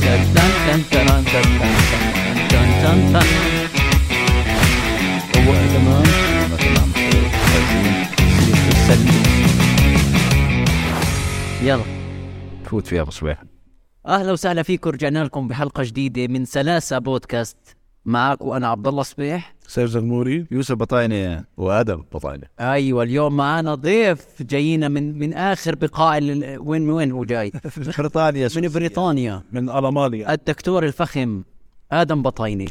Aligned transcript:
تمام 0.00 1.24
يلا. 11.62 11.84
فوت 12.64 12.86
فيها 12.86 13.02
بصويح 13.02 13.42
أهلا 14.06 14.32
وسهلا 14.32 14.62
فيكم 14.62 14.90
رجعنا 14.90 15.24
لكم 15.24 15.48
بحلقة 15.48 15.82
جديدة 15.82 16.26
من 16.26 16.44
سلاسة 16.44 16.98
بودكاست 16.98 17.56
معك 18.04 18.42
وأنا 18.42 18.68
عبد 18.68 18.86
الله 18.86 19.02
صبيح. 19.02 19.54
سيف 19.70 19.90
زغموري 19.90 20.46
يوسف 20.50 20.74
بطاينة 20.74 21.44
وآدم 21.56 22.02
بطاينة. 22.12 22.46
أيوه 22.60 23.02
اليوم 23.02 23.36
معنا 23.36 23.74
ضيف 23.74 24.26
جاينا 24.40 24.88
من 24.88 25.18
من 25.18 25.34
آخر 25.34 25.74
بقاع 25.74 26.18
وين 26.58 26.90
وين 26.90 27.12
هو 27.12 27.24
جاي؟ 27.24 27.52
بريطانيا 27.98 28.48
من 28.56 28.68
بريطانيا. 28.68 29.42
من 29.52 29.70
ألمانيا. 29.70 30.34
الدكتور 30.34 30.84
الفخم. 30.84 31.42
آدم 31.92 32.22
بطايني 32.22 32.66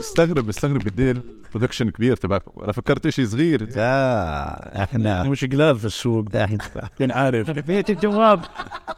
استغرب 0.00 0.48
استغرب 0.48 0.80
قد 0.82 1.00
إيه 1.00 1.10
ال 1.10 1.17
production 1.17 1.90
كبير 1.90 2.16
تبعكم 2.16 2.62
أنا 2.62 2.72
فكرت 2.72 3.08
شيء 3.08 3.26
صغير. 3.26 3.68
لا 3.76 4.82
إحنا 4.82 5.22
مش 5.22 5.44
قلال 5.44 5.78
في 5.78 5.84
السوق. 5.84 6.36
إحنا 6.36 6.58
كان 6.98 7.10
عارف. 7.10 7.50
فيت 7.66 7.90
الجواب. 7.90 8.40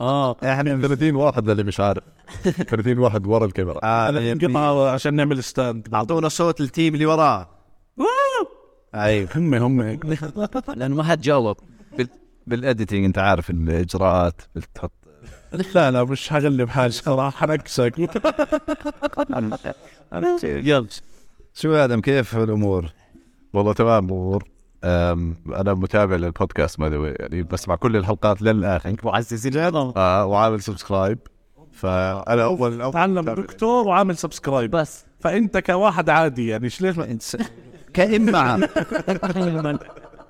آه. 0.00 0.36
إحنا 0.44 0.80
30 0.80 1.14
واحد 1.14 1.50
للي 1.50 1.62
مش 1.62 1.80
عارف. 1.80 2.02
30 2.42 2.98
واحد 2.98 3.26
ورا 3.26 3.44
الكاميرا. 3.46 3.80
آه، 3.84 4.34
قطعة 4.34 4.90
عشان 4.90 5.14
نعمل 5.14 5.44
stand 5.44 5.94
أعطونا 5.94 6.28
صوت 6.28 6.60
ال 6.60 6.67
team 6.67 6.94
اللي 6.94 7.06
وراه. 7.06 7.48
أيوه 8.94 9.28
هم 9.36 9.54
هم. 9.54 9.82
لأنه 10.76 10.96
ما 10.96 11.02
حد 11.02 11.20
جاوب. 11.20 11.56
بال... 11.98 12.08
بال 12.46 12.59
editing 12.59 13.04
أنت 13.04 13.18
عارف 13.18 13.50
الإجراءات 13.50 14.42
بتحط 14.54 14.92
لا 15.74 15.90
لا 15.90 16.04
مش 16.04 16.28
حغلب 16.28 16.68
حالي 16.68 16.92
صراحة 16.92 17.46
next 17.46 17.98
يلا. 20.44 20.86
شو 21.54 21.72
يا 21.72 21.84
آدم 21.84 22.00
كيف 22.00 22.36
الأمور؟ 22.36 22.86
والله 23.52 23.72
تمام 23.72 24.04
امور 24.04 24.48
أم، 24.84 25.36
أنا 25.56 25.74
متابع 25.74 26.16
للبودكاست 26.16 26.80
ما 26.80 26.86
ادري 26.86 27.14
يعني 27.20 27.42
بسمع 27.42 27.76
كل 27.76 27.96
الحلقات 27.96 28.42
للآخر. 28.42 28.96
معززين. 29.04 29.54
العظم 29.54 29.92
آه 29.96 30.26
وعامل 30.26 30.62
subscribe 30.62 31.18
فأنا 31.72 32.44
أول 32.44 32.80
اول 32.80 32.92
تعلم 32.92 33.20
دكتور 33.20 33.88
وعامل 33.88 34.16
subscribe 34.16 34.70
بس. 34.70 35.04
فأنت 35.20 35.58
كواحد 35.58 36.10
عادي 36.10 36.46
يعني 36.48 36.62
ليش 36.80 36.82
ما 36.82 37.04
انت 37.04 37.22
كإمعة 37.94 38.60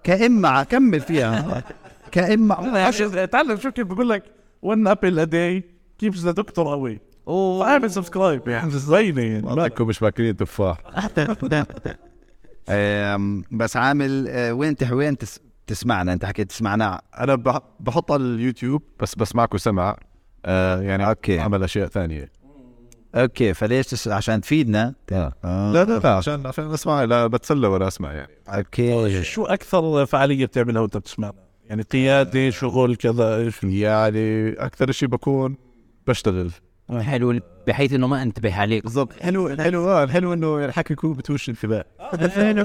كإمعة 0.05 0.65
كمل 0.65 1.01
فيها. 1.01 1.65
كإمعة 2.13 2.91
تعلم 3.25 3.57
شو 3.59 3.71
كيف 3.71 3.87
بقول 3.87 4.09
لك. 4.09 4.23
One 4.67 4.87
apple 4.89 5.19
a 5.19 5.27
day 5.27 5.63
keeps 6.03 6.19
the 6.23 6.33
doctor 6.41 6.65
away 6.65 6.99
أوه. 7.29 7.65
فأعمل 7.67 7.91
subscribe 7.91 8.49
يعني 8.49 8.71
زينه 8.71 9.23
يعني 9.23 9.43
ما- 9.43 9.55
معكم 9.55 9.87
مش 9.87 10.03
ماكلين 10.03 10.37
تفاح. 10.37 10.79
بس 13.51 13.77
عامل 13.77 14.27
أه، 14.29 14.53
وين 14.53 14.77
تح 14.77 14.93
وين 14.93 15.19
تس... 15.19 15.41
تسمعنا؟ 15.67 16.13
أنت 16.13 16.25
حكيت 16.25 16.49
تسمعنا. 16.49 17.03
أنا 17.19 17.35
بح- 17.35 17.63
بحط 17.81 18.13
على 18.13 18.23
اليوتيوب. 18.23 18.83
بس 19.01 19.15
بسمعكم 19.15 19.59
سمع. 19.59 19.97
آه 20.45 20.81
يعني 20.81 21.09
okay. 21.09 21.41
اعمل 21.41 21.63
أشياء 21.63 21.87
ثانية. 21.89 22.33
okay 23.15 23.55
فليش 23.55 23.87
تس... 23.87 24.09
عشان 24.09 24.41
تفيدنا؟ 24.41 24.95
آه. 25.13 25.33
لا 25.73 25.85
لا 25.85 25.99
لا 25.99 26.15
عشان 26.15 26.47
عشان 26.47 26.71
أسمع 26.73 27.05
لا 27.05 27.27
بتسلى 27.27 27.67
ولا 27.67 27.89
أسمع 27.89 28.13
يعني. 28.13 28.33
okay. 28.49 29.23
شو 29.23 29.45
أكثر 29.45 30.07
فعالية 30.07 30.47
بتعملها 30.47 30.83
وأنت 30.83 30.97
بتسمعنا 30.97 31.35
يعني 31.69 31.83
قياده 31.83 32.51
شغل 32.51 32.97
كذا 32.97 33.37
إيش 33.37 33.65
يعني 33.65 34.53
أكثر 34.53 34.93
شيء 34.93 35.09
بكون 35.09 35.57
بشتغل. 36.07 36.51
حلو 37.01 37.41
بحيث 37.67 37.93
إنه 37.93 38.07
ما 38.07 38.23
أنتبه 38.23 38.61
عليك. 38.61 38.83
بالضبط. 38.83 39.13
حلو 39.13 39.57
حلو 39.57 39.89
آه 39.89 40.05
الحلو 40.05 40.33
إنه 40.33 40.65
الحكي 40.65 40.93
يكون 40.93 41.13
بتوش 41.13 41.49
انتباه. 41.49 41.85
يعني 42.37 42.65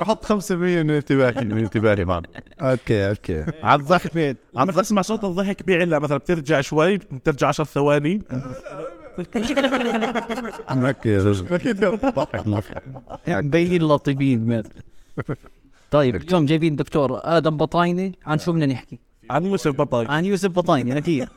بحط 0.00 0.32
5% 0.32 0.52
من 0.52 0.90
انتباهي 0.90 1.44
من 1.44 1.58
انتباهي 1.58 2.04
معنا 2.04 2.28
okay 2.60 3.08
okay. 3.08 3.44
على 3.62 3.80
الضحك 3.80 4.36
عم 4.56 4.70
تسمع 4.70 5.02
صوت 5.02 5.24
الضحك 5.24 5.62
بيعلى 5.66 6.00
مثلا 6.00 6.18
بترجع 6.18 6.60
شوي 6.60 6.96
بترجع 6.96 7.48
10 7.48 7.64
ثواني. 7.64 8.22
مبين 13.28 13.82
لطيفين 13.82 14.62
طيب 15.90 16.16
اليوم 16.16 16.46
جايبين 16.46 16.76
دكتور 16.76 17.20
آدم 17.24 17.56
بطايني 17.56 18.18
عن 18.26 18.38
شو 18.38 18.52
بدنا 18.52 18.66
نحكي؟ 18.66 18.98
عن 19.30 19.46
يوسف 19.46 19.80
بطاي 19.80 20.06
عن 20.08 20.24
يوسف 20.24 20.50
بطايني 20.50 20.98
أكيد. 20.98 21.28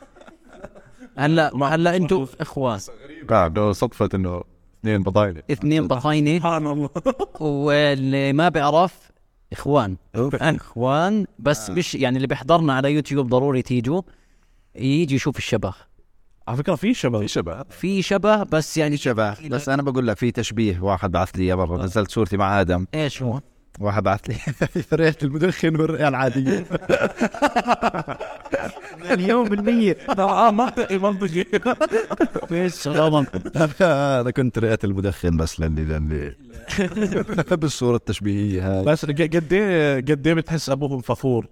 هلا 1.18 1.56
هلا 1.74 1.96
أنتم 1.96 2.26
إخوان. 2.40 2.80
بعد 3.28 3.60
صدفة 3.60 4.08
إنه 4.14 4.42
اثنين 4.80 5.02
بضاينة 5.02 5.42
اثنين 5.50 5.88
بطاينة. 5.88 6.38
سبحان 6.38 6.66
الله. 6.66 6.90
واللي 7.40 8.32
ما 8.32 8.48
بيعرف 8.48 9.10
إخوان. 9.52 9.96
إخوان 10.14 11.26
بس 11.38 11.70
مش 11.70 11.94
يعني 11.94 12.16
اللي 12.16 12.26
بيحضرنا 12.26 12.72
على 12.72 12.92
يوتيوب 12.92 13.28
ضروري 13.28 13.62
تيجوا. 13.62 14.02
يجي 14.74 15.14
يشوف 15.14 15.38
الشبه. 15.38 15.74
على 16.48 16.56
فكرة 16.56 16.74
في 16.74 16.94
شباب 16.94 17.20
في 17.20 17.28
شبه. 17.28 17.62
في 17.62 18.02
شبه 18.02 18.42
بس 18.42 18.76
يعني 18.76 18.96
شبه. 18.96 19.48
بس 19.48 19.68
أنا 19.68 19.82
بقول 19.82 20.06
لك 20.06 20.16
في 20.16 20.30
تشبيه 20.30 20.80
واحد 20.80 21.10
بعث 21.10 21.30
لي 21.30 21.44
إياه 21.44 21.54
مرة. 21.54 21.84
نزلت 21.84 22.10
صورتي 22.10 22.36
مع 22.36 22.60
آدم. 22.60 22.86
إيش 22.94 23.22
هو؟ 23.22 23.40
واحد 23.80 24.02
بعث 24.02 24.20
لي 24.28 24.36
ريحة 24.92 25.16
المدخن 25.22 25.80
والرئه 25.80 26.08
العادية. 26.08 26.66
اليوم 29.10 29.48
بالمية. 29.48 29.96
آه 30.18 30.50
منطقي 30.50 30.98
منطقي 30.98 31.44
إيش 32.62 32.88
غلط 32.88 33.26
أنا 33.82 34.30
كنت 34.30 34.58
رئه 34.58 34.78
المدخن 34.84 35.36
بس 35.36 35.60
للي 35.60 35.84
للي. 35.84 36.36
بالصورة 37.56 37.96
التشبيهية 37.96 38.78
هاي. 38.78 38.84
بس 38.84 39.04
قد 39.04 39.20
إيه 39.52 39.96
قد 40.00 40.26
إيه 40.26 40.34
بتحس 40.34 40.70
أبوهم 40.70 41.00
فخور؟ 41.00 41.46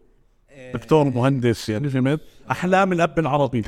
دكتور 0.75 1.05
مهندس 1.05 1.69
يعني 1.69 1.89
فهمت؟ 1.89 2.21
أحلام 2.51 2.93
الأب 2.93 3.19
العربي. 3.19 3.65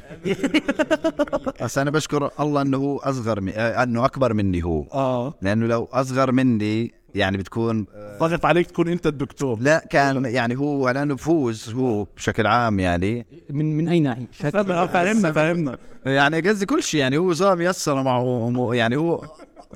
بس 1.62 1.78
أنا 1.78 1.90
بشكر 1.90 2.30
الله 2.40 2.62
إنه 2.62 2.76
هو 2.76 2.96
أصغر 2.98 3.52
آه، 3.54 3.82
إنه 3.82 4.04
أكبر 4.04 4.34
مني 4.34 4.64
هو. 4.64 4.82
آه. 4.92 5.34
لأنه 5.42 5.66
لو 5.66 5.88
أصغر 5.92 6.32
مني 6.32 6.94
يعني 7.14 7.38
بتكون 7.38 7.86
ضغط 8.20 8.44
عليك 8.44 8.66
تكون 8.66 8.88
أنت 8.88 9.06
الدكتور. 9.06 9.58
لا 9.60 9.84
كان 9.90 10.24
يعني 10.24 10.56
هو 10.58 10.90
لأنه 10.90 11.14
بفوز 11.14 11.74
هو 11.74 12.06
بشكل 12.16 12.46
عام 12.46 12.80
يعني. 12.80 13.26
من 13.50 13.76
من 13.76 13.88
أي 13.88 14.00
ناحية؟ 14.00 14.26
فاهمنا 14.32 14.86
فاهمنا 14.86 15.32
فاهمنا 15.32 15.78
يعني 16.06 16.40
قصدي 16.40 16.66
كل 16.66 16.82
شيء 16.82 17.00
يعني 17.00 17.18
هو 17.18 17.32
صار 17.32 17.56
ميسر 17.56 18.02
معه 18.02 18.70
يعني 18.74 18.96
هو 18.96 19.24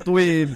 طويل 0.05 0.55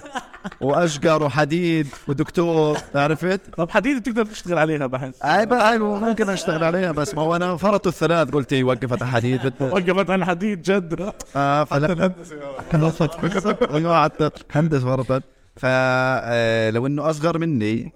وأشقر 0.61 1.23
وحديد 1.23 1.87
ودكتور 2.07 2.77
عرفت؟ 2.95 3.41
طب 3.57 3.69
حديد 3.69 3.99
بتقدر 3.99 4.25
تشتغل 4.25 4.57
عليها 4.57 4.87
بحس. 4.87 5.19
بقى 5.23 5.71
هاي 5.71 5.79
ممكن 5.79 6.29
أشتغل 6.29 6.63
عليها 6.63 6.91
بس 6.91 7.15
ما 7.15 7.21
هو 7.21 7.35
أنا 7.35 7.57
فرطوا 7.57 7.91
الثلاث 7.91 8.29
قلت 8.29 8.53
إيه، 8.53 8.63
وقفت 8.63 9.03
حديد. 9.03 9.41
بدنا 9.43 9.73
وقفت 9.73 10.09
على 10.09 10.15
الحديد 10.19 10.61
جد. 10.61 11.13
آه 11.35 11.63
فلا. 11.63 12.11
قعدت 13.89 14.45
هندس 14.51 14.81
فرطت. 14.89 15.23
فلو 15.55 16.87
إنه 16.87 17.09
أصغر 17.09 17.37
مني 17.37 17.93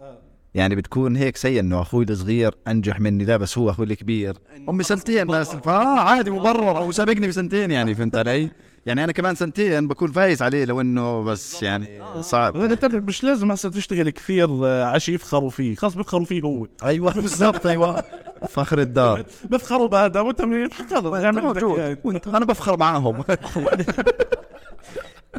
يعني 0.53 0.75
بتكون 0.75 1.15
هيك 1.15 1.37
سيء 1.37 1.59
إنه 1.59 1.81
أخوي 1.81 2.05
الصغير 2.09 2.55
أنجح 2.67 2.99
مني. 2.99 3.25
لا 3.25 3.37
بس 3.37 3.57
هو 3.57 3.69
أخوي 3.69 3.85
الكبير. 3.85 4.37
أمي 4.69 4.83
سنتين 4.83 5.27
بس. 5.27 5.49
فاه 5.49 5.99
عادي 5.99 6.31
مبرر. 6.31 6.77
أو 6.77 6.91
سابقني 6.91 7.27
بسنتين 7.27 7.71
يعني 7.71 7.95
فهمت 7.95 8.15
علي؟ 8.15 8.49
يعني 8.85 9.03
أنا 9.03 9.11
كمان 9.11 9.35
سنتين 9.35 9.87
بكون 9.87 10.11
فايز 10.11 10.41
عليه 10.41 10.65
لو 10.65 10.81
إنه 10.81 11.23
بس 11.23 11.63
يعني 11.63 12.01
صعب. 12.21 12.57
انت 12.57 12.85
مش 12.85 13.23
لازم 13.23 13.51
هسه 13.51 13.69
تشتغل 13.69 14.09
كثير 14.09 14.49
آه، 14.65 14.83
عشان 14.85 15.13
يفخروا 15.13 15.49
فيه. 15.49 15.75
خلص 15.75 15.95
بيفخروا 15.95 16.25
فيه 16.25 16.41
هو. 16.41 16.67
أيوه. 16.83 17.13
بالضبط 17.21 17.67
أيوه. 17.67 18.03
فخر 18.49 18.79
الدار. 18.79 19.23
بيفخروا 19.49 19.87
بادم 19.87 20.25
وأنت 20.25 20.41
موجود. 20.41 22.27
أنا 22.27 22.45
بفخر 22.45 22.77
معاهم. 22.77 23.23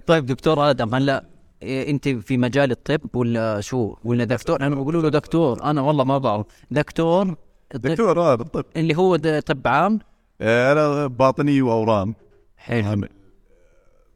طيب 0.07 0.27
دكتور 0.27 0.71
آدم 0.71 0.95
هلا. 0.95 1.25
أنت 1.63 2.09
في 2.09 2.37
مجال 2.39 2.71
الطب 2.71 3.17
ولا 3.17 3.61
شو؟ 3.61 3.97
ولا 4.05 4.25
دكتور؟ 4.25 4.61
أنا 4.61 4.75
بقولوا 4.75 5.03
له 5.03 5.09
دكتور. 5.09 5.63
أنا 5.65 5.81
والله 5.81 6.05
ما 6.05 6.19
بعرف. 6.19 6.47
دكتور 6.71 7.35
دكتور 7.75 8.21
آه 8.21 8.35
بالطب 8.35 8.65
اللي 8.77 8.97
هو 8.97 9.17
طب 9.17 9.69
عام؟ 9.69 9.99
آه، 10.41 10.73
أنا 10.73 11.07
باطني 11.07 11.63
وأورام. 11.63 12.15
حلو. 12.57 13.09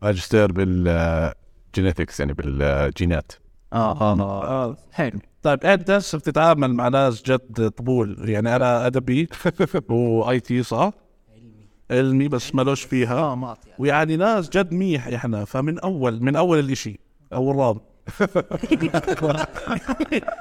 ماجستير 0.03 0.53
بال 0.53 0.86
genetics 0.86 2.21
يعني 2.21 2.33
بالجينات. 2.33 3.33
آه 3.73 4.01
آه 4.01 4.21
آه. 4.45 4.77
حلو. 4.93 5.19
طيب 5.43 5.65
انت 5.65 5.91
هسه 5.91 6.19
بتتعامل 6.19 6.75
مع 6.75 6.89
ناس 6.89 7.23
جد 7.23 7.69
طبول. 7.71 8.29
يعني 8.31 8.57
أنا 8.57 8.87
أدبي 8.87 9.29
و 9.89 10.41
IT 10.41 10.63
صح؟ 10.63 10.91
علمي. 11.91 12.29
بس 12.29 12.55
مالوش 12.55 12.83
فيها. 12.83 13.19
آه 13.19 13.35
ما 13.35 13.47
أعطي. 13.49 13.71
ويعني 13.79 14.17
ناس 14.17 14.49
جد 14.49 14.73
ميح 14.73 15.07
إحنا. 15.09 15.45
فمن 15.45 15.79
أول 15.79 16.23
من 16.23 16.37
أول 16.37 16.59
الإشي. 16.59 17.01
اول 17.33 17.57
راب 17.57 17.81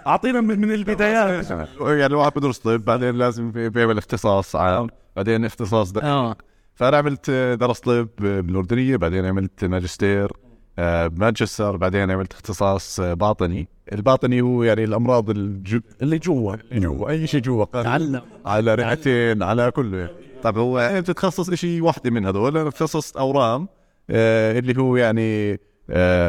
أعطينا 0.07 0.41
من, 0.41 0.59
من 0.59 0.73
البدايات. 0.73 1.49
يعني 1.81 2.05
الواحد 2.05 2.31
بدرس 2.35 2.57
طب 2.57 2.85
بعدين 2.85 3.15
لازم 3.15 3.51
بيعمل 3.51 3.97
اختصاص 3.97 4.55
عام 4.55 4.87
بعدين 5.15 5.45
اختصاص 5.45 5.91
ده 5.91 6.01
آه. 6.03 6.35
فأنا 6.75 6.97
عملت 6.97 7.31
درست 7.31 7.85
طب 7.85 8.07
بالأردنية 8.19 8.95
بعدين 8.95 9.25
عملت 9.25 9.65
ماجستير 9.65 10.31
آه، 10.79 11.07
بمانشستر 11.07 11.77
بعدين 11.77 12.11
عملت 12.11 12.33
اختصاص 12.33 12.99
آه، 12.99 13.13
باطني. 13.13 13.67
الباطني 13.93 14.41
هو 14.41 14.63
يعني 14.63 14.83
الأمراض 14.83 15.29
الجو 15.29 15.79
اللي 16.01 16.17
جوا. 16.17 16.55
اللي 16.71 16.79
جوا. 16.79 17.09
أي 17.09 17.27
شيء 17.27 17.41
جوا. 17.41 17.65
تعلم. 17.65 18.21
على 18.45 18.75
رئتين 18.75 19.43
على 19.43 19.71
كله 19.71 19.97
يعني. 19.97 20.11
طب 20.43 20.57
هو 20.57 20.79
يعني 20.79 21.01
بتتخصص 21.01 21.53
شيء 21.53 21.81
واحدة 21.81 22.11
من 22.11 22.25
هذول 22.25 22.57
أنا 22.57 22.69
تخصصت 22.69 23.17
أورام 23.17 23.67
آه، 24.09 24.59
اللي 24.59 24.81
هو 24.81 24.95
يعني 24.95 25.51
آه، 25.53 25.59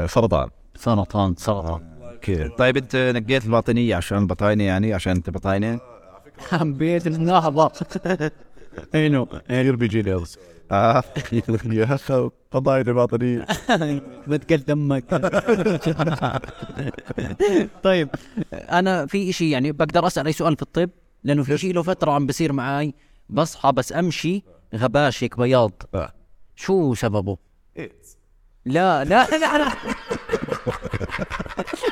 سرطان. 0.06 0.48
سرطان 0.76 1.34
سرطان. 1.36 1.82
أوكي 2.02 2.48
طيب 2.48 2.76
انت 2.76 2.96
نقيت 2.96 3.44
الباطنية 3.44 3.96
عشان 3.96 4.18
البطاينه 4.18 4.64
يعني 4.64 4.94
عشان 4.94 5.12
انت 5.12 5.30
بطاينة؟ 5.30 5.80
حبيت 6.50 7.06
النهضة. 7.06 7.72
I 8.94 9.01
know 9.01 9.28
بيجيني 9.50 10.10
هذا 10.14 10.22
السؤال. 10.22 10.44
آه 10.72 11.04
يا 11.66 11.94
أخي 11.94 12.30
قضايا 12.50 12.82
باطنيه 12.82 13.46
بتقل 14.28 14.56
دمك. 14.56 15.04
طيب 17.82 18.08
أنا 18.52 19.06
في 19.06 19.30
إشي 19.30 19.50
يعني 19.50 19.72
بقدر 19.72 20.06
أسأل 20.06 20.26
أي 20.26 20.32
سؤال 20.32 20.56
في 20.56 20.62
الطب 20.62 20.90
لأنه 21.24 21.42
في 21.42 21.58
شيء 21.58 21.74
له 21.74 21.82
فترة 21.82 22.12
عم 22.12 22.26
بصير 22.26 22.52
معي 22.52 22.94
بصحى 23.28 23.72
بس 23.72 23.92
أمشي 23.92 24.42
غباش 24.74 25.24
هيك 25.24 25.38
بياض. 25.38 25.72
آه. 25.94 26.12
شو 26.56 26.94
سببه؟ 26.94 27.36
لا 28.64 29.04
لا 29.04 29.26
لا 29.30 29.38
لا 29.38 29.68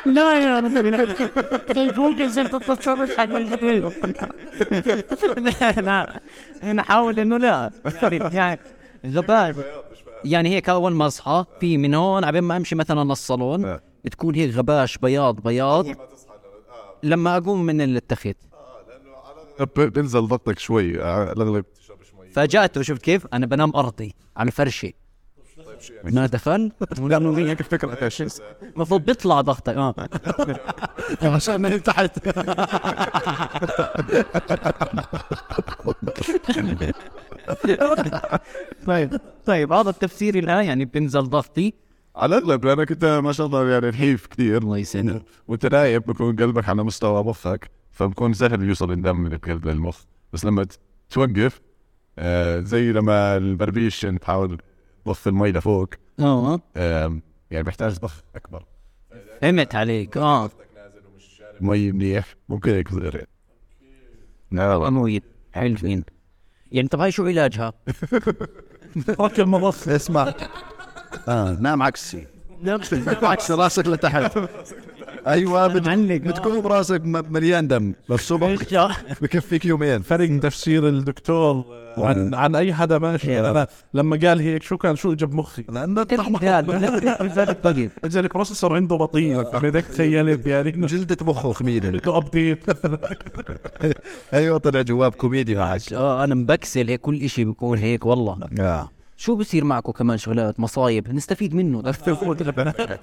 لا. 0.05 0.39
يا 0.39 0.59
رجل. 0.59 1.15
في 1.73 1.87
جوجل 1.91 2.29
زي 2.29 2.43
تتصرف 2.43 3.17
حق 3.17 3.25
لا 3.25 3.39
لا. 5.81 6.19
أنا 6.63 6.83
حاول 6.83 7.19
إنه 7.19 7.37
لا. 7.37 7.71
يعني 8.33 8.59
غباش 9.05 9.55
يعني 10.25 10.49
هيك 10.49 10.69
أول 10.69 10.93
ما 10.93 11.07
أصحى 11.07 11.45
في 11.59 11.77
من 11.77 11.93
هون 11.93 12.23
عبين 12.23 12.43
ما 12.43 12.57
أمشي 12.57 12.75
مثلا 12.75 13.03
للصالون 13.03 13.65
آه. 13.65 13.81
بتكون 14.05 14.35
هيك 14.35 14.55
غباش 14.55 14.97
بياض 14.97 15.39
بياض. 15.43 15.85
لما 17.03 17.37
أقوم 17.37 17.65
من 17.65 17.81
التخت 17.81 18.35
ب- 19.59 19.79
بنزل 19.93 20.27
ضغطك 20.27 20.59
شوي 20.59 21.01
آه، 21.03 21.31
الاغلب 21.31 21.65
فاجأته 22.33 22.81
شفت 22.81 23.01
كيف؟ 23.01 23.27
أنا 23.33 23.45
بنام 23.45 23.75
أرضي 23.75 24.15
على 24.37 24.51
فرشي. 24.51 24.95
ما 26.03 26.25
دخل 26.35 26.71
هيك 27.37 27.59
الفكرة 27.59 28.09
المفروض 28.75 29.05
بيطلع 29.05 29.41
ضغطك 29.41 29.75
آه. 29.75 29.95
عشان 31.23 31.61
من 31.61 31.83
تحت 31.83 32.29
طيب 38.87 39.19
طيب 39.45 39.73
هذا 39.73 39.89
التفسير 39.89 40.45
لها 40.45 40.61
يعني 40.61 40.85
بنزل 40.85 41.23
ضغطي. 41.23 41.73
على 42.15 42.37
الأغلب 42.37 42.65
لأنك 42.65 42.91
أنت 42.91 43.05
ما 43.05 43.31
شاء 43.31 43.47
الله 43.47 43.69
يعني 43.69 43.89
نحيف 43.89 44.27
كثير 44.27 44.61
الله 44.61 44.77
يسلمك 44.77 45.23
وانت 45.47 45.65
نايم 45.65 45.99
بكون 45.99 46.35
قلبك 46.35 46.69
على 46.69 46.83
مستوى 46.83 47.23
مخك 47.23 47.71
فبكون 47.91 48.33
سهل 48.33 48.63
يوصل 48.63 48.91
الدم 48.91 49.19
من 49.19 49.33
القلب 49.33 49.67
للمخ 49.67 50.01
بس 50.33 50.45
لما 50.45 50.65
توقف 51.09 51.61
آه 52.19 52.59
زي 52.59 52.91
لما 52.91 53.37
البربيش 53.37 54.03
يعني 54.03 54.19
تحاول 54.19 54.61
تضخ 55.05 55.27
المي 55.27 55.51
لفوق. 55.51 55.89
آه 56.19 56.59
يعني 57.51 57.63
بيحتاج 57.63 57.97
ضخ 57.99 58.21
أكبر. 58.35 58.65
فهمت 59.41 59.75
عليك. 59.75 60.17
آه. 60.17 60.49
مي 61.61 61.91
منيح. 61.91 62.35
ممكن 62.49 62.71
هيك 62.71 62.89
يصير 62.91 63.15
يعني 63.15 63.27
لا. 64.51 64.87
امويل 64.87 65.21
حلوين 65.53 66.03
يعني 66.71 66.87
طب 66.87 66.99
هاي 66.99 67.11
شو 67.11 67.25
علاجها؟ 67.25 67.73
فك 69.17 69.39
المضخ. 69.39 69.87
اسمع. 69.87 70.33
آه 71.27 71.57
نام 71.59 71.83
عكسي. 71.83 72.27
عكس 73.23 73.51
راسك 73.51 73.87
لتحت. 73.87 74.37
أيوه 75.27 75.67
بت- 75.67 75.87
بتكون 76.27 76.59
راسك 76.61 77.01
م- 77.05 77.33
مليان 77.33 77.67
دم. 77.67 77.93
بالصبح 78.09 78.55
بكفيك 79.21 79.65
يومين. 79.65 80.01
فرق 80.01 80.39
تفسير 80.39 80.87
الدكتور 80.87 81.65
عن 81.97 82.33
عن 82.33 82.55
أي 82.55 82.73
حدا 82.73 82.97
ماشي. 82.97 83.39
أنا 83.39 83.67
لما 83.93 84.19
قال 84.23 84.39
هيك 84.39 84.63
شو 84.63 84.77
كان؟ 84.77 84.95
شو 84.95 85.13
جاب 85.13 85.33
مخي؟ 85.33 85.63
لأنه 85.69 86.03
طيب 87.63 87.89
لذلك 88.03 88.33
بروسيسور 88.33 88.75
عنده 88.75 88.95
بطيء. 88.95 89.41
بدك 89.41 89.85
تخيلت 89.85 90.47
يعني. 90.47 90.71
جلدة 90.71 91.17
مخه 91.25 91.51
خميدة 91.53 91.89
بده 91.89 92.17
ابديت 92.17 92.59
أيوه 94.33 94.57
طلع 94.57 94.81
جواب 94.81 95.11
كوميدي 95.11 95.55
آه 95.93 96.23
أنا 96.23 96.35
مبكسل. 96.35 96.89
هيك 96.89 97.01
كل 97.01 97.21
إشي 97.21 97.45
بيكون 97.45 97.77
هيك 97.77 98.05
والله. 98.05 98.37
آه. 98.59 98.89
شو 99.19 99.35
بصير 99.35 99.63
معكم 99.63 99.91
كمان 99.91 100.17
شغلات 100.17 100.59
مصايب؟ 100.59 101.13
نستفيد 101.13 101.55
منه. 101.55 101.81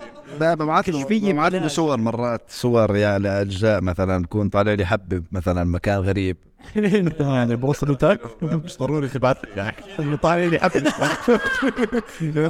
لا 0.41 0.55
ببعث 0.55 0.89
له 0.89 1.05
ببعث 1.05 1.53
له 1.53 1.69
صور 1.69 1.97
مرات 1.97 2.43
صور 2.49 2.97
يا 2.97 3.19
لأجزاء 3.19 3.81
مثلا 3.81 4.23
بكون 4.23 4.49
طالع 4.49 4.73
لي 4.73 4.87
حبب 4.87 5.25
مثلا 5.33 5.65
مكان 5.65 5.99
غريب. 5.99 6.37
يعني 7.21 7.57
بوصلتك 7.57 8.21
مش 8.43 8.79
ضروري 8.79 9.09
تبعت 9.09 9.45
لي. 9.45 9.51
يعني 9.97 10.17
طالع 10.17 10.45
لي 10.45 10.59
حبل 10.59 10.91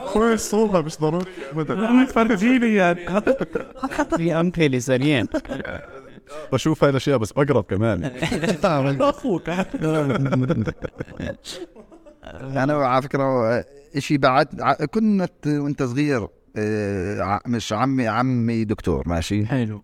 خوي 0.00 0.32
الصورة 0.32 0.80
مش 0.80 0.98
ضروري. 0.98 1.26
فرجيني 2.06 2.74
يعني 2.74 3.00
في 4.16 4.34
امثله 4.40 4.78
سريان 4.78 5.26
بشوف 6.52 6.84
هاي 6.84 6.90
الأشياء 6.90 7.18
بس 7.18 7.32
بقرب 7.32 7.64
كمان. 7.64 8.04
أخوك. 9.02 9.50
أنا 12.26 12.74
على 12.74 13.02
فكرة 13.02 13.64
شيء 13.98 14.18
بعد 14.18 14.46
كنت 14.90 15.46
وأنت 15.46 15.82
صغير 15.82 16.28
آه، 16.56 17.40
مش 17.46 17.72
عمي 17.72 18.08
عمي 18.08 18.64
دكتور 18.64 19.08
ماشي؟ 19.08 19.46
حلو. 19.46 19.82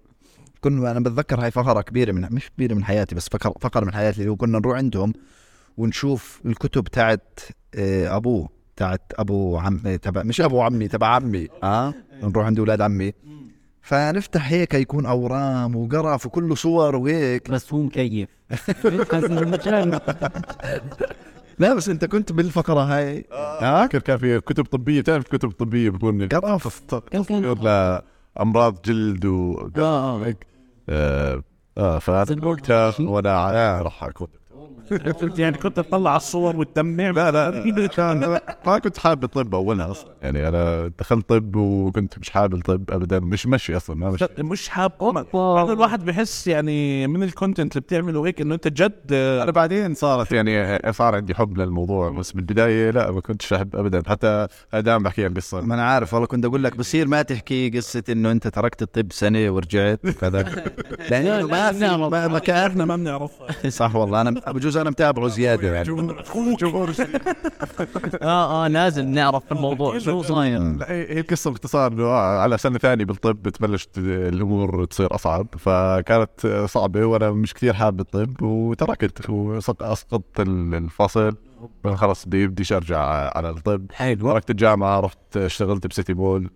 كنا 0.61 0.91
أنا 0.91 1.01
بتذكر 1.01 1.41
هاي 1.45 1.51
فقرة 1.51 1.81
كبيرة 1.83 2.13
من 2.13 2.29
مش 2.31 2.51
كبيرة 2.51 2.75
من 2.75 2.85
حياتي 2.85 3.15
بس 3.15 3.29
فقرة 3.29 3.55
فقرة 3.61 3.85
من 3.85 3.93
حياتي 3.95 4.19
اللي 4.21 4.31
هو 4.31 4.37
كنا 4.37 4.59
نروح 4.59 4.77
عندهم 4.77 5.13
ونشوف 5.77 6.41
الكتب 6.47 6.85
تاعت 6.85 7.41
آه، 7.75 8.17
أبوه 8.17 8.49
تاعت 8.77 9.13
أبو 9.19 9.59
عم 9.59 9.79
تبع 9.97 10.23
مش 10.23 10.41
أبو 10.41 10.63
عمي 10.63 10.89
تبع 10.89 11.07
عمي 11.07 11.49
آه؟ 11.63 11.95
نروح 12.23 12.47
عند 12.47 12.59
أولاد 12.59 12.81
عمي. 12.81 13.13
فنفتح 13.83 14.49
هيك 14.53 14.75
يكون 14.75 15.07
أورام 15.07 15.77
وقرف 15.77 16.27
وكله 16.27 16.55
صور 16.55 16.97
وهيك. 16.97 17.51
بس 17.51 17.73
هو 17.73 17.83
مكيف. 17.83 18.29
لا 21.63 21.75
بس 21.75 21.89
أنت 21.89 22.05
كنت 22.05 22.33
بالفقرة 22.33 22.81
هاي. 22.81 23.25
آه. 23.33 23.87
فكر 23.87 23.99
كان 23.99 24.19
في 24.19 24.41
كتب 24.41 24.65
طبية. 24.65 25.01
بتعرف 25.01 25.25
كتب 25.25 25.51
طبية 25.51 25.91
بكون 25.91 26.29
قرف 26.29 26.83
كان 27.11 27.21
لامراض 28.39 28.83
جلد 28.85 29.25
و 29.25 29.69
آه 29.79 30.35
آه 30.89 31.43
آه 31.79 31.99
فوقتها 31.99 32.95
وأنا 33.01 33.31
ع- 33.39 33.83
راح 33.83 34.05
أكون 34.05 34.29
يعني 35.39 35.59
كنت 35.59 35.77
تطلع 35.77 36.17
الصور 36.17 36.57
وتدمع 36.57 37.11
لا 37.11 37.31
لا 37.31 37.87
كان 37.87 38.39
ما 38.67 38.79
كنت 38.79 38.99
حابب 38.99 39.25
الطب 39.25 39.55
اولها 39.55 39.91
أصلا 39.91 40.11
يعني 40.23 40.49
أنا 40.49 40.91
دخلت 40.99 41.29
طب 41.29 41.57
وكنت 41.57 42.19
مش 42.19 42.31
حابب 42.31 42.55
الطب 42.55 42.91
ابدا. 42.91 43.21
مش 43.21 43.47
مشي 43.47 43.77
أصلا 43.77 43.97
ما 43.97 44.11
مشي. 44.11 44.27
مش 44.39 44.69
حاب. 44.69 44.93
بعض 45.35 45.71
الواحد 45.71 46.05
بحس 46.05 46.47
يعني 46.47 47.07
من 47.07 47.23
الكونتنت 47.23 47.73
اللي 47.77 47.81
بتعمله 47.81 48.27
هيك 48.27 48.41
إنه 48.41 48.55
أنت 48.55 48.69
جد. 48.69 49.13
أنا 49.13 49.51
بعدين 49.51 49.95
صارت 49.95 50.33
يعني 50.33 50.93
صار 50.93 51.15
عندي 51.15 51.35
حب 51.35 51.59
للموضوع 51.59 52.11
بس 52.11 52.33
بالبدايه 52.33 52.91
لا 52.91 53.11
ما 53.11 53.21
كنتش 53.21 53.53
أحب 53.53 53.77
ابدا. 53.77 54.03
حتى 54.07 54.47
دائما 54.73 55.03
بحكي 55.05 55.25
عن 55.25 55.35
قصه 55.35 55.61
ما 55.61 55.75
أنا 55.75 55.85
عارف 55.85 56.15
والله 56.15 56.27
كنت 56.27 56.45
أقول 56.45 56.65
لك 56.65 56.77
بصير 56.77 57.09
ما 57.09 57.23
تحكي 57.23 57.71
قصة 57.71 58.03
إنه 58.09 58.31
أنت 58.31 58.49
تركت 58.49 58.83
الطب 58.83 59.13
سنة 59.13 59.51
ورجعت 59.51 60.01
كذا 60.07 60.43
لأنه 61.11 61.47
ما 61.47 61.73
في 61.73 61.97
ما 62.29 62.39
كان 62.39 62.83
ما 62.83 62.97
بنعرفها. 62.97 63.71
صح 63.71 63.97
والله 63.97 64.21
أنا 64.21 64.31
بجوز 64.31 64.72
أنا 64.77 64.91
متابعه 64.91 65.29
زيادة 65.29 65.75
يعني. 65.75 65.89
آه 68.23 68.65
آه 68.65 68.69
لازم 68.69 69.09
نعرف 69.09 69.53
الموضوع. 69.53 69.99
شو 69.99 70.23
صاير. 70.23 70.59
لا، 70.61 70.91
هي 70.91 71.21
القصة 71.21 71.51
باختصار 71.51 71.93
إنه 71.93 72.03
آه، 72.05 72.39
على 72.41 72.59
سنة 72.59 72.79
ثانية 72.79 73.05
بالطب 73.05 73.43
بتبلش 73.43 73.89
الأمور 73.99 74.85
تصير 74.85 75.15
أصعب 75.15 75.47
فكانت 75.59 76.65
صعبة 76.69 77.05
وأنا 77.05 77.31
مش 77.31 77.55
كثير 77.55 77.75
حابب 77.75 78.01
الطب 78.01 78.43
وتركت 78.43 79.31
واسقطت 79.31 80.41
الفصل. 80.41 81.37
خلص 81.95 82.25
بدي 82.27 82.47
بديش 82.47 82.73
أرجع 82.73 83.01
على 83.37 83.51
الطب. 83.51 83.87
حلو. 83.93 84.33
تركت 84.33 84.51
الجامعة 84.51 85.01
رحت 85.01 85.37
اشتغلت 85.37 85.87
بسيتي 85.87 86.15
مول. 86.15 86.51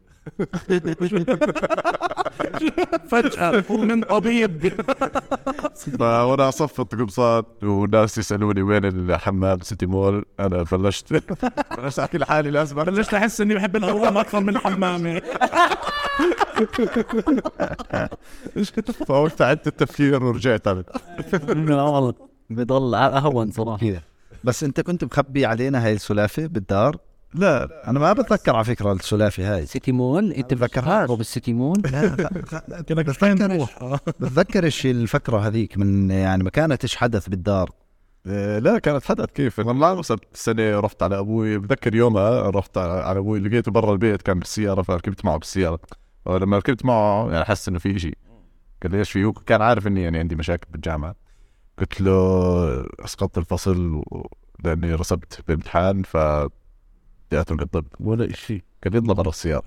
فجأة 3.08 3.64
من 3.70 4.02
طبيب. 4.02 4.72
وأنا 6.00 6.50
صفت 6.50 6.94
قمصان 6.94 7.42
والناس 7.62 8.18
يسألوني 8.18 8.62
وين 8.62 8.84
الحمام؟ 8.84 9.58
سيتي 9.62 9.86
مول 9.86 10.24
أنا 10.40 10.62
بلشت. 10.72 11.12
بلشت 11.78 11.98
أحكي 11.98 12.18
لحالي 12.18 12.50
لازم. 12.50 12.84
بلشت 12.84 13.14
أحس 13.14 13.40
إني 13.40 13.54
بحب 13.54 13.76
الحمام 13.76 14.18
أكثر 14.18 14.40
من 14.40 14.48
الحمام 14.48 15.06
يعني. 15.06 15.22
فوقت 19.06 19.42
عدت 19.42 19.66
التفكير 19.66 20.24
ورجعت 20.24 20.68
على 20.68 20.84
لا 21.48 21.82
والله 21.82 22.14
بضل 22.50 22.94
اهون 22.94 23.50
صراحة. 23.50 23.78
كذا. 23.78 24.02
بس 24.44 24.64
أنت 24.64 24.80
كنت 24.80 25.04
مخبي 25.04 25.46
علينا 25.46 25.86
هاي 25.86 25.92
السلافة 25.92 26.46
بالدار؟ 26.46 26.96
لا 27.34 27.66
لا 27.66 27.90
أنا 27.90 27.98
ما 27.98 28.12
بتذكر 28.12 28.56
على 28.56 28.64
فكرة 28.64 28.92
السلافة 28.92 29.54
هاي. 29.54 29.66
سيتي 29.66 29.92
مول 29.92 30.32
انت 30.32 30.54
بتذكرهاش. 30.54 31.10
بالسيتي 31.10 31.52
مول 31.52 31.80
كأنك 32.86 33.10
فين 33.10 33.38
تروح 33.38 33.98
بتذكرش 34.20 34.86
الفكرة 34.86 35.38
هذيك 35.38 35.78
من 35.78 36.10
يعني 36.10 36.44
ما 36.44 36.50
كانتش 36.50 36.96
حدث 36.96 37.28
بالدار؟ 37.28 37.70
إيه، 38.26 38.58
لا 38.58 38.78
كانت 38.78 39.04
حدث 39.04 39.24
كيف؟ 39.24 39.58
والله 39.58 39.92
وصلت 39.92 40.24
سنة 40.32 40.80
رحت 40.80 41.02
على 41.02 41.18
أبوي. 41.18 41.58
بتذكر 41.58 41.94
يومها 41.94 42.50
رحت 42.50 42.78
على 42.78 42.92
على 42.92 43.18
أبوي 43.18 43.40
لقيته 43.40 43.72
برا 43.72 43.92
البيت 43.92 44.22
كان 44.22 44.38
بالسيارة 44.38 44.82
فركبت 44.82 45.24
معه 45.24 45.36
بالسيارة. 45.36 45.78
ولما 46.26 46.56
ركبت 46.56 46.84
معه 46.84 47.30
يعني 47.30 47.44
حس 47.44 47.68
إنه 47.68 47.78
في 47.78 47.98
شيء 47.98 48.18
قال 48.82 48.92
لي 48.92 48.98
إيش 48.98 49.10
في؟ 49.12 49.24
هو 49.24 49.32
كان 49.32 49.62
عارف 49.62 49.86
إني 49.86 50.02
يعني 50.02 50.18
عندي 50.18 50.36
مشاكل 50.36 50.66
بالجامعة. 50.70 51.14
قلت 51.78 52.00
له 52.00 52.86
أسقطت 53.04 53.38
الفصل 53.38 54.02
لأني 54.64 54.94
رسبت 54.94 55.40
بامتحان 55.48 56.02
ف 56.02 56.16
اترك 57.32 57.62
الطب 57.62 57.86
ولا 58.00 58.32
شيء 58.32 58.62
قال 58.84 58.92
لي 58.92 58.98
اطلع 58.98 59.14
برا 59.14 59.28
السيارة. 59.28 59.64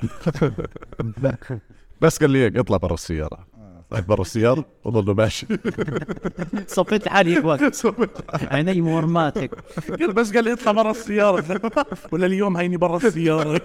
بس 2.01 2.19
قال 2.19 2.29
لي 2.29 2.59
اطلع 2.59 2.77
برا 2.77 2.93
السيارة. 2.93 3.47
طلعت 3.89 4.05
برا 4.05 4.21
السيارة؟ 4.21 4.65
وظل 4.83 5.15
ماشي. 5.15 5.47
صفيت 6.67 7.07
حالي 7.07 7.37
هيك 7.37 7.45
وقت 7.45 7.85
عيني 8.33 8.81
مورماتك 8.81 9.51
قال 9.99 10.13
بس 10.13 10.33
قال 10.33 10.43
لي 10.43 10.53
اطلع 10.53 10.71
برا 10.71 10.91
السيارة. 10.91 11.61
ولا 12.11 12.25
اليوم 12.25 12.57
هيني 12.57 12.77
برا 12.77 12.97
السيارة. 12.97 13.61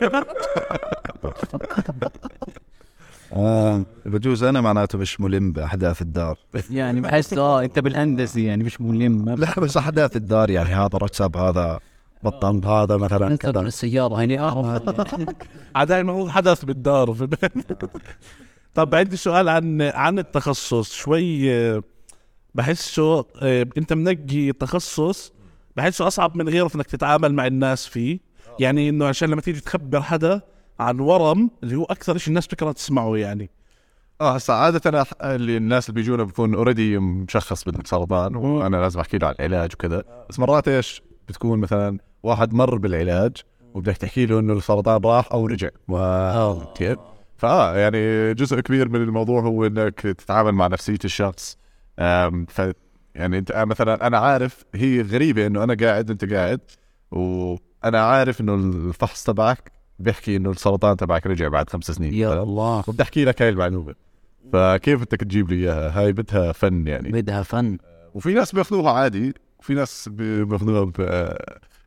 آه 3.33 3.85
بجوز 4.07 4.43
أنا 4.43 4.61
معناته 4.61 4.99
مش 4.99 5.21
ملم 5.21 5.53
بأحداث 5.53 6.03
الدار. 6.03 6.39
يعني 6.71 7.01
بحس 7.01 7.33
آه 7.33 7.63
أنت 7.65 7.79
بالهندسي 7.79 8.45
يعني 8.45 8.65
مش 8.65 8.81
ملم. 8.81 9.29
لا 9.29 9.61
بس 9.61 9.77
أحداث 9.77 10.17
الدار 10.17 10.51
يعني 10.51 10.69
هذا 10.69 10.99
رتب 10.99 11.37
هذا 11.37 11.81
بطل 12.25 12.67
هذا 12.67 12.97
مثلا 12.97 13.37
كذا. 13.37 13.61
السيارة 13.61 14.15
هيني. 14.15 14.41
اعرف 14.41 14.67
عاد 15.77 15.93
المفروض 15.93 16.29
حدث 16.29 16.65
بالدار 16.65 17.29
طب 18.75 18.95
عندي 18.95 19.17
سؤال 19.17 19.49
عن 19.49 19.83
عن 19.83 20.19
التخصص. 20.19 20.93
شوي 20.93 21.55
آه، 21.55 21.83
بحسه 22.55 23.27
آه، 23.43 23.67
انت 23.79 23.93
منقي 23.93 24.53
تخصص 24.53 25.33
بحسه 25.77 26.07
أصعب 26.07 26.37
من 26.37 26.49
غيره 26.49 26.69
في 26.69 26.75
إنك 26.75 26.87
تتعامل 26.87 27.35
مع 27.35 27.47
الناس 27.47 27.87
فيه. 27.87 28.19
يعني 28.61 28.89
إنه 28.89 29.07
عشان 29.07 29.29
لما 29.31 29.41
تيجي 29.41 29.61
تخبر 29.61 30.03
حدا 30.03 30.41
عن 30.81 31.01
ورم 31.01 31.51
اللي 31.63 31.77
هو 31.77 31.85
أكثر 31.85 32.19
شيء 32.19 32.29
الناس 32.29 32.47
تكره 32.47 32.73
تسمعه 32.73 33.17
يعني. 33.17 33.51
آه 34.21 34.35
هسا 34.35 34.53
عادة 34.53 34.91
أنا 34.91 35.07
اللي 35.35 35.57
الناس 35.57 35.89
اللي 35.89 36.01
بيجونا 36.01 36.23
بكون 36.23 36.55
اوريدي 36.55 36.99
مشخص 36.99 37.65
بالسرطان 37.65 38.37
وأنا 38.37 38.77
لازم 38.77 39.01
أحكي 39.01 39.19
له 39.19 39.27
عن 39.27 39.35
العلاج 39.41 39.71
وكذا. 39.75 40.05
بس 40.31 40.39
مرات 40.39 40.69
إيش؟ 40.69 41.03
بتكون 41.29 41.59
مثلا 41.59 41.99
واحد 42.25 42.55
مر 42.55 42.77
بالعلاج 42.77 43.37
وبدك 43.75 43.97
تحكي 43.97 44.27
له 44.27 44.39
إنه 44.39 44.53
السرطان 44.53 45.01
راح 45.05 45.33
أو 45.33 45.47
رجع. 45.47 45.69
كيف؟ 46.77 46.99
فآه 47.37 47.77
يعني 47.77 48.35
جزء 48.35 48.61
كبير 48.61 48.89
من 48.89 49.03
الموضوع 49.03 49.41
هو 49.43 49.67
إنك 49.67 50.01
تتعامل 50.01 50.53
مع 50.53 50.67
نفسية 50.67 50.99
الشخص 51.05 51.59
ف 52.49 52.63
يعني 53.15 53.39
أنت 53.39 53.51
آه، 53.51 53.65
مثلا 53.65 54.07
أنا 54.07 54.19
عارف 54.19 54.65
هي 54.75 55.03
غريبة 55.03 55.47
إنه 55.47 55.65
أنا 55.65 55.75
قاعد 55.81 56.11
أنت 56.11 56.33
قاعد 56.33 56.61
وأنا 57.11 58.01
عارف 58.05 58.41
إنه 58.41 58.55
الفحص 58.55 59.25
تبعك 59.25 59.73
بيحكي 59.99 60.37
إنه 60.37 60.51
السرطان 60.51 60.97
تبعك 60.97 61.27
رجع 61.27 61.49
بعد 61.49 61.71
خمس 61.71 61.85
سنين 61.91 62.15
يا. 62.15 62.43
الله 62.43 62.85
وبدي 62.89 63.03
أحكي 63.03 63.25
لك 63.25 63.43
هاي 63.43 63.49
المعلومة 63.49 63.95
فكيف 64.53 65.01
بدك 65.01 65.21
تجيب 65.21 65.51
لي 65.51 65.57
إياها 65.57 66.01
هاي 66.01 66.13
بدها 66.13 66.53
فن 66.53 66.87
يعني 66.87 67.13
بدها 67.13 67.43
فن 67.43 67.79
وفي 68.15 68.33
ناس 68.35 68.53
بياخذوها 68.55 68.93
عادي 68.93 69.35
وفي 69.59 69.75
ناس 69.75 70.09
بي- 70.13 70.45
بياخذوها 70.45 70.93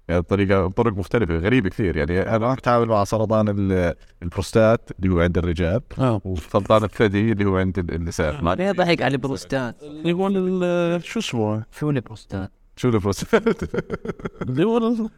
يعني 0.10 0.22
بطريقه 0.22 0.68
بطرق 0.68 0.94
مختلفة 0.94 1.38
غريبة 1.38 1.70
كثير. 1.70 1.98
يعني 1.98 2.22
أنا 2.36 2.54
بتعامل 2.54 2.86
مع 2.88 3.04
سرطان 3.04 3.50
ال- 3.50 3.96
البروستات 4.24 4.90
اللي 5.00 5.14
هو 5.14 5.20
عند 5.20 5.38
الرجال 5.38 5.82
آه. 6.00 6.22
وسرطان 6.26 6.84
الثدي 6.84 7.32
اللي 7.32 7.46
هو 7.46 7.58
عند 7.58 7.80
ال- 7.80 7.94
النساء. 7.94 8.42
ما 8.42 8.56
ليه 8.56 8.72
ضحك 8.72 9.02
على 9.02 9.12
البروستات. 9.16 9.84
اللي 9.84 10.14
هو 10.14 10.28
ال- 10.28 11.04
شو 11.04 11.20
اسمه؟ 11.20 11.64
شو 11.80 11.90
البروستات؟ 11.90 12.52
شو 12.76 12.90
البروستات؟ 12.90 13.64
اللي 14.42 14.64
هو 14.64 14.78
ال- 14.78 15.10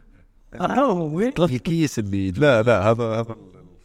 الكيس 1.40 2.00
اللي 2.00 2.32
لا 2.32 2.62
لا 2.64 2.92
هذا 2.92 3.04
هذا 3.04 3.36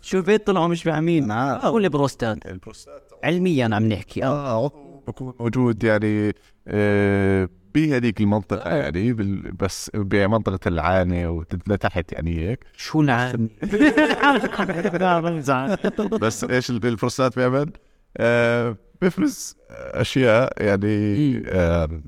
شو 0.02 0.16
البيت 0.18 0.46
طلعوا 0.46 0.68
مش 0.68 0.82
فاهمين 0.82 1.24
أنا 1.24 1.34
عارف. 1.34 1.62
شو 1.62 1.78
البروستات. 1.78 2.46
البروستات. 2.46 3.10
علميا 3.24 3.64
عم 3.72 3.88
نحكي. 3.88 4.24
آه. 4.24 4.64
آه 4.66 4.72
بكون 5.08 5.34
موجود 5.40 5.84
يعني 5.84 6.32
آه، 6.68 7.48
بهذيك 7.74 8.20
المنطقة 8.20 8.76
يعني 8.76 9.12
بال- 9.12 9.52
بس 9.52 9.90
بمنطقة 9.94 10.68
العانه 10.68 11.30
ولتحت 11.30 12.12
يعني 12.12 12.38
هيك. 12.48 12.64
شو 12.76 13.00
العالم 13.00 13.48
بس 16.20 16.44
إيش 16.44 16.70
ال- 16.70 16.86
البروستات 16.86 17.36
بيعمل؟ 17.38 17.70
آه 18.16 18.76
بيفرز 19.00 19.56
أشياء 19.70 20.62
يعني 20.62 21.42
آه 21.48 22.00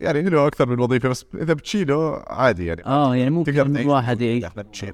يعني 0.00 0.22
له 0.22 0.46
أكثر 0.46 0.68
من 0.68 0.80
وظيفة 0.80 1.08
بس 1.08 1.24
إذا 1.34 1.54
بتشيله 1.54 2.22
عادي 2.26 2.66
يعني. 2.66 2.86
آه 2.86 3.16
يعني 3.16 3.30
ممكن 3.30 3.54
تقدر. 3.54 3.80
الواحد 3.80 4.20
يعيش. 4.22 4.44
بنشيل 4.56 4.92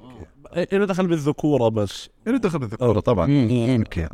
له 0.73 0.85
دخل 0.85 1.07
بالذكورة 1.07 1.69
بس. 1.69 2.09
له 2.27 2.37
دخل 2.37 2.59
بالذكورة 2.59 2.99
طبعا. 2.99 3.31
يمكن 3.31 4.07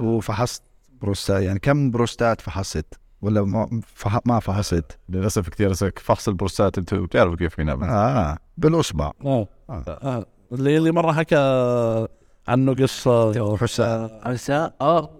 وفحصت 0.00 0.62
بروستات 1.02 1.42
يعني 1.42 1.58
كم 1.58 1.90
بروستات 1.90 2.40
فحصت؟ 2.40 2.86
ولا 3.22 3.42
ما 3.42 3.80
فح... 3.94 4.18
ما 4.26 4.40
فحصت 4.40 4.98
للأسف 5.08 5.48
كثير 5.48 5.74
فحص 5.74 6.28
البروستات 6.28 6.78
انت 6.78 6.94
بتعرفوا 6.94 7.36
كيف 7.36 7.56
بينعمل 7.56 7.88
آه 7.88 8.38
بالاصبع 8.56 9.10
آه. 9.24 9.48
آه. 9.70 10.26
اللي 10.52 10.76
اللي 10.76 10.92
مرة 10.92 11.12
حكى 11.12 11.36
عنه 12.48 12.74
قصة 12.74 14.20
عسى 14.22 14.70
آه. 14.80 15.10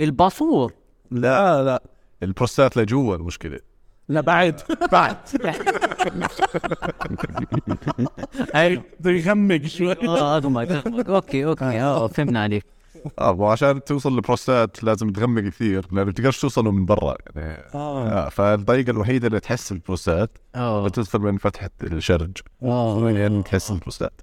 الباسور 0.00 0.72
لا 1.10 1.64
لا. 1.64 1.82
البروستات 2.22 2.76
لجوا 2.76 3.16
المشكلة. 3.16 3.58
لا 4.08 4.20
بعد. 4.20 4.60
بعد. 4.92 5.16
هاي 8.54 8.82
بده 9.00 9.10
يغمق 9.10 9.66
شوي. 9.66 9.92
آه 10.08 10.36
أوكي 11.08 11.44
أوكي. 11.44 11.64
آه 11.82 12.06
فهمنا 12.06 12.42
عليك. 12.42 12.64
آه 13.18 13.30
وعشان 13.32 13.84
توصل 13.84 14.12
للبروستات 14.14 14.84
لازم 14.84 15.10
تغمق 15.12 15.42
كثير 15.42 15.86
لأنه 15.92 16.02
بتقدرش 16.10 16.40
توصله 16.40 16.70
من 16.70 16.84
برا 16.86 17.16
يعني. 17.36 17.62
آه. 17.74 18.08
آه 18.08 18.28
فالطريقة 18.28 18.90
الوحيدة 18.90 19.26
اللي 19.26 19.40
تحس 19.40 19.72
البروستات 19.72 20.38
آه. 20.54 20.84
بتدخل 20.84 21.18
من 21.18 21.36
فتحة 21.36 21.70
الشرج. 21.82 22.36
آه 22.62 23.10
يعني 23.10 23.42
تحس 23.42 23.70
البروستات. 23.70 24.20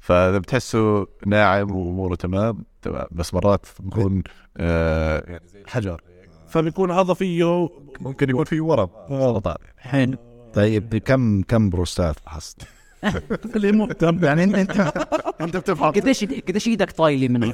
فإذا 0.00 0.38
بتحسه 0.38 1.06
ناعم 1.26 1.70
وأموره 1.70 2.14
تمام 2.14 2.64
تمام. 2.82 3.06
بس 3.10 3.34
مرات 3.34 3.66
بكون 3.80 4.22
آه 4.56 5.24
يعني 5.26 5.48
زي 5.48 5.60
الحجر. 5.60 6.00
فبيكون 6.48 6.90
هذا 6.90 7.14
فيه 7.14 7.68
ممكن 8.00 8.30
يكون 8.30 8.44
فيه 8.44 8.60
ورم. 8.60 8.88
سرطان 9.08 9.56
حلو. 9.78 10.16
طيب 10.54 10.96
كم 10.96 11.42
كم 11.42 11.70
بروستات 11.70 12.18
فحصت؟ 12.18 12.62
اللي 13.56 13.72
مهتم 13.72 14.24
يعني 14.24 14.44
انت 14.44 14.54
انت 14.54 14.92
انت 15.40 15.56
بتفحص. 15.56 15.94
قديش 15.94 16.24
قديش 16.24 16.68
إيدك 16.68 16.90
طايلة 16.90 17.28
من 17.28 17.52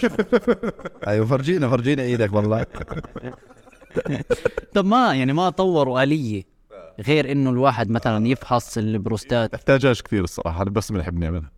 أيوه 1.08 1.26
فرجينا 1.26 1.68
فرجينا 1.68 2.02
إيدك 2.02 2.32
والله. 2.32 2.66
طب 4.74 4.84
ما 4.84 5.14
يعني 5.14 5.32
ما 5.32 5.50
طوروا 5.50 6.02
آلية 6.02 6.42
غير 7.06 7.32
إنه 7.32 7.50
الواحد 7.50 7.90
مثلا 7.90 8.28
يفحص 8.28 8.78
البروستات. 8.78 9.52
تحتاجهاش 9.52 10.02
كثير 10.02 10.24
الصراحة 10.24 10.62
أنا 10.62 10.70
بس 10.70 10.92
بنحب 10.92 11.18
نعملها 11.18 11.50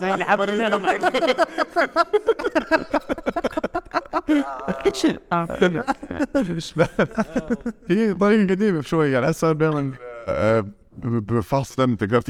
زي 0.00 0.14
الحبل 0.14 0.50
هي 7.90 8.14
طريقه 8.14 8.50
قديمه 8.50 8.80
شوي 8.82 9.10
يعني 9.12 9.30
هسه 9.30 9.52
ب- 10.98 11.32
بفحص 11.32 11.76
دم 11.76 11.94
تقدر 11.96 12.20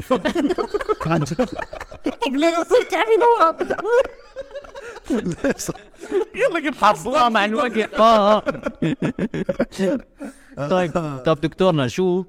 يلا 6.34 6.60
جيب 6.60 6.74
حصله 6.74 7.28
مع 7.28 7.44
الوقت 7.44 7.72
طيب 10.70 10.92
طب 11.26 11.40
دكتورنا 11.40 11.88
شو 11.88 12.24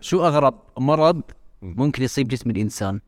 شو 0.00 0.26
أغرب 0.26 0.54
مرض 0.78 1.22
ممكن 1.62 2.02
يصيب 2.02 2.28
جسم 2.28 2.50
الإنسان؟ 2.50 3.00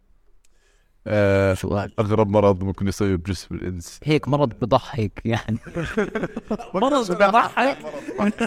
آه، 1.07 1.55
سؤال. 1.55 1.93
أغرب 1.99 2.29
مرض 2.29 2.65
ممكن 2.65 2.89
يصيب 2.89 3.23
بجسم 3.23 3.55
الإنس. 3.55 4.01
هيك 4.05 4.29
مرض 4.29 4.53
بضحك 4.63 5.21
يعني. 5.25 5.59
مرض 6.75 7.13
بضحك؟ 7.13 7.77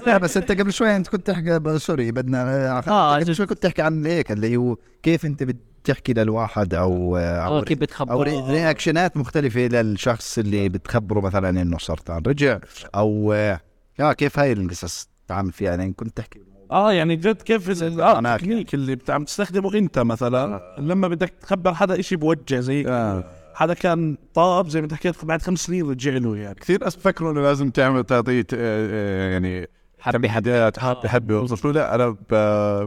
لا 0.08 0.18
بس 0.18 0.38
أنت 0.38 0.52
قبل 0.52 0.74
شوي 0.74 0.96
أنت 0.96 1.08
كنت 1.08 1.28
تحكي 1.28 1.80
sorry 1.80 2.12
بدنا 2.12 2.68
آه، 2.88 3.16
قبل 3.16 3.36
شوي 3.36 3.46
كنت 3.46 3.64
تحكي 3.64 3.82
عن 3.82 4.06
هيك 4.06 4.32
اللي 4.32 4.58
هو 4.58 4.78
كيف 5.04 5.26
أنت 5.26 5.44
بتحكي 5.44 6.14
للواحد 6.14 6.74
أو 6.74 7.18
آه 7.18 7.22
أو, 7.40 7.62
كيف 7.62 7.78
أو 7.78 7.82
بتخبر 7.82 8.24
ري- 8.28 8.40
reactionات 8.51 9.18
مختلفة 9.18 9.60
للشخص 9.62 10.38
اللي 10.38 10.70
بتخبره 10.70 11.20
مثلا 11.22 11.50
إنه 11.50 11.78
سرطان 11.78 12.24
رجع 12.28 12.60
أو 12.96 13.34
آه 13.34 14.14
كيف 14.14 14.40
هاي 14.40 14.52
القصص؟ 14.54 15.10
تعامل 15.28 15.52
فيها 15.52 15.70
يعني 15.70 15.94
كنت 15.94 16.18
تحكي. 16.18 16.40
آه 16.72 16.92
يعني 16.94 17.16
جد 17.16 17.42
كيف 17.42 17.84
ال- 17.84 18.02
آه 18.02 18.20
التكنيك 18.20 18.74
اللي 18.74 18.98
عم 19.10 19.24
تستخدمه 19.24 19.74
أنت 19.74 20.00
مثلا. 20.00 20.76
لما 20.80 21.08
بدك 21.08 21.30
تخبر 21.42 21.74
حدا 21.74 22.00
إشي 22.00 22.16
بوجه 22.16 22.60
زي 22.60 22.88
آه. 22.88 23.24
حدا 23.54 23.74
كان 23.74 24.18
طاب 24.34 24.70
زي 24.70 24.80
ما 24.82 24.84
انت 24.86 24.94
حكيت 24.94 25.26
بعد 25.26 25.42
خمس 25.42 25.60
سنين 25.60 25.90
رجع 25.90 26.12
له 26.12 26.38
يعني. 26.38 26.56
كثير 26.56 26.84
ناس 26.84 26.96
بفكروا 26.96 27.32
إنه 27.32 27.42
لازم 27.42 27.70
تعمل 27.70 28.04
تعطيه 28.04 28.48
آه، 28.54 28.90
آه، 28.92 29.32
يعني 29.32 29.68
حبي 30.00 30.30
حبي. 30.30 30.52
حبي 30.78 31.10
حبي. 31.10 31.34
له 31.66 31.72
لا 31.72 31.96
أنا 31.96 32.16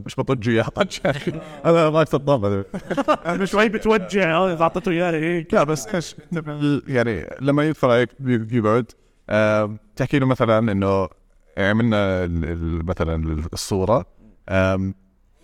مش 0.07 0.17
بطجه 0.19 0.51
اياها 0.51 0.71
أنا 1.67 1.91
ما 1.91 2.03
استطاب 2.03 2.65
أنا 3.27 3.45
شوي 3.45 3.69
بتوجع 3.69 4.53
إذا 4.53 4.63
أعطيته 4.63 4.91
اياه 4.91 5.11
هيك. 5.13 5.55
لا 5.55 5.65
بس 5.65 5.87
إيش 5.95 6.17
يعني 6.89 7.27
لما 7.41 7.65
يدخل 7.69 7.89
عليك 7.91 8.09
بي- 8.21 8.59
يقعد 8.59 8.93
آم، 9.31 9.79
تحكي 9.97 10.19
له 10.19 10.27
مثلا 10.27 10.73
إنه 10.73 11.09
عملنا 11.69 12.25
ال- 12.25 12.45
ال- 12.45 12.87
مثلا 12.87 13.43
الصورة 13.52 14.07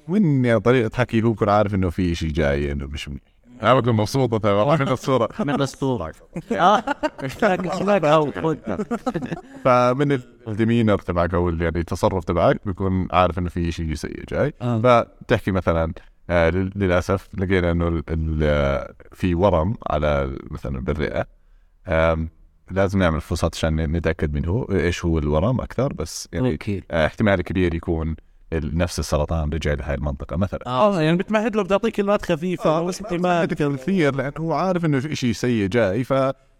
وين 0.08 0.44
يعني 0.44 0.60
طريقة 0.60 0.96
حكي 0.96 1.22
هو 1.22 1.30
يكون 1.32 1.48
عارف 1.48 1.74
إنه 1.74 1.90
في 1.90 2.14
شيء 2.14 2.30
جاي 2.30 2.72
إنه 2.72 2.86
مش 2.86 3.08
منيح. 3.08 3.22
أنا 3.62 3.74
بكون 3.74 3.92
مبسوط 3.94 4.34
من 4.76 4.88
الصورة. 4.88 5.28
من 5.44 5.50
الاسطوره 5.54 6.12
آه. 6.52 6.84
فمن 9.64 10.18
الديمينر 10.48 10.98
تبعك 10.98 11.34
أو 11.34 11.48
يعني 11.48 11.78
التصرف 11.78 12.24
تبعك 12.24 12.60
بيكون 12.66 13.08
عارف 13.12 13.38
إنه 13.38 13.48
في 13.48 13.72
شيء 13.72 13.94
سيء 13.94 14.24
جاي. 14.28 14.54
آه. 14.62 14.78
فتحكي 14.80 15.50
مثلا 15.50 15.92
آه 16.30 16.50
لل- 16.50 16.72
للأسف 16.76 17.28
لقينا 17.38 17.70
إنه 17.70 17.88
ال- 17.88 18.02
ال- 18.08 18.94
في 19.12 19.34
ورم 19.34 19.74
على 19.90 20.36
مثلا 20.50 20.80
بالرئة. 20.80 21.26
لازم 22.70 22.98
نعمل 22.98 23.20
فحوصات 23.20 23.54
عشان 23.54 23.76
نتأكد 23.76 24.34
منه 24.34 24.66
إيش 24.70 25.04
هو 25.04 25.18
الورم 25.18 25.60
أكثر 25.60 25.92
بس 25.92 26.28
يعني 26.32 26.52
أوكي 26.52 26.82
آه 26.90 27.06
احتمال 27.06 27.42
كبير 27.42 27.74
يكون 27.74 28.16
نفس 28.52 28.98
السرطان 28.98 29.50
رجع 29.50 29.72
لهي 29.72 29.94
المنطقة 29.94 30.36
مثلا. 30.36 30.60
آه 30.66 31.02
يعني 31.02 31.16
بتمهد 31.16 31.56
له 31.56 31.62
بتعطيه 31.62 31.90
كلمات 31.90 32.22
خفيفة 32.22 32.70
آه 32.70 32.82
بس 32.84 33.02
احتمال 33.02 33.44
كثير 33.44 34.14
لأنه 34.14 34.32
هو 34.38 34.52
عارف 34.52 34.84
إنه 34.84 35.00
في 35.00 35.16
شيء 35.16 35.32
سيء 35.32 35.66
جاي 35.66 36.04
ف 36.04 36.12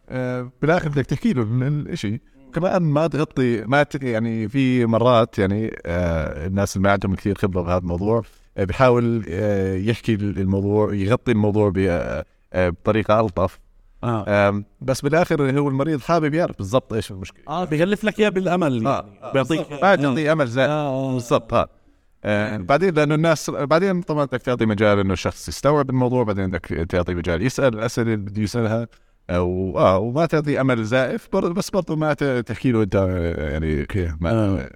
آه، 0.09 0.53
بالآخر 0.63 0.89
بدك 0.89 1.07
تحكي 1.07 1.33
له 1.33 1.43
الشيء 1.43 2.21
كمان 2.55 2.83
ما 2.83 3.07
تغطي 3.07 3.61
ما 3.65 3.83
ت... 3.83 4.03
يعني 4.03 4.49
في 4.49 4.87
مرات 4.87 5.39
يعني 5.39 5.77
آه 5.87 6.47
الناس 6.47 6.77
اللي 6.77 6.89
ما 6.89 6.93
عندهم 6.93 7.15
كثير 7.15 7.35
خبرة 7.39 7.63
بهذا 7.63 7.79
الموضوع 7.79 8.23
آه 8.57 8.65
بيحاول 8.65 9.25
آه 9.29 9.77
يحكي 9.77 10.15
الموضوع 10.15 10.95
يغطي 10.95 11.33
الموضوع 11.33 11.69
ب 11.69 11.79
آه 11.79 12.25
آه، 12.53 12.69
بطريقة 12.69 13.21
ألطف. 13.21 13.59
آم، 14.09 14.65
بس 14.81 15.01
بالاخر 15.01 15.59
هو 15.59 15.69
المريض 15.69 16.01
حابب 16.01 16.35
يعرف. 16.35 16.57
بالضبط 16.59 16.93
إيش 16.93 17.11
المشكلة؟ 17.11 17.43
آه 17.49 17.65
بيغلف 17.65 18.05
لك 18.05 18.21
إياه 18.21 18.29
بالأمل. 18.29 18.87
آه. 18.87 19.05
يعني 19.23 19.33
بيعطيك 19.33 19.73
ما 19.73 19.97
تعطي 19.97 20.33
أمل 20.33 20.47
زائد 20.47 20.71
آه 20.71 21.13
بالضبط 21.13 21.55
ها. 21.55 21.69
آه 22.25 22.57
بعدين 22.57 22.95
لأنه 22.95 23.15
الناس 23.15 23.51
بعدين 23.51 24.03
طبعا 24.03 24.25
بدك 24.25 24.43
تعطي 24.43 24.67
مجال 24.67 24.99
إنه 24.99 25.13
الشخص 25.13 25.49
يستوعب 25.49 25.91
الموضوع 25.91 26.23
بعدين 26.25 26.47
بدك 26.51 26.67
تعطي 26.67 27.15
مجال. 27.15 27.43
يسأل 27.43 27.75
الاسئله 27.75 28.15
اللي 28.15 28.31
بده 28.31 28.43
يسألها 28.43 28.89
أو 29.31 29.79
آه 29.79 29.99
وما 29.99 30.27
تعطي 30.27 30.61
أمل 30.61 30.85
زائف 30.85 31.37
بس 31.37 31.71
برضه 31.71 31.97
ما 31.97 32.13
تحكي 32.15 32.73
له 32.73 32.83
أنت 32.83 32.97
آه، 32.97 33.51
يعني 33.51 33.87
ما 34.21 34.31
آه. 34.33 34.71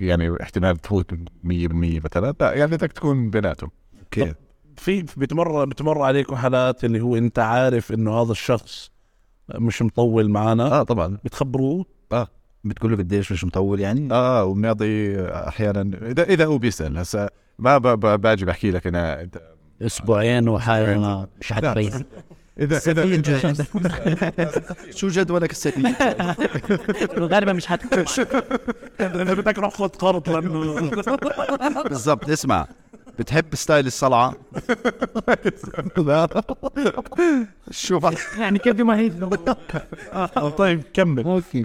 يعني 0.00 0.42
احتمال 0.42 0.76
تفوت 0.76 1.14
100% 1.14 1.16
مثلا. 1.44 2.34
لا 2.40 2.52
يعني 2.54 2.70
بدك 2.70 2.92
تكون 2.92 3.30
بيناتهم. 3.30 3.70
أوكي 4.02 4.34
في 4.76 5.02
بتمر 5.16 5.64
بتمر 5.64 6.02
عليكم 6.02 6.36
حالات 6.36 6.84
اللي 6.84 7.00
هو 7.00 7.16
انت 7.16 7.38
عارف 7.38 7.92
انه 7.92 8.22
هذا 8.22 8.32
الشخص 8.32 8.90
مش 9.54 9.82
مطول 9.82 10.28
معنا 10.30 10.64
آه 10.80 10.82
طبعا. 10.82 11.18
بتخبروه؟ 11.24 11.86
بتقول 12.64 12.90
له 12.92 12.96
قديش 12.98 13.32
مش 13.32 13.44
مطول 13.44 13.80
يعني؟ 13.80 14.08
آه 14.14 14.44
وبنعطي 14.44 15.20
أحيانا. 15.30 15.80
اذا 16.02 16.22
إذا 16.22 16.44
هو 16.46 16.58
بيسأل 16.58 16.98
هسا 16.98 17.28
ما 17.58 17.78
ب- 17.78 17.86
ب- 18.00 18.20
باجي 18.20 18.44
بحكي 18.44 18.70
لك 18.70 18.86
أنا. 18.86 19.20
انت 19.22 19.42
أسبوعين 19.82 20.48
وحاجة 20.48 21.26
مش 21.40 21.52
حتبين 21.52 21.92
اذا 22.60 22.76
اذا 22.78 23.64
شو 24.90 25.08
جدولك 25.08 25.50
السنوي 25.50 25.94
غالبا 27.18 27.52
مش 27.52 27.66
حتكون 27.66 28.04
أنا 29.00 29.34
بدك 29.34 29.58
روح 29.58 29.74
خذ 29.74 29.88
قرض 29.88 30.30
لأنه 30.30 30.90
بالضبط 31.82 32.30
اسمع. 32.30 32.66
بتحب 33.18 33.54
style 33.54 33.86
الصلعة؟ 33.86 34.34
شوف. 37.70 38.38
يعني 38.38 38.58
كيف 38.58 38.80
ما 38.80 38.98
هي؟ 38.98 39.12
آه، 40.12 40.48
طيب 40.48 40.82
كمل. 40.94 41.24
أوكي. 41.24 41.64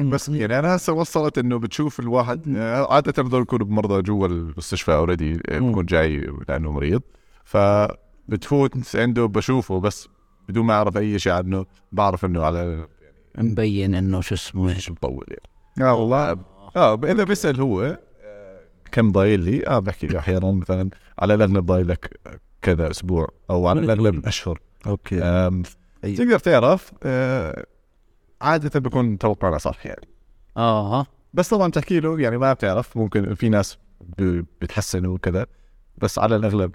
بس 0.00 0.28
يعني 0.28 0.58
أنا 0.58 0.76
هسه 0.76 0.92
وصلت 0.92 1.38
إنه 1.38 1.58
بتشوف 1.58 2.00
الواحد 2.00 2.56
آه، 2.56 2.94
عادة 2.94 3.22
هذول 3.22 3.42
يكونوا 3.42 3.66
بمرضى 3.66 4.02
جوا 4.02 4.26
المستشفى 4.26 4.92
already 4.92 5.40
بكون 5.50 5.84
جاي 5.86 6.32
لأنه 6.48 6.72
مريض. 6.72 7.02
فبتفوت 7.44 8.96
عنده 8.96 9.26
بشوفه 9.26 9.80
بس 9.80 10.08
بدون 10.48 10.64
ما 10.64 10.74
أعرف 10.74 10.96
أي 10.96 11.18
شيء 11.18 11.32
عنه 11.32 11.66
بعرف 11.92 12.24
إنه 12.24 12.42
على 12.44 12.88
مبين 13.38 13.94
إنه 13.94 14.20
شو 14.20 14.34
اسمه. 14.34 14.64
مش 14.76 14.90
مطول 14.90 15.26
يعني. 15.28 15.90
آه 15.90 15.94
والله. 15.94 16.38
آه 16.76 16.94
إذا 17.04 17.24
بيسأل 17.24 17.60
هو 17.60 17.98
كم 18.92 19.12
ضايل 19.12 19.40
لي؟ 19.40 19.66
آه 19.66 19.78
بحكي 19.78 20.06
له 20.06 20.18
أحيانا 20.18 20.52
مثلا 20.52 20.90
على 21.18 21.34
الأغلب 21.34 21.66
ضايل 21.66 21.88
لك 21.88 22.20
كذا 22.62 22.90
أسبوع 22.90 23.28
أو 23.50 23.66
على 23.66 23.80
الأغلب 23.80 24.26
أشهر. 24.26 24.60
أوكي. 24.86 25.22
أي. 26.04 26.14
تقدر 26.14 26.38
تعرف 26.38 26.92
آه، 27.02 27.66
عادة 28.42 28.80
بيكون 28.80 29.18
توقعنا 29.18 29.58
صح 29.58 29.86
يعني. 29.86 30.08
آه. 30.56 31.00
ها 31.00 31.06
بس 31.34 31.48
طبعا 31.48 31.70
تحكي 31.70 32.00
له 32.00 32.20
يعني 32.20 32.38
ما 32.38 32.52
بتعرف 32.52 32.96
ممكن 32.96 33.34
في 33.34 33.48
ناس 33.48 33.78
بتحسنوا 34.60 35.14
وكذا 35.14 35.46
بس 35.98 36.18
على 36.18 36.36
الأغلب. 36.36 36.74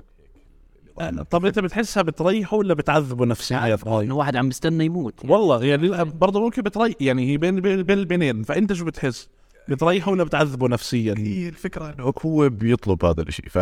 طب 1.29 1.45
أنت 1.45 1.59
بتحسها 1.59 2.03
بتريحه 2.03 2.57
ولا 2.57 2.73
بتعذبه 2.73 3.25
نفسيا؟ 3.25 3.77
إنه 3.87 4.15
واحد 4.15 4.35
عم 4.35 4.47
بيستنى 4.47 4.85
يموت 4.85 5.25
والله 5.25 5.63
يعني 5.63 6.03
برضه 6.03 6.41
ممكن 6.41 6.61
بتريح 6.61 6.95
يعني 6.99 7.31
هي 7.31 7.37
بين 7.37 7.61
بين 7.61 7.83
بين 7.83 7.97
البنين. 7.97 8.43
فأنت 8.43 8.73
شو 8.73 8.85
بتحس؟ 8.85 9.29
بتريحه 9.69 10.11
ولا 10.11 10.23
بتعذبه 10.23 10.67
نفسيا. 10.67 11.15
هي 11.17 11.49
الفكرة 11.49 11.93
إنه 11.93 12.13
هو 12.25 12.49
بيطلب 12.49 13.05
هذا 13.05 13.21
الشيء 13.21 13.49
ف 13.49 13.55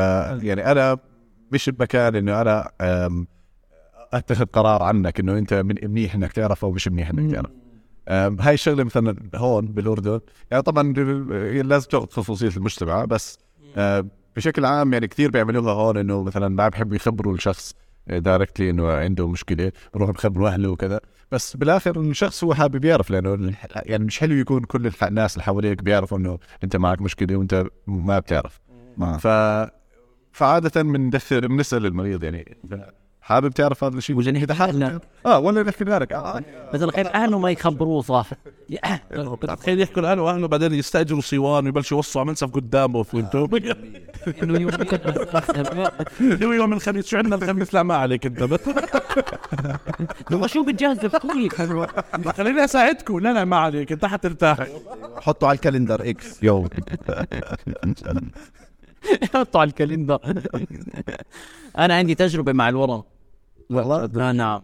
يعني 0.44 0.72
أنا 0.72 0.98
مش 1.52 1.70
بمكان 1.70 2.16
إنه 2.16 2.42
أنا 2.42 2.72
أتخذ 4.14 4.46
قرار 4.46 4.84
عنك 4.84 5.20
إنه 5.20 5.38
أنت 5.38 5.54
من 5.54 5.76
منيح 5.84 6.16
إنك 6.16 6.32
تعرف 6.32 6.66
أو 6.66 6.72
مش 6.72 6.88
منيح 6.88 7.10
إنك 7.10 7.36
تعرف. 7.36 7.52
هاي 8.42 8.54
الشغلة 8.54 8.84
مثلا 8.84 9.16
هون 9.36 9.66
بالأردن 9.66 10.20
يعني 10.52 10.64
طبعا 10.64 10.94
هي 11.32 11.62
لازم 11.62 11.88
تأخذ 11.90 12.08
خصوصية 12.08 12.50
المجتمع 12.58 13.06
بس 13.06 13.38
بشكل 14.36 14.66
عام 14.66 14.94
يعني 14.94 15.08
كثير 15.08 15.32
بيعملوها 15.32 15.74
هون 15.74 15.98
إنه 15.98 16.24
مثلا 16.24 16.48
ما 16.48 16.70
بحبوا 16.70 16.96
يخبروا 16.96 17.34
الشخص. 17.34 17.74
دايركتلي 18.20 18.70
إنه 18.70 18.92
عنده 18.92 19.28
مشكلة 19.28 19.72
بروحوا 19.94 20.14
بخبروا 20.14 20.50
أهله 20.50 20.70
وكذا. 20.70 21.00
بس 21.32 21.58
بالآخر 21.58 22.00
الشخص 22.00 22.44
هو 22.44 22.54
حابب 22.54 22.86
يعرف 22.86 23.10
لأنه 23.12 23.54
يعني 23.76 24.04
مش 24.06 24.20
حلو 24.20 24.36
يكون 24.36 24.64
كل 24.64 24.92
الناس 25.04 25.34
اللي 25.34 25.44
حواليك 25.44 25.84
بيعرفوا 25.84 26.18
إنه 26.18 26.40
أنت 26.64 26.76
معك 26.76 27.02
مشكلة 27.02 27.36
وأنت 27.36 27.66
ما 27.88 28.20
بتعرف. 28.20 28.62
ما 28.98 29.18
ف 29.18 29.28
فعادة 30.32 30.82
بندثر 30.82 31.48
بنسال 31.48 31.86
المريض 31.86 32.24
يعني 32.24 32.58
حابب 33.22 33.52
تعرف 33.52 33.84
هذا 33.84 33.98
الشيء؟ 33.98 34.16
حابب 34.54 34.80
لا. 34.80 35.00
آه 35.26 35.40
ولا 35.40 35.64
نحكي 35.64 35.84
لك 35.84 36.14
آه. 36.14 36.42
بس 36.74 36.82
الخير 36.82 37.14
أهله 37.14 37.40
ما 37.40 37.52
يخبروه 37.52 38.02
صح. 38.02 38.30
يا- 38.70 39.00
بتخيل 39.56 39.82
يحكوا 39.82 40.02
لأهله 40.02 40.22
وأهله 40.22 40.48
بعدين 40.48 40.74
يستأجروا 40.74 41.22
صوان 41.22 41.66
ويبلشوا 41.66 41.98
يوصوا 41.98 42.22
على 42.22 42.28
منسف 42.30 42.50
قدامه 42.52 43.04
فهمتوا 43.04 43.48
إنه 44.44 44.60
يوم 46.42 46.54
يوم 46.54 46.74
الخميس. 46.74 47.08
شو 47.08 47.18
عندنا 47.18 47.36
الخميس؟ 47.36 47.74
لا 47.74 47.84
ما 47.84 47.96
عليك 47.96 48.26
أنت. 48.26 48.44
بس. 48.44 48.60
هو 50.34 50.48
شو 50.48 50.64
بتجهز 50.64 51.06
خليني 52.38 52.64
أساعدكم. 52.64 53.20
لا 53.20 53.34
لا 53.34 53.46
ما 53.46 53.58
عليك. 53.58 53.92
أنت 53.92 54.06
حترتاح. 54.06 54.68
حطه 55.22 55.48
على 55.48 55.56
ال 55.56 55.62
calendar 55.62 56.10
إكس. 56.10 56.44
يوم. 56.44 56.68
حطوا 59.34 59.62
على 59.62 59.68
ال 59.68 59.73
calendar. 59.73 60.20
أنا 61.78 61.96
عندي 61.96 62.16
تجربة 62.16 62.54
مع 62.54 62.70
الورم 62.70 63.04
والله؟ 63.70 64.08
نعم 64.08 64.32
نعم. 64.32 64.62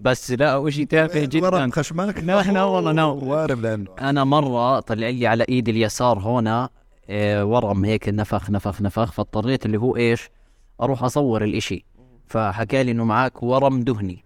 بس 0.00 0.30
لا 0.30 0.70
شيء 0.70 0.86
تافه 0.86 1.24
جدا. 1.24 1.46
ورم 1.46 1.70
خشمك؟ 1.70 2.18
لا 2.18 2.42
لا 2.42 2.62
والله 2.62 2.92
لا. 2.92 3.04
وارم 3.30 3.62
لأنه 3.62 3.90
أنا 4.00 4.24
مرة 4.24 4.80
طلع 4.80 5.08
لي 5.08 5.26
على 5.26 5.44
ايدي 5.48 5.70
اليسار 5.70 6.18
هنا 6.18 6.68
آه، 7.10 7.44
ورم 7.44 7.84
هيك 7.84 8.08
نفخ 8.08 8.50
نفخ 8.50 8.82
نفخ 8.82 9.12
فاضطريت 9.12 9.66
اللي 9.66 9.78
هو 9.78 9.96
إيش؟ 9.96 10.28
أروح 10.80 11.04
أصور 11.04 11.44
الإشي. 11.44 11.84
فحكى 12.26 12.82
لي 12.82 12.90
إنه 12.90 13.04
معك 13.04 13.42
ورم 13.42 13.80
دهني. 13.80 14.24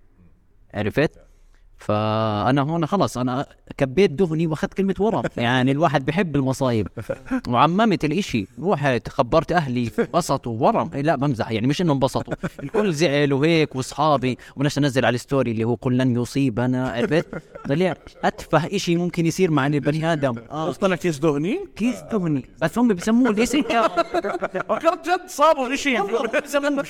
عرفت؟ 0.75 1.11
فأنا 1.79 2.63
هون 2.63 2.87
خلص 2.87 3.19
أنا 3.19 3.47
كبيت 3.77 4.11
دهني 4.11 4.47
وأخذت 4.47 4.75
كلمة 4.75 4.95
ورم. 5.01 5.23
يعني 5.37 5.71
الواحد 5.71 6.07
بحب 6.07 6.37
المصايب. 6.37 6.89
وعممت 7.49 8.05
الإشي. 8.05 8.47
رحت 8.63 9.09
خبرت 9.09 9.53
أهلي 9.53 9.91
انبسطوا 9.99 10.57
ورم. 10.61 10.91
إيه 10.95 11.01
لا 11.01 11.17
بمزح. 11.17 11.51
يعني 11.51 11.67
مش 11.67 11.83
انه 11.83 11.93
انبسطوا 11.93 12.35
الكل 12.63 12.93
زعل 12.93 13.33
وهيك 13.33 13.77
وأصحابي. 13.77 14.39
وناس 14.57 14.79
انزل 14.79 15.05
على 15.05 15.15
الستوري 15.15 15.51
اللي 15.51 15.65
هو 15.65 15.75
قل 15.75 15.99
لن 15.99 16.17
يصيبنا. 16.17 16.91
عرفت؟ 16.91 17.27
طلع 17.69 17.95
أتفه 18.25 18.67
إشي 18.67 18.97
ممكن 18.97 19.27
يصير 19.27 19.51
مع 19.51 19.67
البني 19.67 20.13
آدم. 20.13 20.35
آه. 20.51 20.73
طلع 20.73 20.97
كيس 20.97 21.19
دهني؟ 21.19 21.59
كيس 21.77 22.01
دهني. 22.13 22.45
بس 22.63 22.79
هم 22.79 22.89
بسموه 22.89 23.31
الاسم 23.31 23.61
جد 23.61 25.27
صابوا 25.27 25.77
شيء 25.77 26.03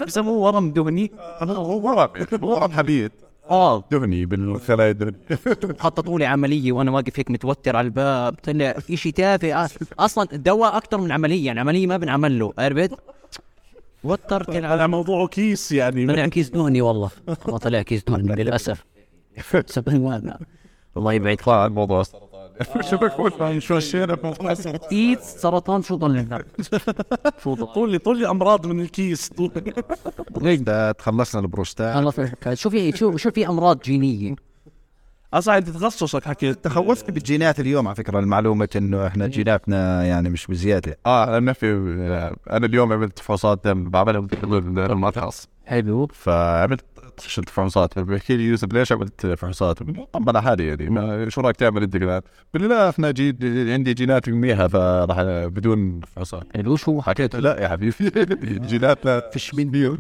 بسموه 0.07 0.38
ورم 0.38 0.70
دهني. 0.70 1.12
ورم 1.42 2.09
ورم 2.42 2.73
حميد. 2.73 3.12
آه. 3.51 3.85
دهني 3.91 4.27
بالخلايا 4.27 4.91
الدهنية 4.91 5.17
خططوا 5.79 6.19
لي 6.19 6.27
عملية 6.27 6.73
وأنا 6.73 6.91
واقف 6.91 7.19
هيك 7.19 7.31
متوتر 7.31 7.77
على 7.77 7.85
الباب. 7.85 8.35
طلع 8.35 8.75
شيء 8.95 9.13
تافه. 9.13 9.65
آه، 9.65 9.69
أصلا 9.99 10.29
الدواء 10.33 10.77
أكثر 10.77 10.99
من 10.99 11.13
عمليه 11.13 11.47
يعني 11.47 11.61
عملية 11.61 11.87
ما 11.87 11.97
بنعمل 11.97 12.39
له 12.39 12.53
عرفت؟ 12.59 12.91
وترت 14.05 14.51
على 14.65 14.89
موضوع 14.89 15.27
كيس 15.27 15.73
يعني. 15.73 16.07
طلع 16.07 16.27
كيس 16.27 16.51
دهني 16.51 16.81
والله. 16.83 17.11
والله 17.29 17.59
طلع 17.59 17.83
كيس 17.83 18.05
دهني 18.05 18.35
للأسف. 18.35 18.85
سبحان 19.67 19.97
الله. 19.97 20.39
الله 20.97 21.13
يبعد 21.13 21.37
طلع 21.37 21.67
الموضوع 21.67 22.01
السرطان 22.01 22.34
شو 22.90 22.97
بكون 22.97 23.61
شو 23.61 23.77
الشيء 23.77 24.14
كيس 24.77 25.19
سرطان 25.19 25.83
شو 25.83 25.97
ضل 25.97 26.45
شو 27.43 27.55
ضل؟ 27.55 27.67
طول 27.67 27.93
لي 27.93 27.99
طول 27.99 28.19
لي 28.19 28.31
أمراض 28.31 28.67
من 28.67 28.81
الكيس. 28.81 29.29
طول 29.29 29.51
ده 30.64 30.93
تخلصنا 30.93 31.40
البروستات؟ 31.40 31.95
خلص 31.95 32.21
شو 32.55 32.71
في 32.71 32.93
شو 32.97 33.17
شو 33.17 33.31
في 33.31 33.49
أمراض 33.49 33.81
جينية؟ 33.81 34.35
أصلا 35.35 35.59
أنت 35.59 35.69
تخصصك 35.69 36.25
حكيت 36.25 36.64
تخوفت 36.64 37.11
بالجينات 37.11 37.61
اليوم 37.61 37.87
على 37.88 37.97
فكرة 37.97 38.19
المعلومة 38.19 38.69
إنه 38.77 39.07
إحنا 39.07 39.27
جيناتنا 39.27 40.05
يعني 40.05 40.31
مش 40.31 40.47
بزيادة. 40.47 40.99
آه 41.07 41.38
أنا 41.38 41.53
في 41.53 41.67
أنا 42.51 42.67
اليوم 42.67 42.93
عملت 42.93 43.19
فحوصات 43.19 43.61
دم 43.64 43.90
بعملها 43.90 44.29
المرخص 44.93 45.49
حلو. 45.67 46.07
فعملت 46.07 46.85
شلت 47.20 47.48
فحوصات 47.48 47.98
بيحكي 47.98 48.37
لي 48.37 48.42
يوسف 48.44 48.72
ليش 48.72 48.92
عملت 48.92 49.27
فحوصات؟ 49.27 49.79
طب 50.12 50.29
أنا 50.29 50.40
حالي 50.40 50.66
يعني. 50.66 50.90
ما 50.90 51.29
شو 51.29 51.40
رأيك 51.40 51.57
تعمل 51.57 51.83
أنت 51.83 51.96
كمان؟ 51.96 52.20
بقول 52.55 52.68
لي 52.68 52.74
لا 52.74 52.88
إحنا 52.88 53.11
جي 53.11 53.37
عندي 53.72 53.94
جينات 53.94 54.29
منيحة 54.29 54.68
فراح 54.68 55.20
بدون 55.46 56.00
فحوصات 56.00 56.46
حلو 56.55 56.77
شو 56.77 57.00
حكيت 57.00 57.35
له 57.35 57.40
لا 57.40 57.62
يا 57.62 57.68
حبيبي 57.68 57.94
جيناتنا 58.68 59.22
فيش 59.33 59.55
مين 59.55 59.70
بيهم 59.70 59.98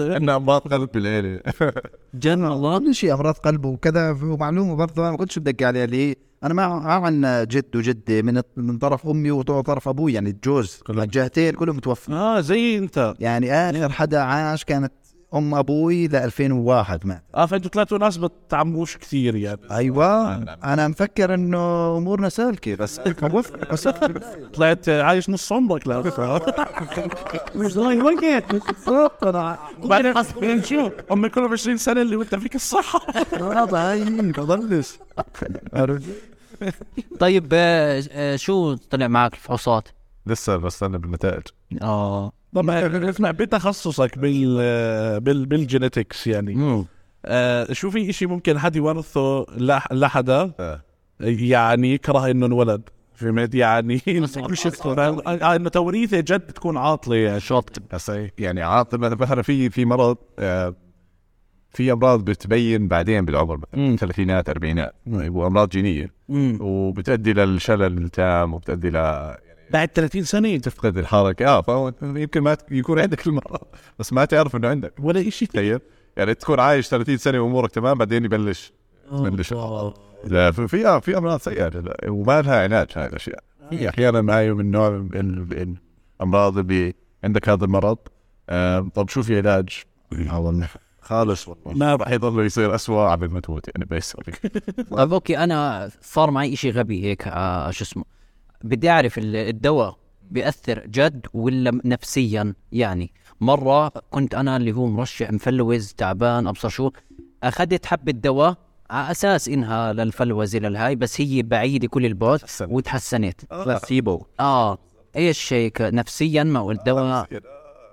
عندنا 0.00 0.36
أمراض 0.36 0.60
قلب 0.60 0.88
بالعيله 0.94 1.40
جن 2.14 2.44
الله 2.44 2.78
كل 2.78 2.94
شيء 2.94 3.14
أمراض 3.14 3.34
قلب 3.34 3.64
وكذا. 3.64 4.10
ومعلومه 4.22 4.74
برضه 4.76 5.02
أنا 5.02 5.10
ما 5.10 5.16
كنتش 5.16 5.38
بدق 5.38 5.66
عليها 5.66 5.84
اللي 5.84 6.16
أنا 6.44 6.54
ما 6.54 6.68
ما 6.68 6.92
عندنا 6.92 7.44
جد 7.44 7.76
وجدي 7.76 8.22
من 8.22 8.42
من 8.56 8.78
طرف 8.78 9.06
أمي 9.06 9.30
وطرف 9.30 9.88
أبوي 9.88 10.12
يعني 10.12 10.30
الجوز 10.30 10.80
الجهتين 10.90 11.54
كلهم 11.54 11.76
متوفى. 11.76 12.12
آه 12.12 12.40
زي 12.40 12.78
أنت. 12.78 13.14
يعني 13.20 13.52
آخر 13.52 13.92
حدا 13.92 14.20
عاش 14.20 14.64
كانت 14.64 14.92
أم 15.34 15.54
أبوي 15.54 16.08
ل 16.08 16.16
2001 16.16 17.06
مات 17.06 17.24
آه 17.34 17.46
فأنتوا 17.46 17.70
طلعتوا 17.70 17.98
ناس 17.98 18.16
بتعموش 18.26 18.96
كثير 18.96 19.36
يعني. 19.36 19.60
أيوه. 19.70 20.34
أنا 20.64 20.88
مفكر 20.88 21.34
إنه 21.34 21.96
أمورنا 21.96 22.28
سالكة 22.28 22.74
بس 22.74 23.00
بس 23.72 23.88
طلعت 24.54 24.88
عايش 24.88 25.30
نص 25.30 25.52
عمرك 25.52 25.88
لا. 25.88 26.00
مش 27.54 27.74
ضايق 27.74 28.04
وقت 28.04 28.52
بالضبط 28.52 29.24
أنا 29.24 29.58
بعدين 29.84 30.62
شو؟ 30.62 30.90
أمي 31.12 31.28
كلهم 31.28 31.52
20 31.52 31.76
سنة 31.76 32.02
اللي 32.02 32.16
وانت 32.16 32.34
فيك 32.34 32.54
الصحة. 32.54 33.00
بضلش. 34.32 34.98
طيب 37.20 37.48
آه، 37.52 38.02
آه، 38.12 38.36
شو 38.36 38.74
طلع 38.74 39.08
معك 39.08 39.32
الفحوصات؟ 39.34 39.88
لسه 40.26 40.56
بستنى 40.56 40.98
بالنتائج. 40.98 41.42
آه. 41.82 42.32
طب 42.54 42.70
اسمع 42.70 43.30
بتخصصك 43.30 44.18
بال 44.18 44.56
بال 45.20 45.46
بالجينيتكس 45.46 46.26
يعني. 46.26 46.84
آه 47.24 47.72
شو 47.72 47.90
في 47.90 48.10
إشي 48.10 48.26
ممكن 48.26 48.58
حد 48.58 48.76
يورثه 48.76 49.44
لح- 49.44 49.92
لحدا؟ 49.92 50.52
آه. 50.60 50.80
يعني 51.20 51.94
يكره 51.94 52.30
إنه 52.30 52.46
انولد 52.46 52.82
فهمت؟ 53.14 53.54
يعني 53.54 53.98
شيء؟ 53.98 54.24
آه، 54.86 55.56
إنه 55.56 55.68
توريثة 55.68 56.20
جد 56.20 56.40
تكون 56.40 56.76
عاطلة 56.76 57.16
يعني. 57.16 57.40
شط 57.40 57.78
بس 57.94 58.12
يعني 58.38 58.62
عاطل. 58.62 58.98
مثلا 58.98 59.42
في 59.42 59.70
في 59.70 59.84
مرض 59.84 60.16
آه، 60.38 60.74
في 61.70 61.92
أمراض 61.92 62.24
بتبين 62.24 62.88
بعدين 62.88 63.24
بالعمر 63.24 63.60
ثلاثينات 63.98 64.48
أربعينات. 64.48 64.94
وامراض 65.06 65.68
جينية. 65.68 66.12
وبتؤدي 66.60 67.32
للشلل 67.32 67.98
التام 67.98 68.54
وبتؤدي 68.54 68.90
ل 68.90 68.96
بعد 69.70 69.88
30 69.94 70.24
سنة 70.24 70.56
تفقد 70.56 70.98
الحركة. 70.98 71.46
آه 71.46 71.60
فهو 71.62 71.92
يمكن 72.02 72.40
ما 72.40 72.56
يكون 72.70 72.98
عندك 73.00 73.26
المرض 73.26 73.60
بس 73.98 74.12
ما 74.12 74.24
تعرف 74.24 74.56
إنه 74.56 74.68
عندك. 74.68 74.92
ولا 74.98 75.30
شيء 75.30 75.48
تخيل 75.48 75.80
يعني 76.16 76.34
تكون 76.34 76.60
عايش 76.60 76.88
30 76.88 77.16
سنة 77.16 77.40
وأمورك 77.40 77.70
تمام 77.70 77.98
بعدين 77.98 78.24
يبلش. 78.24 78.72
تبلش. 79.10 79.52
لا 80.24 80.50
في 80.50 80.68
في, 80.68 80.86
آه 80.86 80.98
في 81.00 81.18
أمراض 81.18 81.40
سيئة 81.40 81.70
وما 82.08 82.42
لها 82.42 82.62
علاج 82.62 82.88
هاي 82.96 83.06
الأشياء. 83.06 83.42
في 83.70 83.88
أحيانا 83.88 84.20
معي 84.20 84.52
من 84.52 84.70
نوع 84.70 85.06
الامراض 86.20 86.58
اللي 86.58 86.94
عندك 87.24 87.48
هذا 87.48 87.64
المرض. 87.64 87.98
آه 88.48 88.90
طب 88.94 89.08
شو 89.08 89.22
في 89.22 89.38
علاج؟ 89.38 89.82
خالص 91.00 91.48
والله. 91.48 91.72
ما 91.74 91.94
راح 91.96 92.10
يضل 92.10 92.46
يصير 92.46 92.74
اسوء 92.74 93.10
قبل 93.10 93.30
ما 93.30 93.40
تموت 93.40 93.68
يعني 93.68 94.02
طيب 94.90 95.12
أوكي 95.12 95.38
أنا 95.38 95.90
صار 96.02 96.30
معي 96.30 96.54
إشي 96.54 96.70
غبي 96.70 97.04
هيك 97.04 97.28
آه 97.28 97.70
شو 97.70 97.84
اسمه 97.84 98.04
بدي 98.64 98.90
اعرف 98.90 99.18
ال- 99.18 99.36
الدواء 99.36 99.96
بيأثر 100.30 100.86
جد 100.86 101.26
ولا 101.34 101.80
نفسيا؟ 101.84 102.54
يعني 102.72 103.12
مرة 103.40 103.88
كنت 103.88 104.34
أنا 104.34 104.56
اللي 104.56 104.72
هو 104.72 104.86
مرشح 104.86 105.32
مفلوز 105.32 105.92
تعبان 105.92 106.46
أبصر 106.46 106.68
شو 106.68 106.90
أخذت 107.42 107.86
حبة 107.86 108.12
دواء 108.12 108.54
على 108.90 109.10
أساس 109.10 109.48
إنها 109.48 109.92
للفلوزة 109.92 110.58
للهاي 110.58 110.96
بس 110.96 111.20
هي 111.20 111.42
بعيدة 111.42 111.88
كل 111.88 112.06
البعد 112.06 112.38
تحسنت. 112.38 112.70
وتحسنت. 112.72 113.40
بلاسيبو 113.50 114.22
آه. 114.40 114.78
إيش 115.16 115.52
هيك 115.52 115.80
نفسيا 115.80 116.42
ما 116.44 116.58
هو 116.58 116.70
الدواء 116.70 117.26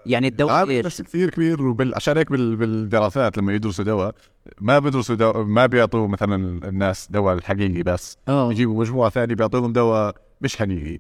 يعني 0.06 0.28
الدواء 0.28 0.70
إيش؟ 0.70 1.02
كثير 1.02 1.30
كبير 1.30 1.62
وبال... 1.62 1.96
عشان 1.96 2.18
هيك 2.18 2.32
بال... 2.32 2.56
بالدراسات 2.56 3.38
لما 3.38 3.54
يدرسوا 3.54 3.86
دواء 3.86 4.16
ما 4.62 4.80
بيدرسوا 4.80 5.16
دواء 5.16 5.44
ما 5.44 5.66
بيعطوا 5.66 6.08
مثلا 6.08 6.36
الناس 6.70 7.08
دواء 7.12 7.36
الحقيقي 7.36 7.84
بس. 7.84 8.18
آه. 8.28 8.52
يجيبوا 8.52 8.80
مجموعة 8.80 9.10
ثانية 9.10 9.36
بيعطوهم 9.36 9.74
دواء 9.74 10.16
مش 10.42 10.56
حقيقي 10.58 11.00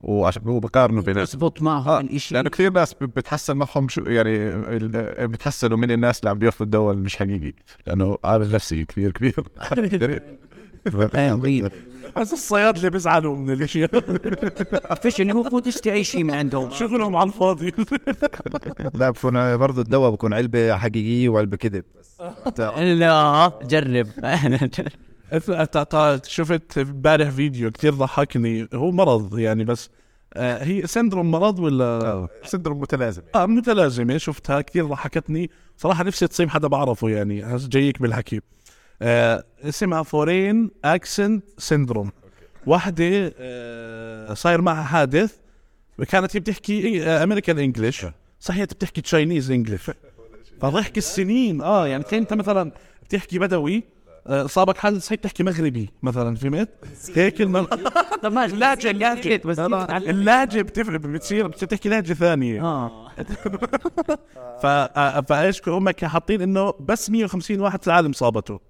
وعشان 0.00 0.42
هو 0.42 0.60
بقارنوا 0.60 1.02
بيناتهم 1.02 1.24
تزبط 1.24 1.62
معهم 1.62 1.88
آه، 1.88 2.00
الاشي 2.00 2.34
لأنه 2.34 2.50
كثير 2.50 2.72
ناس 2.72 2.94
ب- 2.94 2.98
بتحسن 3.04 3.56
معهم 3.56 3.88
شو 3.88 4.00
يعني 4.02 4.36
ال- 4.48 5.28
بتحسنوا 5.28 5.76
من 5.76 5.90
الناس 5.90 6.18
اللي 6.20 6.30
عم 6.30 6.38
بياخذوا 6.38 6.64
الدواء 6.66 6.92
اللي 6.92 7.04
مش 7.04 7.16
حقيقي 7.16 7.52
لأنه 7.86 8.18
عامل 8.24 8.52
نفسي 8.52 8.84
كثير 8.84 9.10
كبير 9.10 9.34
بس 12.16 12.32
الصيادله 12.32 12.88
بيزعلوا 12.88 13.36
من 13.36 13.50
الاشياء 13.50 13.90
فيش 14.94 15.20
اللي 15.20 15.32
هو 15.32 15.42
فوت 15.42 15.66
اشتري 15.66 16.04
شيء 16.04 16.24
من 16.24 16.34
عندهم. 16.34 16.70
شغلهم 16.70 17.16
على 17.16 17.28
الفاضي؟ 17.28 17.72
لا 18.94 19.10
بكون 19.10 19.56
برضه 19.56 19.82
الدواء 19.82 20.10
بكون 20.10 20.34
علبة 20.34 20.76
حقيقية 20.76 21.28
وعلبة 21.28 21.56
كذب. 21.56 21.84
لا 22.78 23.52
جرب. 23.62 24.06
شفت 26.26 26.78
امبارح 26.78 27.28
فيديو 27.30 27.70
كثير 27.70 27.94
ضحكني. 27.94 28.68
هو 28.74 28.90
مرض 28.90 29.38
يعني 29.38 29.64
بس 29.64 29.90
آه 30.34 30.64
هي 30.64 30.86
syndrome 30.86 31.30
مرض 31.30 31.58
ولا؟ 31.58 32.28
syndrome 32.44 32.80
متلازم 32.80 33.22
آه 33.34 33.46
متلازمة. 33.46 34.16
شفتها 34.18 34.60
كثير 34.60 34.86
ضحكتني. 34.86 35.50
صراحة 35.76 36.04
نفسي 36.04 36.26
تصيب 36.26 36.48
حدا 36.48 36.68
بعرفه 36.68 37.08
يعني 37.08 37.56
جايك 37.56 38.02
بالحكي. 38.02 38.40
آه 39.02 39.44
اسمها 39.62 40.02
foreign 40.02 40.70
accent 40.84 41.44
syndrome. 41.58 42.10
واحدة 42.66 43.34
آه 43.38 44.34
صاير 44.34 44.60
معها 44.60 44.82
حادث. 44.84 45.36
كانت 46.08 46.36
هي 46.36 46.40
بتحكي 46.40 47.02
American 47.04 47.58
English 47.58 48.06
صحيح 48.40 48.60
هي 48.60 48.66
بتحكي 48.66 49.00
Chinese 49.00 49.50
English 49.50 49.90
فضحك 50.60 50.98
السنين. 50.98 51.60
آه 51.62 51.86
يعني 51.86 52.04
انت 52.12 52.32
مثلا 52.32 52.72
بتحكي 53.04 53.38
بدوي. 53.38 53.76
آه، 53.76 53.95
صابك 54.46 54.78
حادث 54.78 55.12
هي 55.12 55.16
بتحكي 55.16 55.42
مغربي 55.42 55.90
مثلا 56.02 56.36
فهمت؟ 56.36 56.68
هيك 57.14 57.40
اللهجة 58.44 58.90
اللهجة. 58.90 59.40
بس 59.44 59.58
اللهجة 59.58 60.62
بتفرق 60.62 61.00
بتصير 61.00 61.46
بتحكي 61.46 61.88
لهجة 61.88 62.12
ثانية. 62.12 62.62
آه. 62.62 63.08
ف 64.62 64.66
آه، 64.66 65.20
فايش 65.20 65.68
هم 65.68 65.90
حاطين 66.02 66.42
إنه 66.42 66.74
بس 66.80 67.10
150 67.10 67.60
واحد 67.60 67.80
في 67.82 67.86
العالم 67.86 68.12
صابته. 68.12 68.60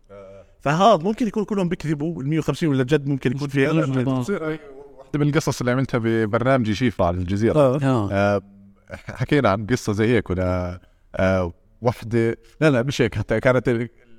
فهذا 0.61 1.03
ممكن 1.03 1.27
يكون 1.27 1.45
كلهم 1.45 1.69
بيكذبوا 1.69 2.23
ال 2.23 2.29
150 2.29 2.69
ولا 2.69 2.85
جد 2.85 3.07
ممكن 3.07 3.31
يكون 3.33 3.49
في 3.49 3.67
بتصير 3.67 4.45
هي 4.51 4.59
واحدة 4.99 5.19
من 5.19 5.29
القصص 5.29 5.61
اللي 5.61 5.73
عملتها 5.73 5.99
ببرنامجي 5.99 6.75
شيفا 6.75 7.05
على 7.05 7.17
الجزيرة. 7.17 7.59
آه. 7.59 7.79
آه. 7.83 8.09
آه 8.13 8.43
حكينا 8.91 9.49
عن 9.49 9.67
قصة 9.67 9.93
زي 9.93 10.07
هيك 10.17 10.31
ولا 10.31 10.81
آه 11.17 11.53
وحدة 11.83 12.39
لا 12.61 12.71
لا 12.71 12.83
مش 12.83 13.03
هيك 13.03 13.15
حتى 13.15 13.41
كانت 13.41 13.69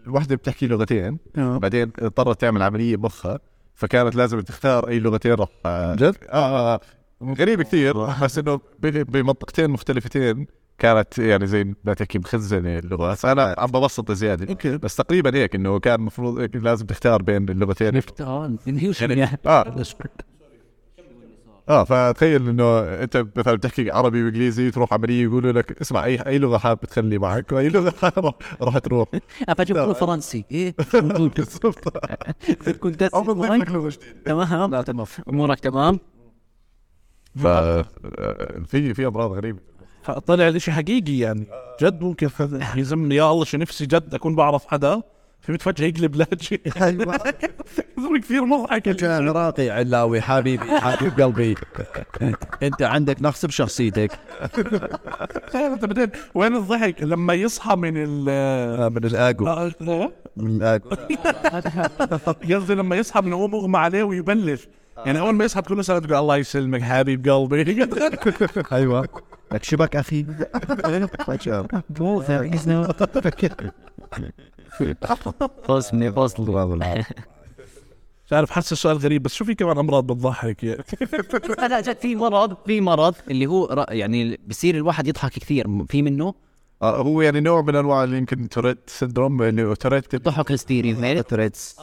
الوحدة 0.08 0.36
بتحكي 0.36 0.68
لغتين. 0.68 1.18
آه. 1.38 1.58
بعدين 1.58 1.92
اضطرت 2.00 2.42
تعمل 2.42 2.62
عملية 2.64 2.96
بمخها 2.96 3.40
فكانت 3.76 4.16
لازم 4.16 4.40
تختار 4.40 4.88
أي 4.88 5.00
لغتين 5.00 5.34
راح 5.34 5.50
جد؟ 5.96 6.16
آه, 6.30 6.74
آه 6.76 6.80
غريب 7.24 7.62
كثير 7.62 8.06
بس 8.24 8.38
إنه 8.38 8.60
بمنطقتين 8.82 9.70
مختلفتين 9.70 10.48
كانت 10.80 11.18
يعني 11.20 11.48
زي 11.48 11.74
ما 11.84 11.94
تحكي 11.94 12.20
مخزنة 12.20 12.80
اللغات 12.80 13.26
أنا 13.26 13.56
عم 13.58 13.72
ببسط 13.72 14.12
زيادة. 14.12 14.50
okay. 14.50 14.78
بس 14.78 14.96
تقريبا 14.96 15.36
هيك 15.36 15.56
إنه 15.56 15.80
كان 15.80 15.96
المفروض 15.96 16.56
لازم 16.56 16.86
تختار 16.86 17.22
بين 17.22 17.50
اللغتين. 17.50 18.02
آه 18.22 18.56
انهيوشن 18.68 19.18
يعني 19.18 19.40
آه. 19.46 19.84
آه 21.70 21.84
فتخيل 21.84 22.50
إنه 22.50 22.80
أنت 22.80 23.26
مثلا 23.36 23.56
بتحكي 23.56 23.92
عربي 23.92 24.24
وإنجليزي 24.24 24.72
تروح 24.72 24.94
عمليه 24.94 25.24
يقولوا 25.24 25.52
لك 25.52 25.82
اسمع 25.82 26.04
أي 26.06 26.16
أي 26.28 26.38
لغة 26.40 26.58
حابب 26.58 26.80
تخلي 26.80 27.18
معك؟ 27.18 27.52
واي 27.52 27.70
لغة 27.70 27.94
راح- 28.18 28.34
راح 28.62 28.78
تروح. 28.78 29.08
افجيب 29.50 29.76
كله 29.78 29.94
فرنسي. 29.94 30.46
إيه 30.52 30.76
موجود. 30.94 31.34
بالضبط. 31.34 31.98
كنت 32.80 33.02
أو 33.04 33.22
بتضيف 33.24 33.52
لك 33.52 33.70
لغة 33.72 33.90
جديدة. 33.90 34.22
تمام. 34.26 34.72
لا 34.72 34.82
تمام. 34.82 35.06
أمورك 35.30 35.60
تمام. 35.60 36.00
ف 37.36 37.46
آه، 37.46 37.86
في 38.68 38.94
في 38.94 39.08
أمراض 39.08 39.32
غريبة. 39.32 39.60
طلع 40.26 40.48
الإشي 40.48 40.72
حقيقي 40.72 41.18
يعني. 41.18 41.48
جد 41.82 42.02
ممكن 42.02 42.30
يلزمني 42.76 43.16
يا 43.16 43.32
الله 43.32 43.46
شو 43.46 43.58
نفسي 43.58 43.86
جد 43.86 44.14
أكون 44.14 44.36
بعرف 44.36 44.66
حدا. 44.66 45.02
فهمت 45.48 45.62
فجأة 45.62 45.86
يقلب 45.88 46.16
لهجة 46.16 46.60
أيوه. 46.82 47.18
كثير 48.22 48.46
مضحك 48.46 48.82
كان 48.82 49.28
عراقي 49.28 49.70
علاوي 49.70 50.22
حبيبي 50.22 50.80
حبيب 50.82 51.22
قلبي. 51.22 51.56
انت 52.64 52.82
عندك 52.82 53.22
نقص 53.22 53.46
بشخصيتك. 53.46 54.12
تخيل 55.48 55.72
أنت 55.72 55.86
بعدين 55.86 56.10
وين 56.36 56.56
الضحك؟ 56.56 57.04
لما 57.04 57.34
يصحى 57.34 57.76
من 57.76 57.94
ال 57.98 58.26
آه، 58.30 58.90
من 58.90 59.04
الاجو 59.04 59.48
آه، 59.48 59.72
آه، 59.82 60.12
من 60.38 60.56
الاجو 60.56 60.90
قصدي 62.54 62.76
لما 62.76 62.96
يصحى 62.96 63.22
من 63.22 63.34
هو 63.34 63.48
مغمى 63.48 63.78
عليه 63.78 64.04
ويبلش. 64.04 64.68
يعني 65.06 65.20
أول 65.20 65.34
ما 65.34 65.46
يصحى 65.46 65.62
له 65.70 65.82
سلام 65.82 66.00
تقول 66.00 66.16
الله 66.20 66.38
يسلمك 66.38 66.82
حبيب 66.82 67.30
قلبي. 67.30 67.88
أيوه. 68.72 69.08
لك 69.52 69.64
شبك 69.64 69.96
أخي. 69.96 70.26
فصلني 75.68 76.12
فصل 76.12 76.44
مش 78.26 78.34
عارف 78.34 78.52
حاسس 78.52 78.72
السؤال 78.72 78.98
غريب 78.98 79.24
بس 79.24 79.34
شو 79.34 79.46
في 79.46 79.56
كمان 79.56 79.78
أمراض 79.78 80.04
بتضحك. 80.08 80.64
يعني 80.64 80.84
لا 81.70 81.82
جد 81.82 81.98
في 81.98 82.16
مرض 82.16 82.58
في 82.66 82.82
مرض 82.82 83.16
اللي 83.32 83.46
هو 83.46 83.66
ر- 83.66 83.94
يعني 83.94 84.40
بصير 84.48 84.76
الواحد 84.76 85.08
يضحك 85.08 85.32
كثير. 85.32 85.86
في 85.90 86.02
منه؟ 86.02 86.34
آه 86.82 86.98
هو 87.02 87.22
يعني 87.22 87.40
نوع 87.40 87.62
من 87.62 87.76
أنواع 87.76 88.04
اللي 88.04 88.18
يمكن 88.18 88.50
Tourette 88.50 88.78
syndrome 88.90 89.42
اللي 89.42 89.64
هو 89.64 89.74
Tourette 89.74 90.16
ضحك 90.16 90.52
هستيري 90.52 90.96
فهمت؟ 90.96 91.30
Tourette's 91.30 91.76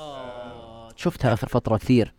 شفتها 0.96 1.32
آخر 1.32 1.48
فترة 1.48 1.76
كثير. 1.76 2.14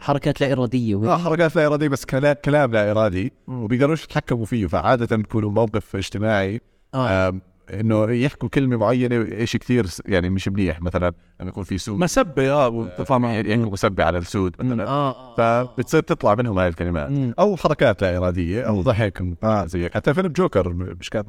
حركات 0.00 0.40
لا 0.40 0.52
إرادية. 0.52 1.12
آه. 1.12 1.18
حركات 1.18 1.56
لا 1.56 1.66
إرادية 1.66 1.88
بس 1.88 2.04
كلام 2.04 2.36
كلام 2.44 2.72
لا 2.72 2.90
إرادي. 2.90 3.32
وبيقدروش 3.48 4.04
يتحكموا 4.04 4.44
فيه 4.44 4.66
فعادة 4.66 5.16
بيكونوا 5.16 5.50
موقف 5.50 5.96
اجتماعي. 5.96 6.60
آم، 6.94 7.40
إنه 7.70 8.10
يحكوا 8.10 8.48
كلمة 8.48 8.76
معينة 8.76 9.44
شيء 9.44 9.60
كثير 9.60 9.86
يعني 10.06 10.30
مش 10.30 10.48
منيح. 10.48 10.82
مثلا 10.82 11.12
لما 11.40 11.48
يكون 11.48 11.64
في 11.64 11.78
سوء 11.78 11.98
مسبه 11.98 12.52
آه 12.52 12.88
يعني 13.32 13.54
يحكوا 13.54 13.72
مسبه 13.72 14.04
على 14.04 14.18
السود 14.18 14.56
مثلا. 14.58 14.86
آه 14.88 15.34
فبتصير 15.36 16.00
تطلع 16.00 16.34
منهم 16.34 16.58
هاي 16.58 16.68
الكلمات. 16.68 17.10
مم. 17.10 17.34
أو 17.38 17.56
حركات 17.56 18.02
لا 18.02 18.16
إرادية 18.16 18.62
أو 18.62 18.82
ضحك 18.82 19.22
آه 19.44 19.66
زي 19.66 19.84
هيك 19.84 19.94
حتى 19.94 20.14
فيلم 20.14 20.28
جوكر 20.28 20.72
مش 20.72 21.10
كان 21.10 21.24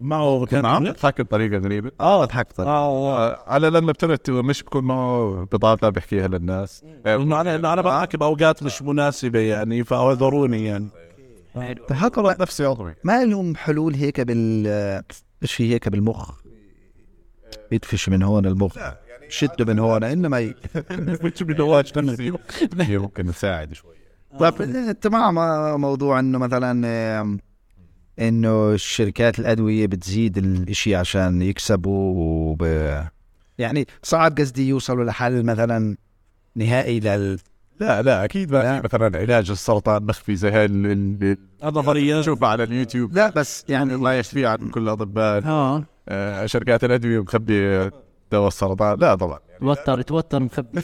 معه؟ 0.00 0.44
كان 0.46 0.62
ضحك 1.02 1.20
بطريقة 1.20 1.58
غريبة. 1.58 1.90
آه 2.00 2.24
ضحكت 2.24 2.60
آه 2.60 2.66
آه. 2.66 3.38
على 3.46 3.70
لما 3.70 3.90
ابتدت 3.90 4.30
مش 4.30 4.62
بكون 4.62 4.84
معه 4.84 5.48
بضاعه 5.52 5.90
بيحكيها 5.90 6.28
للناس. 6.28 6.84
آه، 7.06 7.16
انه 7.16 7.40
أنا 7.40 7.56
انه 7.56 7.72
أنا 7.72 7.82
بحكي 7.82 8.16
بأوقات 8.16 8.62
مش 8.62 8.82
مناسبة 8.82 9.38
يعني 9.38 9.84
فأعذروني 9.84 10.64
يعني. 10.64 10.88
تحكوا 11.88 12.32
نفسي 12.40 12.64
عضوي. 12.64 12.94
ما 13.04 13.24
لهم 13.24 13.56
حلول 13.56 13.94
هيك 13.94 14.20
بال 14.20 15.02
إيش 15.42 15.52
في 15.52 15.72
هيك 15.74 15.88
بالمخ. 15.88 16.40
يدفش 17.72 18.08
من 18.08 18.22
هون 18.22 18.46
المخ. 18.46 18.78
شده 19.28 19.64
من 19.64 19.78
هون 19.78 20.04
إنما 20.04 20.38
ممكن 22.98 23.26
تساعد 23.26 23.72
شوي 23.72 23.94
طيب 24.38 24.62
انت 24.62 25.06
مع 25.06 25.30
مع 25.30 25.76
موضوع 25.76 26.20
إنه 26.20 26.38
مثلا 26.38 27.40
إنه 28.18 28.72
الشركات 28.72 29.38
الأدوية 29.38 29.86
بتزيد 29.86 30.38
الإشي 30.38 30.94
عشان 30.94 31.42
يكسبوا 31.42 32.14
وب... 32.16 32.62
يعني 33.58 33.86
صعب 34.02 34.38
قصدي 34.38 34.68
يوصلوا 34.68 35.04
لحل 35.04 35.42
مثلا 35.44 35.96
نهائي 36.54 37.00
لل 37.00 37.38
لا 37.82 38.02
لا 38.02 38.24
أكيد 38.24 38.52
ما 38.52 38.58
لا. 38.58 38.80
في 38.80 38.88
مثلا 38.94 39.18
علاج 39.18 39.50
السرطان 39.50 40.02
مخفي 40.06 40.36
زي 40.36 40.50
هاي 40.50 40.64
ال- 40.64 40.86
ال- 40.86 41.38
النظريات 41.64 42.18
نشوفها 42.18 42.48
على 42.48 42.62
اليوتيوب. 42.62 43.14
لا 43.14 43.30
بس 43.30 43.64
يعني 43.68 43.94
الله 43.94 44.12
يشفي 44.14 44.46
عن 44.46 44.56
كل 44.70 44.82
الأطباء. 44.82 45.42
آه 46.08 46.46
شركات 46.46 46.84
الأدوية 46.84 47.20
مخبي 47.22 47.90
دواء 48.32 48.48
السرطان. 48.48 48.98
لا 48.98 49.14
طبعا. 49.14 49.38
توتر 49.62 50.02
توتر 50.02 50.40
مخبي 50.40 50.80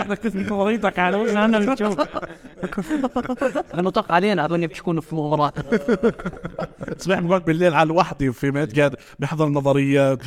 إحنا 0.00 0.14
كيف 0.14 0.36
نظريتك 0.36 0.98
على 0.98 1.44
أنا 1.44 1.58
بنشوف 1.58 1.98
لأنه 3.74 3.90
طق 3.90 4.12
علينا 4.12 4.46
هذول 4.46 4.66
بيحكوا 4.66 5.00
في 5.00 5.14
مغامرات 5.14 5.54
صبح 7.02 7.20
بقعد 7.20 7.44
بالليل 7.44 7.74
على 7.74 7.88
لوحدي 7.88 8.32
في 8.32 8.50
ميت 8.50 8.78
قاعد 8.78 8.94
بيحضر 9.18 9.48
نظريات. 9.48 10.18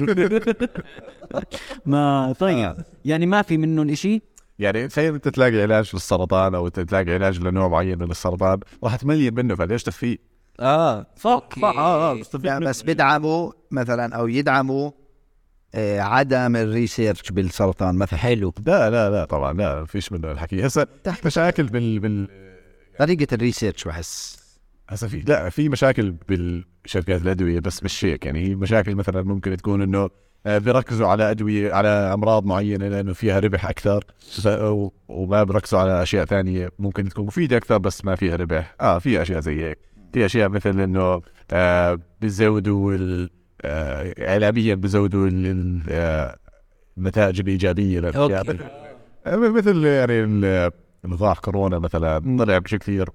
ما 1.85 2.33
طيب 2.39 2.75
يعني 3.05 3.25
ما 3.25 3.41
في 3.41 3.57
منهم 3.57 3.89
إشي؟ 3.89 4.21
يعني 4.59 4.87
تخيل 4.87 5.13
أنت 5.13 5.27
تلاقي 5.27 5.61
علاج 5.61 5.89
للسرطان 5.93 6.55
أو 6.55 6.67
تلاقي 6.67 7.13
علاج 7.13 7.39
لنوع 7.39 7.67
معين 7.67 7.99
من 7.99 8.11
السرطان؟ 8.11 8.59
راح 8.83 8.95
تملين 8.95 9.33
منه 9.35 9.55
فليش 9.55 9.83
تخفيه؟ 9.83 10.17
آه 10.59 11.05
صح 11.15 11.49
صح 11.61 11.77
آه 11.77 12.11
آه 12.11 12.59
بس 12.59 12.83
بدعموا 12.83 13.51
مثلا 13.71 14.15
أو 14.15 14.27
يدعموا 14.27 14.91
عدم 15.99 16.55
ال 16.55 16.64
research 16.64 17.31
بالسرطان 17.31 17.95
مثلا. 17.95 18.19
حلو. 18.19 18.53
لا 18.65 18.89
لا 18.89 19.09
لا 19.09 19.25
طبعا 19.25 19.53
لا 19.53 19.79
ما 19.79 19.85
فيش 19.85 20.11
منه 20.11 20.31
الحكي. 20.31 20.65
هسه 20.65 20.87
تحت 21.03 21.25
مشاكل 21.25 21.63
بال 21.63 21.99
بال 21.99 22.27
طريقة 22.99 23.27
ال 23.33 23.39
research 23.39 23.83
بحس. 23.87 24.43
هسه 24.89 25.07
في 25.07 25.19
لا 25.27 25.49
في 25.49 25.69
مشاكل 25.69 26.11
بالشركات 26.11 27.21
الأدوية 27.21 27.59
بس 27.59 27.83
مش 27.83 28.05
هيك. 28.05 28.25
يعني 28.25 28.47
هي 28.47 28.55
مشاكل 28.55 28.95
مثلا 28.95 29.21
ممكن 29.21 29.57
تكون 29.57 29.81
إنه 29.81 30.09
آه، 30.45 30.57
بيركزوا 30.57 31.07
على 31.07 31.31
أدوية 31.31 31.73
على 31.73 31.87
أمراض 31.87 32.45
معينة 32.45 32.87
لأنه 32.87 33.13
فيها 33.13 33.39
ربح 33.39 33.65
أكثر 33.69 34.03
وما 35.07 35.43
بيركزوا 35.43 35.79
على 35.79 36.03
أشياء 36.03 36.25
ثانية 36.25 36.69
ممكن 36.79 37.09
تكون 37.09 37.25
مفيدة 37.25 37.57
أكثر 37.57 37.77
بس 37.77 38.05
ما 38.05 38.15
فيها 38.15 38.35
ربح. 38.35 38.75
آه 38.81 38.99
في 38.99 39.21
أشياء 39.21 39.39
زي 39.39 39.63
هيك. 39.65 39.77
في 40.13 40.25
أشياء 40.25 40.49
مثل 40.49 40.79
إنه 40.79 41.21
آه 41.51 41.99
بيزودوا 42.21 42.93
ال- 42.93 43.23
آه 43.23 43.29
اعلاميا 43.65 44.75
بيزودوا 44.75 45.27
ال- 45.27 45.45
ال- 45.45 45.81
آه، 45.89 46.37
النتائج 46.97 47.39
الإيجابية 47.39 47.99
للاشياء 47.99 48.37
أوكي. 48.39 48.57
آه، 49.25 49.35
مثل 49.35 49.85
يعني 49.85 50.25
نضاع 51.05 51.33
كورونا 51.33 51.79
مثلا 51.79 52.37
طلع 52.39 52.57
بشكل 52.57 52.77
كثير 52.77 53.09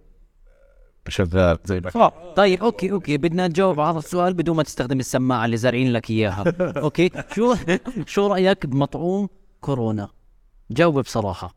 شغال 1.08 1.58
زي 1.64 1.80
ما 1.80 2.08
طيب 2.36 2.62
okay 2.62 2.92
okay 2.92 3.16
بدنا 3.16 3.48
نجاوب 3.48 3.80
على 3.80 3.90
هذا 3.90 3.98
السؤال 3.98 4.34
بدون 4.34 4.56
ما 4.56 4.62
تستخدم 4.62 4.98
السماعة 5.00 5.44
اللي 5.44 5.56
زارعين 5.56 5.92
لك 5.92 6.10
إياها. 6.10 6.44
okay 6.84 7.10
شو 7.34 7.54
شو 8.06 8.26
رأيك 8.26 8.66
بمطعوم 8.66 9.28
كورونا؟ 9.60 10.08
جاوب 10.70 10.98
بصراحة. 10.98 11.54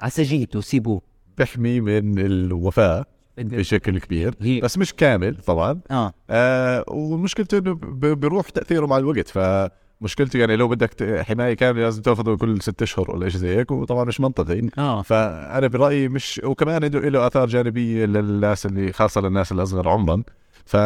عسجيته 0.00 0.60
سيبوه. 0.60 1.02
بيحمي 1.38 1.80
من 1.80 2.18
الوفاة. 2.18 3.04
بشكل 3.38 3.98
كبير. 3.98 4.34
هي. 4.40 4.60
بس 4.60 4.78
مش 4.78 4.94
كامل 4.94 5.36
طبعا. 5.36 5.80
آه. 5.90 6.12
آه 6.30 6.84
ومشكلته 6.88 7.58
إنه 7.58 7.74
بيروح 8.14 8.48
تأثيره 8.48 8.86
مع 8.86 8.98
الوقت. 8.98 9.28
فمشكلته 9.28 10.38
يعني 10.38 10.56
لو 10.56 10.68
بدك 10.68 11.22
حماية 11.22 11.54
كاملة 11.54 11.82
لازم 11.82 12.02
تأخذه 12.02 12.36
كل 12.36 12.62
ست 12.62 12.82
أشهر 12.82 13.10
ولا 13.10 13.28
شيء 13.28 13.40
زي 13.40 13.56
هيك 13.56 13.70
وطبعا 13.70 14.04
مش 14.04 14.20
منطقي. 14.20 14.68
آه. 14.78 15.02
فأنا 15.02 15.66
برأيي 15.66 16.08
مش 16.08 16.40
وكمان 16.44 16.84
له 16.84 17.26
آثار 17.26 17.46
جانبية 17.46 18.04
للناس 18.04 18.66
اللي 18.66 18.92
خاصة 18.92 19.20
للناس 19.20 19.52
الأصغر 19.52 19.88
عمرا. 19.88 20.22
ف 20.64 20.76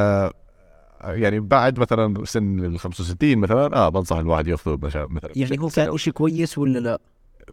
يعني 1.04 1.40
بعد 1.40 1.78
مثلا 1.78 2.24
سن 2.24 2.64
ال 2.64 2.78
65 2.78 3.36
مثلا 3.38 3.76
آه 3.76 3.88
بنصح 3.88 4.16
الواحد 4.16 4.48
يأخذه 4.48 4.78
مثلا 4.82 5.08
يعني 5.36 5.58
هو 5.60 5.68
كان 5.68 5.96
شيء 5.96 6.12
كويس 6.12 6.58
ولا 6.58 6.78
لا؟ 6.78 6.98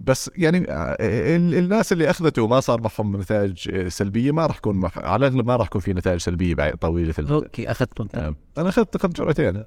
بس 0.02 0.32
يعني 0.38 0.72
آه، 0.72 0.98
ال- 1.36 1.56
الناس 1.56 1.92
اللي 1.94 2.10
أخذته 2.10 2.42
وما 2.42 2.60
صار 2.60 2.82
معهم 2.82 3.18
نتائج 3.22 3.70
آه، 3.74 3.88
سلبية 3.90 4.32
ما 4.32 4.46
راح 4.46 4.58
يكون 4.58 4.76
مح... 4.76 4.98
على 4.98 5.28
الاغلب 5.28 5.48
ما 5.48 5.56
راح 5.56 5.68
يكون 5.68 5.82
في 5.82 5.94
نتائج 5.94 6.20
سلبية 6.20 6.56
بعد 6.56 6.78
طويلة 6.78 7.14
أوكي 7.30 7.72
اخذته 7.72 8.02
انت 8.02 8.16
آه، 8.16 8.36
أنا 8.58 8.70
أخذت 8.70 8.96
أخذت 8.96 9.18
جرعتين. 9.18 9.64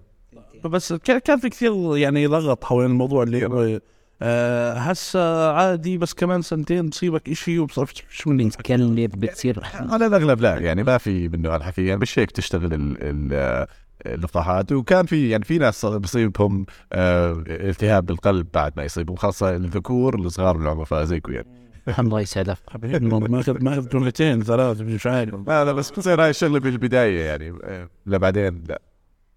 بس 0.65 0.93
كان 0.93 1.19
كان 1.19 1.39
في 1.39 1.49
كثير 1.49 1.97
يعني 1.97 2.27
لغط 2.27 2.65
حول 2.65 2.85
الموضوع 2.85 3.23
اللي 3.23 3.47
هو 3.47 3.81
آه 4.23 4.73
هسه 4.75 5.51
عادي 5.53 5.99
بس 5.99 6.15
كمان 6.15 6.43
سنتين 6.43 6.89
بصيبك 6.89 7.29
إشي 7.29 7.59
وبصير 7.59 8.05
شو 8.11 8.31
من 8.31 8.37
بنتكلم 8.37 9.07
بتصير. 9.07 9.63
على 9.75 10.07
الأغلب 10.07 10.41
لا 10.41 10.57
يعني 10.59 10.83
ما 10.83 10.99
في 10.99 11.29
منه 11.29 11.55
هالحكي 11.55 11.87
يعني 11.87 12.01
مش 12.01 12.19
هيك 12.19 12.31
تشتغل 12.31 12.75
ال 12.75 12.97
ال 13.01 13.67
اللقاحات 14.15 14.73
وكان 14.73 15.07
في 15.07 15.31
يعني 15.31 15.45
في 15.45 15.59
ناس 15.59 15.87
بصيبهم 15.87 16.67
آه 16.93 17.45
التهاب 17.47 18.07
بالقلب 18.07 18.47
بعد 18.55 18.73
ما 18.77 18.85
يصيبهم 18.85 19.17
خاصة 19.17 19.57
الذكور 19.57 20.15
الصغار 20.19 20.57
بالعمر 20.57 20.85
فزيكم 20.85 21.33
يعني 21.33 21.47
الله 21.99 22.21
يسعدك. 22.21 22.57
ماخذ 22.85 23.65
ماخذ 23.65 23.89
جملتين 23.89 24.43
ثلاث 24.43 24.81
مش 24.81 25.07
عارف. 25.07 25.35
لا 25.49 25.65
لا 25.65 25.73
بس 25.73 25.91
بتصير 25.91 26.23
هاي 26.23 26.31
الشغلة 26.31 26.61
بالبداية 26.61 27.25
يعني 27.25 27.59
آه 27.65 27.89
لا 28.07 28.19
بعدين 28.19 28.65
لا. 28.69 28.83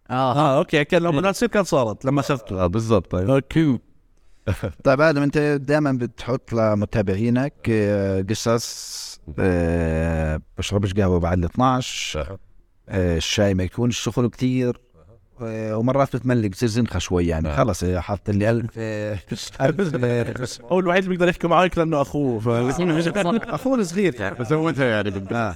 آه. 0.09 0.35
آه 0.35 0.57
okay 0.57 0.83
كان 0.83 1.01
لما 1.01 1.31
تصير 1.31 1.49
كان 1.49 1.63
صارت 1.63 2.05
لما 2.05 2.21
شفته 2.21 2.63
آه 2.63 2.67
بالضبط 2.67 3.11
طيب. 3.11 3.29
okay. 3.29 3.79
طيب 4.83 5.01
آدم 5.01 5.21
أنت 5.21 5.37
دائما 5.37 5.91
بتحط 5.91 6.53
لمتابعينك 6.53 7.53
آه، 7.69 8.21
قصص 8.29 9.19
بشربش 10.57 10.93
قهوة 10.93 11.19
بعد 11.19 11.37
ال 11.37 11.45
12 11.45 12.19
آه، 12.19 12.39
الشاي 12.89 13.53
ما 13.53 13.63
يكونش 13.63 14.03
سخن 14.03 14.29
كثير 14.29 14.81
ومرات 15.41 16.15
بتملق 16.15 16.47
بتصير 16.47 16.69
زنخة 16.69 16.99
شوي 16.99 17.27
يعني. 17.27 17.55
خلص 17.55 17.83
آه، 17.83 17.99
حط 17.99 18.29
لي 18.29 18.49
ألف 18.49 18.71
آه، 18.77 19.19
ألف 19.61 19.95
آه، 19.95 20.35
هو 20.71 20.79
الوحيد 20.79 21.03
اللي 21.03 21.15
بيقدر 21.15 21.29
يحكي 21.29 21.47
معك 21.47 21.77
لأنه 21.77 22.01
أخوه 22.01 22.39
ف... 22.39 22.47
اخوه 22.47 23.77
الصغير 23.77 24.15
يعني. 24.15 24.35
بس 24.35 24.53
هو 24.53 24.69
أنت 24.69 24.79
يعني 24.79 25.23
آه. 25.31 25.55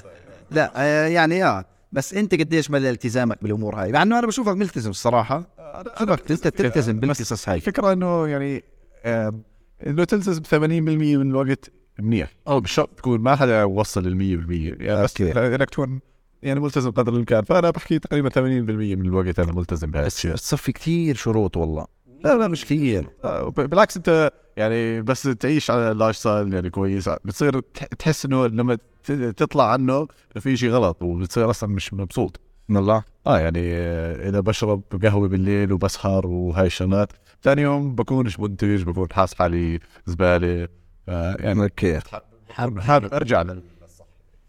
لا 0.52 0.72
آه، 0.76 1.08
يعني 1.08 1.46
آه. 1.46 1.65
بس 1.91 2.13
أنت 2.13 2.36
قديش 2.36 2.72
مدى 2.72 2.89
التزامك 2.89 3.43
بالأمور 3.43 3.76
هاي؟ 3.76 3.91
مع 3.91 4.02
إنه 4.02 4.19
أنا 4.19 4.28
بشوفك 4.28 4.54
ملتزم 4.54 4.89
الصراحة. 4.89 5.43
شوفك 6.00 6.32
أنت 6.32 6.48
تلتزم 6.48 7.00
بالقصص 7.00 7.50
هاي. 7.50 7.56
الفكرة 7.56 7.93
إنه 7.93 8.28
يعني 8.28 8.63
آه 9.06 9.34
إنه 9.88 10.04
تلتزم 10.04 10.41
ب 10.41 10.46
80% 10.46 10.54
من 10.54 11.30
الوقت 11.30 11.72
منيح. 12.00 12.30
أو 12.48 12.60
بالشرط 12.60 12.89
تكون 12.98 13.19
ما 13.19 13.36
حدا 13.36 13.63
وصل 13.63 14.08
ال 14.08 14.46
100% 14.78 14.82
يعني 14.82 15.04
بس. 15.04 15.22
انك 15.22 15.69
تكون 15.69 16.00
يعني 16.44 16.60
ملتزم 16.60 16.92
قدر 16.92 17.14
الإمكان. 17.14 17.44
فأنا 17.44 17.70
بحكي 17.70 18.00
تقريبا 18.00 18.30
80% 18.30 18.38
من 18.40 19.06
الوقت 19.06 19.40
أنا 19.40 19.52
ملتزم 19.52 19.92
بهذا 19.92 20.06
بس 20.06 20.16
الشيء. 20.16 20.34
تصفي 20.36 20.72
كثير 20.72 21.16
شروط 21.16 21.58
والله. 21.58 21.86
لا 22.24 22.38
لا 22.38 22.48
مش 22.48 22.66
كثير 22.66 23.10
آه، 23.24 23.50
بالعكس 23.50 23.98
أنت 23.98 24.32
يعني 24.58 25.02
بس 25.02 25.24
تعيش 25.24 25.72
على 25.72 25.94
lifestyle 25.94 26.54
يعني 26.54 26.70
كويس. 26.70 27.10
بتصير 27.10 27.60
تح- 27.60 27.86
تحس 27.86 28.26
إنه 28.26 28.48
لما 28.48 28.78
تطلع 29.38 29.72
عنه 29.72 30.08
في 30.40 30.58
شيء 30.58 30.70
غلط 30.70 31.04
وبتصير 31.04 31.50
أصلا 31.50 31.70
مش 31.70 31.94
مبسوط. 31.94 32.40
من 32.70 32.78
الله. 32.78 33.04
آه 33.28 33.40
يعني 33.40 33.60
إذا 34.30 34.40
بشرب 34.40 34.82
قهوة 35.04 35.28
بالليل 35.28 35.72
وبسهر 35.74 36.28
وهاي 36.28 36.66
الشغلات 36.66 37.12
ثاني 37.44 37.62
يوم 37.62 37.96
بكونش 37.96 38.40
منتج 38.40 38.84
بكون 38.84 39.08
حاس 39.12 39.34
حالي 39.34 39.80
زبالة. 40.06 40.68
آه 41.10 41.36
يعني 41.40 41.64
أوكي. 41.64 42.00
حب 42.50 42.80
حابب 42.80 43.14
أرجع 43.14 43.42
لل 43.42 43.64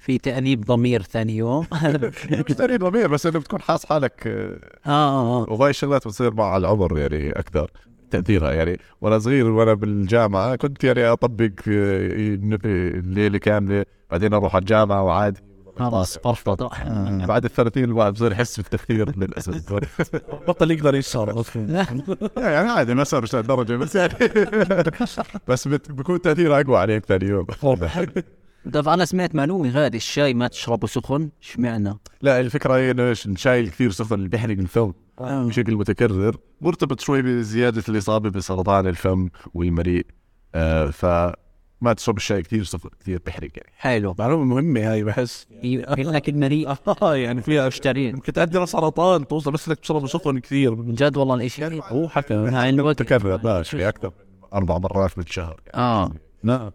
في 0.04 0.18
تأنيب 0.18 0.64
ضمير 0.64 1.02
ثاني 1.02 1.36
يوم. 1.36 1.66
مش 2.48 2.54
تأنيب 2.56 2.84
ضمير 2.84 3.08
بس 3.08 3.26
إنه 3.26 3.38
بتكون 3.38 3.60
حاس 3.60 3.86
حالك 3.86 4.26
آه، 4.26 4.58
آه 4.86 5.42
آه 5.42 5.52
وهاي 5.52 5.70
الشغلات 5.70 6.08
بتصير 6.08 6.34
مع 6.34 6.56
العمر 6.56 6.98
يعني 6.98 7.30
أكثر 7.30 7.70
تأثيرها 8.10 8.52
يعني. 8.52 8.78
وأنا 9.00 9.18
صغير 9.18 9.50
وأنا 9.50 9.74
بالجامعة 9.74 10.56
كنت 10.56 10.84
يعني 10.84 11.06
أطبق 11.06 11.50
آه، 11.68 12.38
الليلة 12.64 13.38
كاملة 13.38 13.84
بعدين 14.10 14.34
أروح 14.34 14.54
على 14.54 14.62
الجامعة 14.62 15.02
وعادي. 15.02 15.40
خلاص 15.78 16.18
فرفض 16.18 16.62
بعد 17.28 17.44
ال 17.44 17.50
30 17.50 17.84
الواحد 17.84 18.12
بصير 18.12 18.32
يحس 18.32 18.56
بالتاثير 18.56 19.18
للأسف. 19.18 19.72
بطل 20.48 20.70
يقدر 20.70 20.94
يسهر 20.94 21.44
يعني 22.36 22.70
عادي 22.70 22.94
ما 22.94 23.04
صار 23.04 23.22
مش 23.22 23.34
لهالدرجه 23.34 23.76
بس 23.76 23.96
يعني. 23.96 24.14
بس 25.48 25.68
تاثيره 26.22 26.60
أقوى 26.60 26.78
عليك 26.78 27.04
ثاني 27.04 27.26
يوم. 27.26 27.46
طب 28.72 28.88
أنا 28.88 29.04
سمعت 29.04 29.34
معلومة 29.34 29.70
غادي 29.70 29.96
الشاي 29.96 30.34
ما 30.34 30.48
تشربه 30.48 30.86
سخن؟ 30.86 31.30
اشمعنى؟ 31.42 31.98
لا 32.22 32.40
الفكرة 32.40 32.74
هي 32.76 32.90
إنه 32.90 33.10
الشاي 33.10 33.60
الكثير 33.60 33.90
سخن 33.90 34.14
اللي 34.14 34.28
بيحرق 34.28 34.58
الفم 34.58 34.92
بشكل 35.20 35.74
متكرر 35.76 36.36
مرتبط 36.60 37.00
شوي 37.00 37.22
بزيادة 37.22 37.82
الإصابة 37.88 38.30
بسرطان 38.30 38.86
الفم 38.86 39.28
والمريء 39.54 40.06
آه 40.54 40.86
فما 40.86 41.92
تشرب 41.96 42.16
الشاي 42.16 42.42
كثير 42.42 42.64
سخن 42.64 42.88
كثير 43.00 43.20
بيحرق 43.26 43.50
يعني. 43.56 43.72
حلو. 43.76 44.14
معلومة 44.18 44.44
مهمة 44.44 44.92
هاي 44.92 45.04
بحس. 45.04 45.46
لك 45.98 46.28
المريء. 46.28 46.74
آه 47.02 47.16
يعني 47.16 47.42
فيها 47.42 47.68
اشترين 47.68 48.14
يمكن 48.14 48.32
تؤدي 48.32 48.58
لسرطان 48.58 49.26
توصل 49.26 49.52
بس 49.52 49.68
إنك 49.68 49.78
تشرب 49.78 50.06
سخن 50.06 50.38
كثير. 50.38 50.74
من 50.74 50.94
جد 50.94 51.16
والله 51.16 51.34
الإشي. 51.34 51.80
هو 51.82 52.08
حكى. 52.08 52.34
هاي 52.34 52.70
الوقت 52.70 53.02
متكرر 53.02 53.40
ماشي 53.44 53.88
أكثر 53.88 54.12
أربع 54.54 54.78
مرات 54.78 55.16
بالشهر 55.16 55.60
يعني. 55.66 55.84
آه. 55.84 56.12
نعم. 56.42 56.70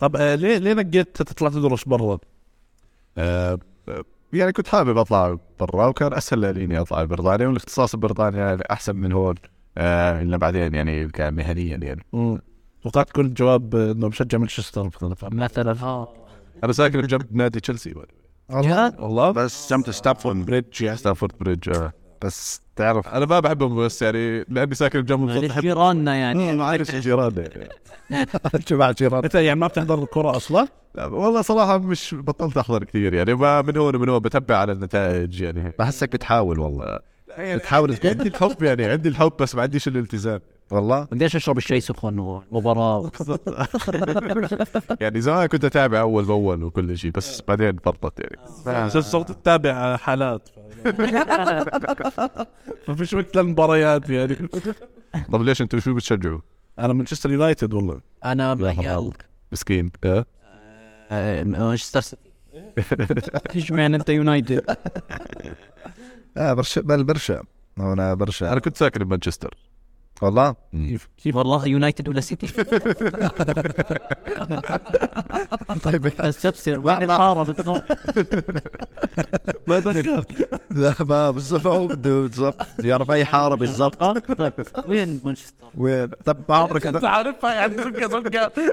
طب 0.00 0.16
آه 0.16 0.34
ليه 0.34 0.58
ليه 0.58 0.72
نقيت 0.72 1.22
تطلع 1.22 1.48
تدرس 1.48 1.84
برا؟ 1.84 2.18
آه 3.18 3.58
يعني 4.32 4.52
كنت 4.52 4.68
حابب 4.68 4.98
أطلع 4.98 5.38
برا 5.60 5.86
وكان 5.86 6.14
أسهل 6.14 6.38
لي 6.38 6.64
إني 6.64 6.80
أطلع 6.80 7.04
بريطانيا 7.04 7.46
والاختصاص 7.46 7.96
ببريطانيا 7.96 8.38
يعني 8.40 8.62
أحسن 8.70 8.96
من 8.96 9.12
هون 9.12 9.34
آه 9.78 10.22
إلا 10.22 10.36
بعدين 10.36 10.74
يعني 10.74 11.08
كان 11.08 11.34
مهنيا 11.34 11.76
يعني. 11.76 12.04
توقعت 12.82 13.08
تكون 13.08 13.26
الجواب 13.26 13.74
آه، 13.74 13.92
إنه 13.92 14.08
بشجع 14.08 14.38
مانشستر 14.38 14.90
مثلا؟ 15.02 15.30
مثلا. 15.32 15.76
آه. 15.82 16.08
أنا 16.64 16.72
ساكن 16.72 17.02
جنب 17.02 17.36
نادي 17.36 17.60
تشيلسي 17.60 17.94
والله؟ 18.98 19.30
بس 19.30 19.72
جنب 19.72 19.90
ستامفورد 19.90 20.46
بريدج 20.46 20.82
يعني. 20.82 20.96
ستامفورد 20.96 21.32
بريدج 21.40 21.68
آه. 21.68 21.92
بس 22.22 22.60
تعرف. 22.80 23.08
أنا 23.08 23.26
ما 23.26 23.40
بحبهم 23.40 23.84
بس 23.84 24.02
يعني 24.02 24.44
لأني 24.48 24.74
ساكن 24.74 24.98
معلش 24.98 25.12
بالضبط 25.34 25.50
احب 25.50 25.62
جيراننا 25.62 26.14
يعني. 26.14 26.52
ما 26.52 26.64
عارف 26.64 26.96
جيراني 26.96 27.44
يعني. 28.10 28.26
جماعة 28.68 28.94
جيران؟ 28.98 29.24
أنت 29.24 29.34
يعني 29.34 29.60
ما 29.60 29.66
بتحضر 29.66 30.02
الكرة 30.02 30.36
أصلا؟ 30.36 30.68
لا، 30.94 31.06
والله 31.06 31.42
صراحة 31.42 31.78
مش 31.78 32.14
بطلت 32.18 32.56
أحضر 32.56 32.84
كثير 32.84 33.14
يعني 33.14 33.34
ما 33.34 33.62
من 33.62 33.76
هون 33.76 33.96
ومن 33.96 34.08
هون 34.08 34.18
بتبع 34.18 34.56
على 34.56 34.72
النتائج 34.72 35.40
يعني. 35.40 35.72
بحسك 35.78 36.12
بتحاول 36.12 36.58
والله. 36.58 36.98
بتحاول. 37.38 37.96
عندي 38.04 38.28
الحب 38.28 38.62
يعني 38.62 38.84
عندي 38.84 39.08
الحب 39.08 39.32
بس 39.40 39.54
ما 39.54 39.62
عنديش 39.62 39.88
الالتزام. 39.88 40.40
والله. 40.70 41.04
قديش 41.04 41.36
اشرب 41.36 41.58
الشاي 41.58 41.80
سخن 41.80 42.18
والمباراة. 42.18 43.10
يعني 45.00 45.20
زمان 45.20 45.46
كنت 45.46 45.64
أتابع 45.64 46.00
أول 46.00 46.24
بأول 46.24 46.64
وكل 46.64 46.98
شيء 46.98 47.10
بس 47.10 47.42
بعدين 47.48 47.76
فرطت 47.76 48.20
يعني. 48.20 48.90
صرت 48.90 49.04
صرت 49.04 49.32
تتابع 49.32 49.96
حالات. 49.96 50.48
ما 52.88 52.94
فيش 52.96 53.14
وقت 53.14 53.36
للمباريات 53.36 54.10
يعني. 54.10 54.36
طب 55.32 55.42
ليش 55.42 55.62
أنتم 55.62 55.80
شو 55.80 55.94
بتشجعوا؟ 55.94 56.40
أنا 56.78 56.92
مانشستر 56.92 57.30
يونايتد 57.30 57.74
والله. 57.74 58.00
أنا 58.24 58.54
ميال 58.54 59.12
مسكين. 59.52 59.90
آه؟ 60.04 60.26
آه، 61.10 61.42
مانشستر 61.42 62.00
سيتي. 62.00 62.30
اشمعنى 63.56 63.96
أنت 63.96 64.08
يونايتد؟ 64.08 64.76
آه 66.36 66.52
برشا 66.52 66.80
بل 66.80 67.04
برشا. 67.04 67.42
أنا 67.78 68.14
برشا. 68.14 68.52
أنا 68.52 68.60
كنت 68.60 68.76
ساكن 68.76 69.04
بمانشستر. 69.04 69.54
والله. 70.22 70.54
كيف 70.72 71.08
كيف؟ 71.22 71.36
والله 71.36 71.66
يونايتد 71.66 72.08
ولا 72.08 72.20
سيتي؟ 72.20 72.46
طيب. 75.84 76.02
بس 76.02 76.42
تفسر 76.42 76.78
واحد 76.80 77.10
حارة 77.10 77.44
ما 79.66 79.78
ذكرت 79.80 80.26
لا 80.70 80.94
ما 81.00 81.30
بالضبط. 81.30 81.92
بالضبط. 81.96 82.56
يعرف 82.84 83.10
أي 83.10 83.24
حارة 83.24 83.54
بالضبط. 83.54 84.04
طيب. 84.38 84.52
وين 84.88 85.20
مانشستر؟ 85.24 85.64
وين؟ 85.76 86.06
طب 86.24 86.36
ما 86.48 86.56
عمرك 86.56 86.86
أنت 86.86 87.04
عارفها 87.04 87.54
يعني 87.54 87.82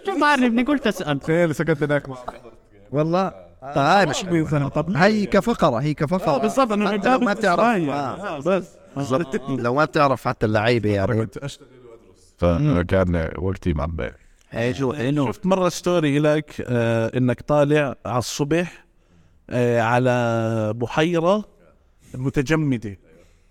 شو 0.06 0.18
ما 0.18 0.28
عرفني 0.28 0.64
قلت 0.64 0.88
أسأل. 0.88 1.20
فين 1.20 1.54
سكنت 1.54 1.84
هناك؟ 1.84 2.08
والله. 2.92 3.30
طيب. 3.62 3.78
هاي 3.78 4.06
مش 4.06 4.22
طب 4.76 4.96
هي 4.98 5.26
كفقرة 5.26 5.78
هي 5.78 5.94
كفقرة. 5.94 6.38
بالضبط. 6.38 6.72
أنا 6.72 7.18
ما 7.18 7.34
بتعرف 7.34 7.62
آه. 7.62 8.36
آه، 8.36 8.40
بس. 8.40 8.77
بالضبط. 8.98 9.36
لو 9.66 9.74
ما 9.74 9.86
بتعرف 9.86 10.28
حتى 10.28 10.46
اللعيبة 10.46 10.90
يعني. 10.90 11.28
فكان 12.38 13.30
وقتي 13.38 13.74
معبى 13.74 14.10
حلو 14.50 14.94
حلو 14.94 15.28
شفت 15.28 15.46
مرة 15.46 15.70
ستوري 15.70 16.20
لك 16.20 16.66
آه 16.68 17.18
إنك 17.18 17.42
طالع 17.42 17.96
على 18.06 18.18
الصبح 18.18 18.86
آه 19.50 19.82
على 19.82 20.74
بحيرة 20.76 21.46
متجمدة. 22.14 22.98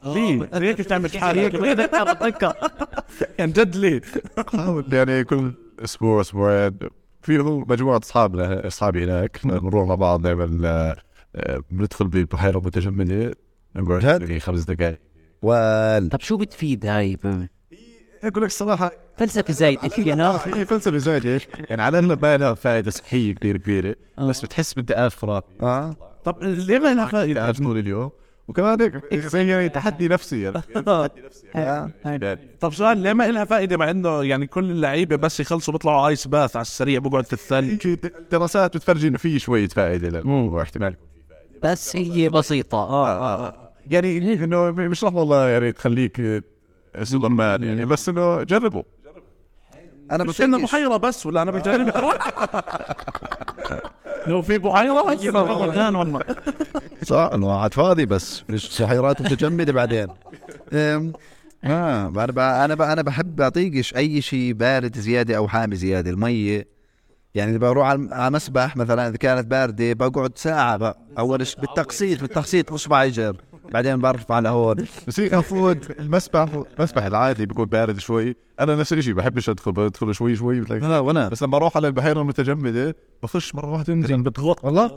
ليه؟ 0.05 0.49
ليه 0.55 0.73
كيف 0.73 0.87
تعمل 0.87 1.19
حالك؟ 1.19 1.55
يعني 3.39 3.53
جد 3.53 3.77
ليه؟ 3.77 4.03
يعني 4.93 5.25
كل 5.25 5.53
أسبوع 5.85 6.21
أسبوعين. 6.21 6.79
في 7.23 7.39
هو 7.39 7.59
مجموعه 7.59 7.99
اصحابنا 7.99 8.67
أصحابي 8.67 9.05
هناك. 9.05 9.47
بنروح 9.47 9.89
مع 9.89 9.95
بعض 9.95 10.23
دائما 10.23 10.69
آه، 10.69 10.97
آه، 11.37 11.63
بندخل 11.71 12.07
ببحيرة 12.07 12.59
متجمدة. 12.59 13.35
نقعد 13.77 14.23
يعني 14.23 14.41
خمس 14.41 14.65
دقائق 14.65 14.99
وال 15.43 16.09
طب 16.09 16.21
شو 16.21 16.37
بتفيد 16.37 16.87
هاي؟ 16.87 17.19
أقول 18.25 18.43
لك 18.43 18.49
الصراحة 18.49 18.91
فلسفة 19.17 19.53
زايدة. 19.53 19.89
فينا 19.97 20.41
هي 20.45 20.65
فلسفة 20.67 20.97
زايدة 20.99 21.35
إيش؟ 21.35 21.49
يعني 21.71 21.83
على 21.83 21.99
الاغلب 21.99 22.25
ما 22.25 22.37
لها 22.37 22.55
فائدة 22.55 22.91
صحية 22.91 23.35
كثير 23.35 23.57
كبيرة 23.57 23.95
بس 24.19 24.45
بتحس 24.45 24.75
بانتعاش 24.75 25.17
خرافي 25.17 25.47
آه. 25.63 25.97
طب 26.25 26.43
ليه 26.43 26.79
ما 26.79 26.95
لها 26.95 27.07
فائدة؟ 27.07 27.53
طول 27.53 27.79
اليوم. 27.79 28.11
وكمان 28.49 28.81
هيك 28.81 29.27
زي 29.27 29.49
يعني 29.49 29.69
تحدي 29.69 30.09
نفسي. 30.09 30.43
يعني 30.43 30.61
تحدي 30.75 31.21
نفسي. 31.27 31.47
آه. 31.55 31.91
يعني. 32.05 32.39
طب 32.61 32.75
سؤال 32.75 32.99
ليه 32.99 33.13
ما 33.13 33.31
لها 33.31 33.45
فائدة 33.45 33.77
مع 33.77 33.91
إنه 33.91 34.25
يعني 34.25 34.47
كل 34.47 34.71
اللعيبة 34.71 35.17
بس 35.17 35.41
يخلصوا 35.41 35.73
بيطلعوا 35.73 36.09
آيس 36.09 36.27
باث 36.27 36.57
على 36.57 36.63
السريع 36.63 36.99
بقعد 36.99 37.27
في 37.27 37.33
الثلج؟ 37.33 37.87
الدراسات 38.05 38.77
بتفرجي 38.77 39.09
إنه 39.09 39.19
في 39.19 39.39
شوية 39.39 39.69
فائدة 39.69 40.09
للموضوع 40.09 40.63
احتمال 40.63 40.93
يكون 40.93 41.07
في 41.15 41.23
فائدة. 41.29 41.73
بس 41.73 41.97
هي 41.97 42.29
بسيطة. 42.29 42.79
آه 42.79 43.09
آه، 43.09 43.47
آه. 43.47 43.66
يعني 43.91 44.35
إنه 44.45 44.71
مش 44.71 45.05
راح 45.05 45.15
والله 45.15 45.49
يعني 45.49 45.73
تخليك 45.73 46.21
آه، 46.21 46.43
سوبر 47.03 47.29
مان 47.29 47.63
يعني 47.63 47.85
بس 47.85 48.09
إنه 48.09 48.43
جربوا. 48.43 48.83
أنا 50.13 50.25
مش 50.25 50.43
إنه 50.43 50.63
بحيرة 50.63 50.97
بس 50.97 51.27
ولا 51.27 51.43
أنا 51.43 51.51
بجرب 51.51 51.93
لو 54.27 54.43
في 54.43 54.59
بحيره 54.59 55.03
والله. 55.97 56.23
صح 57.03 57.31
الواحد 57.35 57.75
فاضي 57.75 58.07
بس 58.07 58.43
مش 58.49 58.83
حيرات 58.83 59.23
متجمدة 59.23 59.73
بعدين. 59.73 60.07
آه 60.73 61.11
أنا 61.65 62.11
ب- 62.27 62.39
أنا 62.39 62.75
ب- 62.75 62.83
أنا 62.83 63.03
بحب 63.03 63.41
اطيقش 63.41 63.97
أي 63.97 64.23
شيء 64.23 64.53
بارد 64.53 64.99
زيادة 64.99 65.37
أو 65.37 65.49
حامي 65.49 65.77
زيادة 65.77 66.11
المية. 66.11 66.77
يعني 67.35 67.51
إذا 67.51 67.59
بروح 67.59 67.87
على 67.89 68.09
على 68.15 68.31
مسبح 68.35 68.77
مثلا 68.77 69.09
إذا 69.09 69.17
كانت 69.17 69.47
باردة 69.47 69.93
بقعد 69.93 70.39
ساعة 70.39 70.77
بقى. 70.77 70.99
أول 71.19 71.47
شيء 71.47 71.61
بالتقسيط 71.61 72.21
بالتقسيط 72.21 72.73
اصبع 72.73 73.05
يجر 73.05 73.37
بعدين 73.73 74.01
برفع 74.01 74.35
على 74.35 74.49
هون. 74.49 74.77
بس 75.09 75.21
هي 75.21 75.27
المفروض 75.33 75.79
المسبح 76.01 76.49
المسبح 76.79 77.03
العادي 77.03 77.47
بيكون 77.47 77.65
بارد 77.65 77.99
شوي. 77.99 78.37
أنا 78.61 78.77
نفس 78.77 78.93
الشيء 78.93 79.15
بحبش 79.15 79.49
ادخل 79.49 79.73
بدخل 79.73 80.15
شوي 80.15 80.37
شوي. 80.37 80.61
بتلاقي- 80.61 80.81
لا 80.81 80.99
وأنا 80.99 81.29
بس 81.29 81.43
لما 81.43 81.57
أروح 81.57 81.77
على 81.77 81.89
البحيرة 81.89 82.21
المتجمدة 82.21 82.97
بخش 83.23 83.55
مرة 83.55 83.73
واحدة 83.73 83.93
انزل. 83.95 84.23
بتغط 84.23 84.65
والله. 84.65 84.91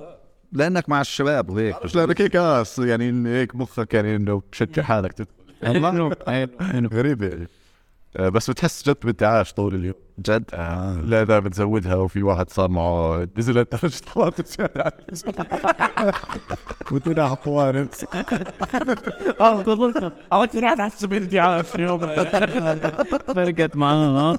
لأنك 0.52 0.90
مع 0.90 1.02
الشباب 1.02 1.50
وهيك. 1.50 1.76
مش 1.86 1.96
لانك 1.96 2.22
هيك 2.22 2.36
يعني 2.80 3.10
هيك 3.30 3.56
مخك 3.56 3.94
يعني 3.94 4.16
إنه 4.16 4.42
بشجع 4.52 4.84
حالك. 4.84 5.12
تدخل 5.14 5.32
والله 5.64 5.90
غريب 6.88 7.22
يعني. 7.22 7.48
بس 8.16 8.49
بتحس 8.49 8.89
جد 8.89 8.97
بانتعاش 9.03 9.53
طول 9.53 9.76
اليوم. 9.76 9.93
جد؟ 10.20 10.43
آه. 10.53 11.01
لا 11.05 11.22
إذا 11.22 11.39
بتزودها 11.39 11.95
وفي 11.95 12.24
واحد 12.24 12.49
صار 12.49 12.70
معه 12.70 13.28
نزلت 13.38 13.76
درجه 13.76 14.01
حراره 14.07 14.34
اللزوم. 15.10 15.34
وطلع 16.91 17.34
طوارئ 17.34 17.86
آه 19.41 19.62
تظل 19.62 20.12
اردت 20.34 20.55
رحت 20.55 20.80
على 20.80 20.89
سبيل 20.89 21.22
الدعاء 21.22 21.62
في 21.62 21.82
يوم 21.82 21.99
فرقت 23.28 23.76
معاه 23.76 24.38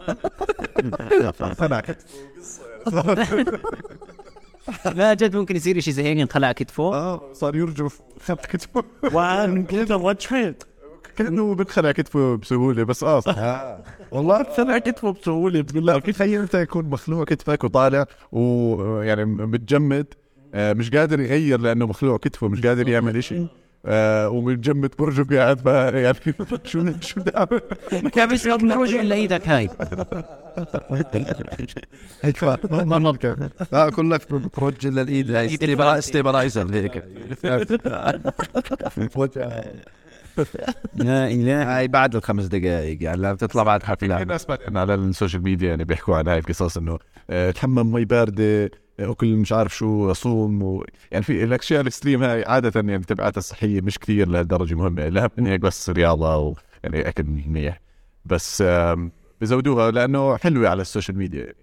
لا 4.94 5.14
جد 5.14 5.36
ممكن 5.36 5.56
يصير 5.56 5.80
شيء 5.80 5.94
زي 5.94 6.02
هيك 6.02 6.18
انخلع 6.18 6.52
كتفه. 6.52 6.94
آه 6.94 7.32
صار 7.32 7.56
يرجف. 7.56 8.00
خد 8.24 8.36
كتفه. 8.36 8.84
كذا 9.68 9.96
رجحت 9.96 10.54
كأنه 11.24 11.54
بنخلع 11.54 11.92
كتفه 11.92 12.36
بسهولة 12.36 12.82
بس 12.84 13.04
آه 13.04 13.20
صح. 13.20 13.36
والله 14.10 14.42
طلع 14.42 14.78
كتفه 14.78 15.12
بسهولة 15.12 15.60
بتقول 15.60 15.86
لا 15.86 15.98
كيف 15.98 16.16
تخيل 16.16 16.40
أنت 16.40 16.54
يكون 16.54 16.84
مخلوع 16.84 17.24
كتفك 17.24 17.64
وطالع 17.64 18.06
ويعني 18.32 19.24
متجمد؟ 19.24 20.06
آه، 20.54 20.72
مش 20.72 20.90
قادر 20.90 21.20
يغير 21.20 21.60
لأنه 21.60 21.86
مخلوع 21.86 22.16
كتفه 22.18 22.48
مش 22.48 22.66
قادر 22.66 22.88
يعمل 22.88 23.16
إشي. 23.16 23.46
آه 23.86 24.28
ومتجمد 24.28 24.90
برجف 24.98 25.32
قاعد 25.32 25.66
يعني 25.94 26.16
شو 26.64 26.86
شو 27.00 27.20
بدي 27.20 27.36
اعمل 27.36 27.60
ما 28.02 28.10
كان 28.10 28.28
بيصير 28.28 28.58
تروج 28.58 28.94
إلا 28.94 29.14
إيدك 29.14 29.48
هاي. 29.48 29.70
هيك 32.22 32.44
ما 32.44 32.58
لا 33.72 33.88
أقول 33.88 34.10
لك 34.10 34.32
بترجل 34.32 34.94
للايد 34.94 35.30
هاي 35.30 35.48
ستيبلا- 35.48 36.00
ستيبلايزر 36.00 36.74
هيك. 36.74 37.04
لا 40.94 41.76
هاي 41.78 41.88
بعد 41.88 42.16
الخمس 42.16 42.44
دقائق 42.44 43.02
يعني 43.02 43.16
لما 43.16 43.34
تطلع 43.34 43.62
بعد 43.62 43.80
في 43.80 43.86
حفله 43.86 44.24
ناس 44.24 44.46
بعدين 44.46 44.76
على 44.76 44.94
السوشيال 44.94 45.42
ميديا 45.42 45.68
يعني 45.68 45.84
بيحكوا 45.84 46.16
عن 46.16 46.28
هاي 46.28 46.38
القصص 46.38 46.76
إنه 46.76 46.98
آه، 47.30 47.50
تحمم 47.50 47.92
مي 47.92 48.04
باردة 48.04 48.64
آه، 48.64 49.10
أكل 49.10 49.36
مش 49.36 49.52
عارف 49.52 49.76
شو 49.76 50.10
أصوم 50.10 50.62
و... 50.62 50.84
يعني 51.12 51.24
في 51.24 51.44
الأشياء 51.44 51.80
ال 51.80 51.86
extreme 51.86 52.22
هاي 52.22 52.44
عادة 52.44 52.80
يعني 52.80 53.04
تبعاتها 53.04 53.38
الصحية 53.38 53.80
مش 53.80 53.98
كثير 53.98 54.28
لهالدرجة 54.28 54.74
مهمة 54.74 55.30
من 55.38 55.46
هيك 55.46 55.60
بس 55.60 55.90
رياضة 55.90 56.36
ويعني 56.36 57.08
أكل 57.08 57.24
منيح. 57.24 57.80
بس 58.24 58.64
بزودوها 59.40 59.90
لأنه 59.90 60.36
حلوة 60.36 60.68
على 60.68 60.82
ال 60.82 60.87
social 60.87 61.18
media. 61.18 61.40
يعني. 61.44 61.56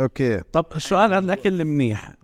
okay. 0.00 0.40
طب 0.52 0.66
السؤال 0.76 1.12
عن 1.12 1.24
الاكل 1.24 1.60
المنيح 1.60 2.08
ال- 2.08 2.14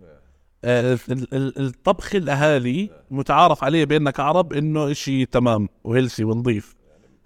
الطبخ 0.63 2.15
الأهالي 2.15 2.89
متعارف 3.11 3.63
عليه 3.63 3.85
بيننا 3.85 4.11
كعرب 4.11 4.53
إنه 4.53 4.91
إشي 4.91 5.25
تمام 5.25 5.69
و 5.83 5.88
healthy 5.88 6.23
ونظيف. 6.23 6.75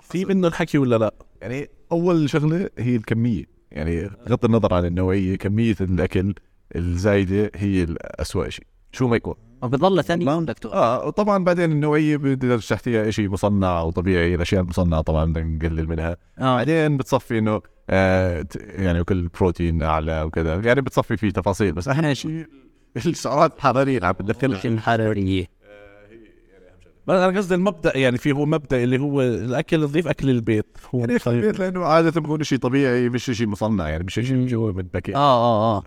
في 0.01 0.25
منه 0.25 0.47
الحكي 0.47 0.77
ولا 0.77 0.95
لا؟ 0.95 1.13
يعني 1.41 1.69
أول 1.91 2.29
شغلة 2.29 2.69
هي 2.77 2.95
الكمية. 2.95 3.43
يعني 3.71 4.09
بغض 4.27 4.45
النظر 4.45 4.73
عن 4.73 4.85
النوعية 4.85 5.35
كمية 5.35 5.75
الأكل 5.81 6.33
الزايدة 6.75 7.51
هي 7.55 7.83
الأسوأ 7.83 8.49
شيء. 8.49 8.65
شو 8.91 9.07
ما 9.07 9.15
يكون. 9.15 9.35
وبضل 9.63 10.03
ثاني 10.03 10.25
يوم 10.25 10.45
دكتور. 10.45 10.73
آه 10.73 11.05
وطبعا 11.07 11.43
بعدين 11.43 11.71
النوعية 11.71 12.17
بدك 12.17 12.63
تحتيها 12.63 13.11
شيء 13.11 13.29
مصنع 13.29 13.81
وطبيعي 13.81 14.35
الأشياء 14.35 14.61
المصنعة 14.61 15.01
طبعا 15.01 15.25
بدنا 15.33 15.43
نقلل 15.43 15.87
منها. 15.87 16.17
آه. 16.39 16.55
بعدين 16.55 16.97
بتصفي 16.97 17.37
إنه 17.37 17.61
آه 17.89 18.45
يعني 18.59 19.03
كل 19.03 19.27
بروتين 19.27 19.83
أعلى 19.83 20.21
وكذا. 20.21 20.55
يعني 20.55 20.81
بتصفي 20.81 21.17
فيه 21.17 21.29
تفاصيل 21.29 21.71
بس 21.71 21.87
أهم 21.87 22.13
شيء 22.13 22.45
السعرات 22.95 23.55
الحرارية. 23.55 23.95
اللي 23.97 24.07
عم 24.07 24.13
بتدخلها 24.13 24.65
الحراريه 24.65 25.55
بس 27.07 27.15
أنا 27.15 27.37
قصدي 27.37 27.55
المبدأ 27.55 27.97
يعني 27.97 28.17
في 28.17 28.31
هو 28.31 28.45
مبدأ 28.45 28.83
اللي 28.83 28.99
هو 28.99 29.21
الأكل 29.21 29.77
النظيف 29.77 30.07
أكل 30.07 30.29
البيت. 30.29 30.77
هو 30.95 30.99
يعني 30.99 31.19
في 31.19 31.29
البيت 31.29 31.59
لأنه 31.59 31.85
عادة 31.85 32.21
بكون 32.21 32.43
شيء 32.43 32.57
طبيعي 32.57 33.09
مش 33.09 33.25
شيء 33.25 33.47
مصنع 33.47 33.89
يعني 33.89 34.03
مش 34.03 34.13
شيء 34.13 34.45
جوا 34.47 34.71
من 34.71 34.83
باكيت 34.83 35.15
آه 35.15 35.19
آه 35.19 35.77
آه. 35.77 35.83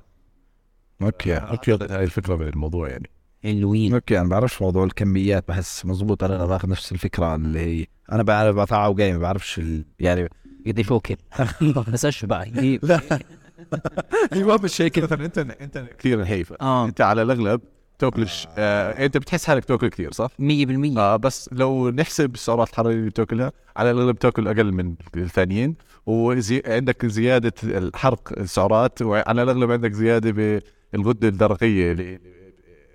okay 1.02 1.36
okay 1.36 1.72
هاي 1.72 2.04
الفكرة 2.04 2.36
من 2.36 2.48
الموضوع 2.48 2.88
يعني. 2.88 3.10
حلوين. 3.42 3.94
okay 3.94 4.20
أنا 4.20 4.28
بعرفش 4.28 4.62
موضوع 4.62 4.84
الكميات 4.84 5.48
بحس 5.48 5.86
مزبوط 5.86 6.24
أنا 6.24 6.46
باخذ 6.46 6.68
نفس 6.68 6.92
الفكرة 6.92 7.34
اللي 7.34 7.58
هي. 7.58 7.86
أنا 8.12 8.22
بعرف 8.22 8.56
بقطع 8.56 8.86
وجاي 8.86 9.12
ما 9.12 9.18
بعرفش 9.18 9.58
ال... 9.58 9.84
يعني 10.00 10.28
قديش 10.66 10.92
اوكل 10.92 11.16
بس 11.92 12.04
اشبع 12.04 12.44
أيوه 14.32 14.56
مش 14.62 14.82
هيك. 14.82 14.98
مثلا 14.98 15.24
أنت 15.24 15.38
أنت 15.38 15.84
كثير 15.98 16.20
نحيفه 16.20 16.56
آه. 16.60 16.84
أنت 16.84 17.00
على 17.00 17.22
الأغلب 17.22 17.60
تأكلش 17.98 18.46
آه 18.58 19.04
أنت 19.06 19.16
بتحس 19.16 19.46
حالك 19.46 19.64
تأكل 19.64 19.88
كثير 19.88 20.12
صح؟ 20.12 20.30
100% 20.40 20.98
آه 20.98 21.16
بس 21.16 21.48
لو 21.52 21.90
نحسب 21.90 22.34
السعرات 22.34 22.68
الحراريه 22.68 22.94
اللي 22.96 23.10
بتأكلها 23.10 23.52
على 23.76 23.90
الأغلب 23.90 24.18
تاكل 24.18 24.48
أقل 24.48 24.72
من 24.72 24.94
الثانيين. 25.16 25.74
وعندك 26.06 27.06
زيادة 27.06 27.52
الحرق 27.64 28.38
السعرات 28.38 29.02
وعلى 29.02 29.42
الأغلب 29.42 29.70
عندك 29.70 29.92
زيادة 29.92 30.60
بالغده 30.92 31.28
الدرقية 31.28 31.92
اللي 31.92 32.18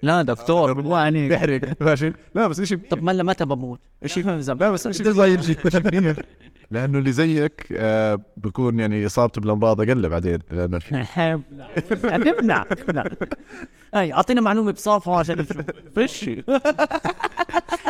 لا 0.03 0.21
دكتور 0.21 0.73
بالله 0.73 0.97
عليك 0.97 1.29
بيحرق 1.29 1.61
ماشي؟ 1.81 2.13
لا 2.35 2.47
بس 2.47 2.61
شيء 2.61 2.79
طب 2.89 3.03
ما 3.03 3.23
متى 3.23 3.45
بموت؟ 3.45 3.79
شيء 4.05 4.25
لا 4.29 4.71
بس 4.71 4.87
شيء 4.87 5.05
لأنه 6.73 6.99
اللي 6.99 7.11
زيك 7.11 7.67
آه 7.71 8.19
بكون 8.37 8.79
يعني 8.79 9.05
اصابته 9.05 9.41
بالأمراض 9.41 9.81
أقل 9.81 10.09
بعدين 10.09 10.39
لأنه 10.51 10.79
نمنع 12.03 12.65
أي 13.95 14.13
أعطينا 14.13 14.41
معلومة 14.41 14.71
بصافه 14.71 15.15
عشان 15.15 15.39
نشوف 15.39 15.57
فيش 15.95 16.29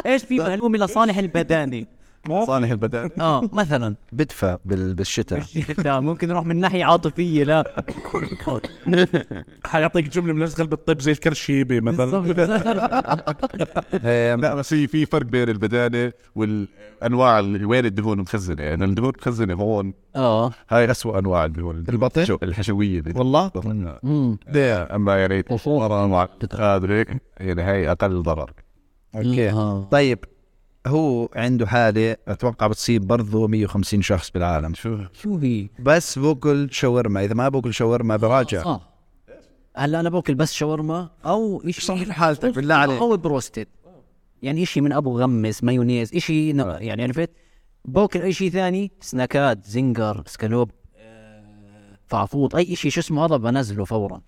إيش 0.05 0.23
في 0.23 0.37
معلومة 0.39 0.77
لصالح 0.77 1.17
البدانه 1.17 1.85
صانع 2.27 2.71
البدن 2.71 3.09
آه 3.21 3.49
مثلا. 3.53 3.95
بدفى 4.11 4.57
بال... 4.65 4.93
بالشتاء. 4.93 5.43
لا 5.85 5.99
ممكن 5.99 6.27
نروح 6.27 6.45
من 6.45 6.59
ناحية 6.59 6.85
عاطفية 6.85 7.43
لا. 7.43 7.83
حيعطيك 9.65 10.09
جملة 10.09 10.33
من 10.33 10.41
اشتغل 10.43 10.67
بالطب 10.67 10.99
زي 11.01 11.11
الكرشيبي 11.11 11.81
مثلا. 11.81 12.17
لا 14.41 14.55
بس 14.55 14.69
في 14.69 14.87
في 14.87 15.05
فرق 15.05 15.25
بين 15.25 15.49
البدانة 15.49 16.11
والأنواع 16.35 17.39
اللي 17.39 17.65
وين 17.65 17.85
الدهون 17.85 18.17
مخزنة. 18.19 18.63
يعني 18.63 18.85
الدهون 18.85 19.13
مخزنة 19.19 19.53
هون. 19.53 19.93
آه. 20.15 20.51
هاي 20.69 20.91
أسوأ 20.91 21.19
أنواع 21.19 21.45
الدهون. 21.45 21.83
البطن؟ 21.89 22.25
شو- 22.25 22.37
الحشوية. 22.43 22.99
دي 23.01 23.13
والله 23.19 23.51
ده 24.47 24.95
أما 24.95 25.17
يعني 25.17 25.45
مع 26.07 26.27
هذا 26.59 26.93
هيك. 26.93 27.21
يعني 27.37 27.61
هاي 27.61 27.91
أقل 27.91 28.21
ضرر. 28.23 28.51
okay. 29.15 29.49
آه. 29.49 29.87
طيب. 29.91 30.19
هو 30.87 31.29
عنده 31.35 31.67
حالة 31.67 32.17
أتوقع 32.27 32.67
بتصيب 32.67 33.07
برضه 33.07 33.47
150 33.47 34.01
شخص 34.01 34.29
بالعالم. 34.31 34.73
شو 34.73 34.97
شو 35.13 35.37
هي؟ 35.37 35.67
بس 35.79 36.19
باكل 36.19 36.67
شاورما. 36.71 37.23
إذا 37.25 37.33
ما 37.33 37.49
باكل 37.49 37.73
شاورما 37.73 38.15
براجع. 38.17 38.63
صح 38.63 38.89
هلا 39.75 39.99
أنا 39.99 40.09
باكل 40.09 40.35
بس 40.35 40.53
شاورما 40.53 41.09
أو 41.25 41.61
شيء 41.61 41.71
صحيح 41.83 42.09
حالتك 42.09 42.55
بالله 42.55 42.75
عليك. 42.75 42.99
أو 43.01 43.17
بروستد. 43.17 43.67
يعني 44.41 44.63
إشي 44.63 44.81
من 44.81 44.91
أبو 44.91 45.19
غمس 45.19 45.63
مايونيز 45.63 46.15
إشي 46.15 46.53
ن- 46.53 46.59
يعني 46.79 47.03
عرفت؟ 47.03 47.29
باكل 47.85 48.21
أي 48.21 48.33
شيء 48.33 48.49
ثاني 48.49 48.91
سناكات 49.01 49.65
زنجر 49.65 50.23
سكالوب 50.25 50.71
آه، 50.97 51.43
فعفوط 52.07 52.55
أي 52.55 52.75
شيء 52.75 52.91
شو 52.91 52.99
اسمه 52.99 53.25
هذا؟ 53.25 53.37
بنزله 53.37 53.85
فورا. 53.85 54.21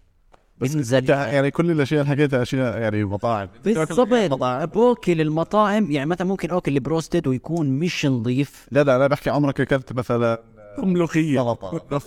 بنزل 0.62 1.10
يعني 1.10 1.52
كل 1.52 1.72
الاشياء 1.72 2.02
اللي 2.02 2.12
حكيتها 2.12 2.42
أشياء 2.42 2.78
يعني 2.78 3.04
مطاعم. 3.04 3.48
بالضبط. 3.66 4.40
باكل 4.76 5.22
المطاعم 5.22 5.92
يعني 5.92 6.10
مثلا 6.10 6.28
ممكن 6.28 6.52
اكل 6.52 6.76
البروستد 6.76 7.28
ويكون 7.28 7.70
مش 7.70 8.06
نظيف. 8.06 8.68
لا 8.72 8.84
لا 8.84 8.96
أنا 8.96 9.08
بحكي 9.08 9.30
عمرك 9.30 9.62
أكلت 9.62 9.94
مثلا 9.94 10.42
ملوخيه 10.78 11.40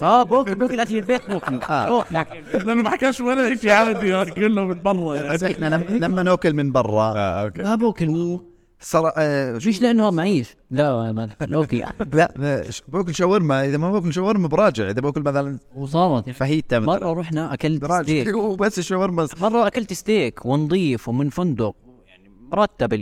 آه 0.03 0.23
باكل 0.23 0.55
باكل 0.55 0.81
اكل 0.81 0.97
البيت 0.97 1.31
باكل 1.31 1.61
آه. 1.71 2.05
لكن 2.11 2.43
لأنه 2.67 2.83
ما 2.83 2.91
حكاش 2.91 3.21
ولا 3.21 3.57
شيء 3.57 3.71
عادي. 3.71 4.31
كله 4.31 4.65
من 4.65 4.83
برا. 4.83 5.33
بس 5.33 5.43
إحنا 5.45 5.67
لما, 5.67 6.07
لما 6.07 6.23
نأكل 6.23 6.53
من 6.55 6.73
برا. 6.73 7.03
آه 7.17 7.43
okay. 7.45 7.63
ما 7.63 7.75
باكل 7.75 8.39
صار 8.81 9.13
آه 9.17 9.57
مش 9.57 9.83
لأنه 9.83 10.11
معيش. 10.11 10.57
لا 10.71 11.13
ما 11.13 11.31
okay 11.55 11.85
لا 12.13 12.65
بأكل 12.89 13.15
شاورما. 13.15 13.65
إذا 13.65 13.77
ما 13.79 13.93
بأكل 13.93 14.13
شاورما 14.13 14.49
براجع. 14.49 14.91
إذا 14.91 15.01
بأكل 15.01 15.21
مثلا 15.23 15.59
وصارت 15.77 16.31
فاهيتا 16.31 16.79
مرة 16.79 17.13
رحنا 17.13 17.55
أكلت 17.55 17.83
براجع. 17.83 18.03
ستيك 18.03 18.37
وبس 18.45 18.79
الشاورما 18.79 19.29
مرة 19.41 19.67
أكلت 19.67 19.93
ستيك 19.93 20.47
ونظيف 20.47 21.09
ومن 21.09 21.31
فندق. 21.31 21.75
يعني 22.07 22.31
مرتب 22.53 22.95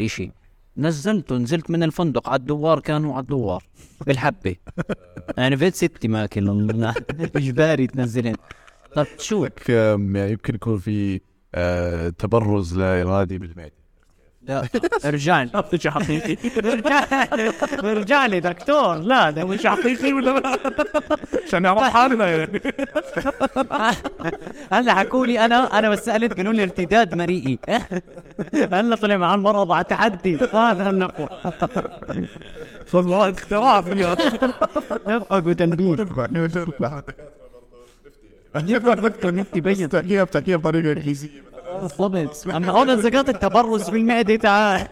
نزلته 0.76 1.36
نزلت 1.36 1.70
من 1.70 1.82
الفندق. 1.82 2.28
على 2.28 2.40
الدوار 2.40 2.80
كانوا 2.80 3.14
على 3.14 3.22
الدوار. 3.22 3.64
بالحبة. 4.06 4.56
يعني 5.38 5.56
فيت 5.56 5.74
ستي 5.74 6.08
ماكل 6.08 6.48
إجباري 7.36 7.86
تنزلين. 7.96 8.34
طب 8.94 9.06
شو؟ 9.18 9.48
يعني 9.68 10.30
يمكن 10.32 10.54
يكون 10.54 10.78
في 10.78 11.20
آه، 11.54 12.08
تبرز 12.08 12.78
لا 12.78 13.02
ارادي 13.02 13.38
بالمعده 13.38 13.85
لا 14.48 14.68
ارجع 15.04 15.42
لي 15.42 15.50
شيء 15.78 15.90
حقيقي 15.90 16.36
ارجع 17.84 18.26
لي 18.26 18.40
دكتور 18.40 18.94
لا 18.96 19.30
ده 19.30 19.44
مش 19.44 19.66
حقيقي 19.66 20.12
ولا 20.12 20.30
لا؟ 20.40 20.58
عشان 21.46 21.62
نعرف 21.62 21.82
حالنا 21.82 22.28
يعني 22.28 22.60
هلا 24.72 24.94
حكوا 24.94 25.26
لي 25.26 25.44
أنا 25.44 25.78
أنا 25.78 25.90
بس 25.90 26.04
سالت 26.04 26.36
قالوا 26.36 26.52
لي 26.52 26.62
ارتداد 26.62 27.14
مريئي 27.14 27.58
هلا 28.72 28.96
طلع 28.96 29.16
مع 29.16 29.34
المرض 29.34 29.72
على 29.72 29.84
تحدي 29.84 30.36
هذا 30.36 30.90
النقوة 30.90 31.28
والله 32.94 33.30
اختراع 33.30 33.80
فيها 33.80 34.16
نفقوا 35.06 35.52
تنبيه 35.52 35.94
بس 39.60 39.78
تحكيها 39.78 40.24
بتحكيها 40.24 40.56
بطريقه 40.56 40.92
انجليزيه 40.92 41.46
بالضبط 41.82 42.48
أما 42.48 42.70
هون 42.70 42.90
ذكرت 42.94 43.28
التبرز 43.28 43.82
في 43.82 43.96
المعدة 43.96 44.36
تعال. 44.36 44.88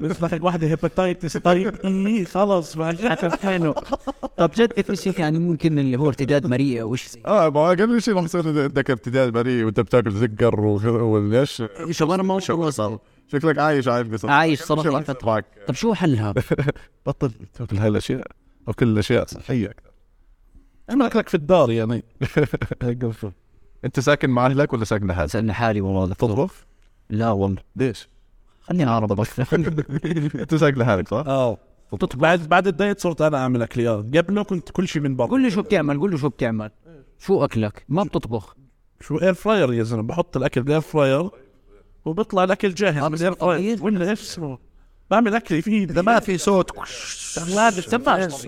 بس 0.00 0.22
لك 0.22 0.44
واحدة 0.44 0.66
هيباتايتس. 0.66 1.36
طيب 1.36 1.74
خلص 2.26 2.76
ما 2.76 3.16
حلو 3.42 3.74
طب 4.36 4.50
جد 4.56 4.80
في 4.80 4.96
شيء 4.96 5.20
يعني 5.20 5.38
ممكن 5.38 5.78
اللي 5.78 5.96
هو 5.98 6.08
ارتداد 6.08 6.46
مريء 6.46 6.82
أو 6.82 6.96
شيء 6.96 7.22
آه 7.26 7.48
ما 7.50 7.68
قبل 7.68 8.02
شيء 8.02 8.14
راح 8.14 8.24
يصير 8.24 8.62
عندك 8.62 8.90
ارتداد 8.90 9.32
بريء 9.32 9.64
وأنت 9.64 9.80
بتاكل 9.80 10.10
زقر 10.12 10.60
وليش 10.60 11.62
شاورما 11.90 12.34
وصل 12.34 12.98
شكلك 13.32 13.58
عايش 13.58 13.88
عايش 13.88 14.08
قصة 14.08 14.30
عايش 14.30 14.62
فترة. 14.62 15.04
معك؟ 15.24 15.44
طب 15.66 15.74
شو 15.74 15.94
حلها؟ 15.94 16.34
بطل 17.06 17.30
تأكل 17.54 17.76
هاي 17.76 17.88
الأشياء 17.88 18.26
أو 18.68 18.72
كل 18.72 18.88
الأشياء 18.88 19.26
صحية. 19.26 19.66
أكثر 19.66 19.90
أنا 20.90 21.06
أكلك 21.06 21.28
في 21.28 21.34
الدار 21.34 21.70
يعني. 21.70 22.04
أنت 23.86 24.00
ساكن 24.00 24.30
مع 24.30 24.46
أهلك 24.46 24.72
ولا 24.72 24.84
ساكن 24.84 25.06
لحالك؟ 25.06 25.30
ساكن 25.30 25.52
لحالي 25.52 25.80
والله 25.80 26.14
تطبخ؟ 26.14 26.54
لا 27.10 27.30
والله. 27.30 27.62
ليش؟ 27.76 28.08
خليني 28.62 28.86
اعرف 28.86 29.12
بس. 29.12 29.40
أنت 30.34 30.54
ساكن 30.54 30.78
لحالك 30.80 31.08
صح؟ 31.08 31.24
آه 31.26 31.58
بعد 32.14 32.48
بعد 32.48 32.66
ال 32.66 32.73
diet 32.73 33.00
صرت 33.00 33.20
أنا 33.22 33.38
أعمل 33.38 33.62
اكليات 33.62 34.16
قبله 34.16 34.42
كنت 34.42 34.70
كل 34.70 34.88
شيء 34.88 35.02
من 35.02 35.16
برا 35.16 35.26
قول 35.26 35.42
لي 35.42 35.50
شو 35.50 35.62
بتعمل 35.62 35.98
قول 36.00 36.10
لي 36.10 36.18
شو 36.18 36.28
بتعمل. 36.28 36.70
شو 37.18 37.44
أكلك؟ 37.44 37.84
ما 37.88 38.02
بتطبخ. 38.02 38.56
شو 39.00 39.16
air 39.18 39.34
fryer 39.34 39.72
يا 39.72 39.82
زلمة. 39.82 40.02
بحط 40.02 40.36
الأكل 40.36 40.62
بال 40.62 40.69
air 40.69 40.80
fryer 40.80 41.30
وبيطلع 42.04 42.44
الأكل 42.44 42.74
جاهز 42.74 43.02
آه، 43.02 43.08
من 43.08 43.14
ال 43.14 43.18
air 43.18 43.32
fryer. 43.34 43.84
ولا 43.84 44.10
إيش 44.10 44.20
اسمه 44.20 44.58
بعمل 45.10 45.34
اكلي 45.34 45.62
فيه 45.62 45.84
إذا 45.84 46.02
ما 46.02 46.20
في 46.20 46.38
صوت 46.38 46.70
لا 47.56 47.70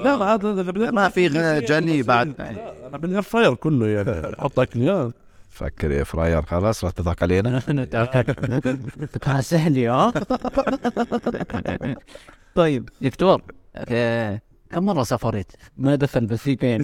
لا 0.03 0.17
ما 0.17 0.35
هذا 0.35 0.91
ما 0.91 1.09
في 1.09 1.29
غ- 1.29 1.59
جلي 1.59 2.03
بعد. 2.03 2.41
أنا 2.41 2.99
بالاير 2.99 3.23
فراير 3.23 3.55
كله 3.55 3.87
يعني. 3.89 4.33
بحط 4.33 4.59
اكليات 4.61 5.13
فكر 5.51 5.91
يا 5.91 6.05
فراير 6.05 6.43
خلاص 6.43 6.85
راح 6.85 6.93
تضحك 6.93 7.23
علينا. 7.23 7.61
سهلة 9.41 9.91
ها 9.95 10.13
طيب 12.55 12.89
دكتور 13.01 13.43
آه، 13.77 14.41
كم 14.71 14.85
مرة 14.85 15.03
سافرت؟ 15.03 15.53
ما 15.77 15.95
دخل 15.95 16.27
بس 16.27 16.39
في 16.39 16.55
بين 16.57 16.83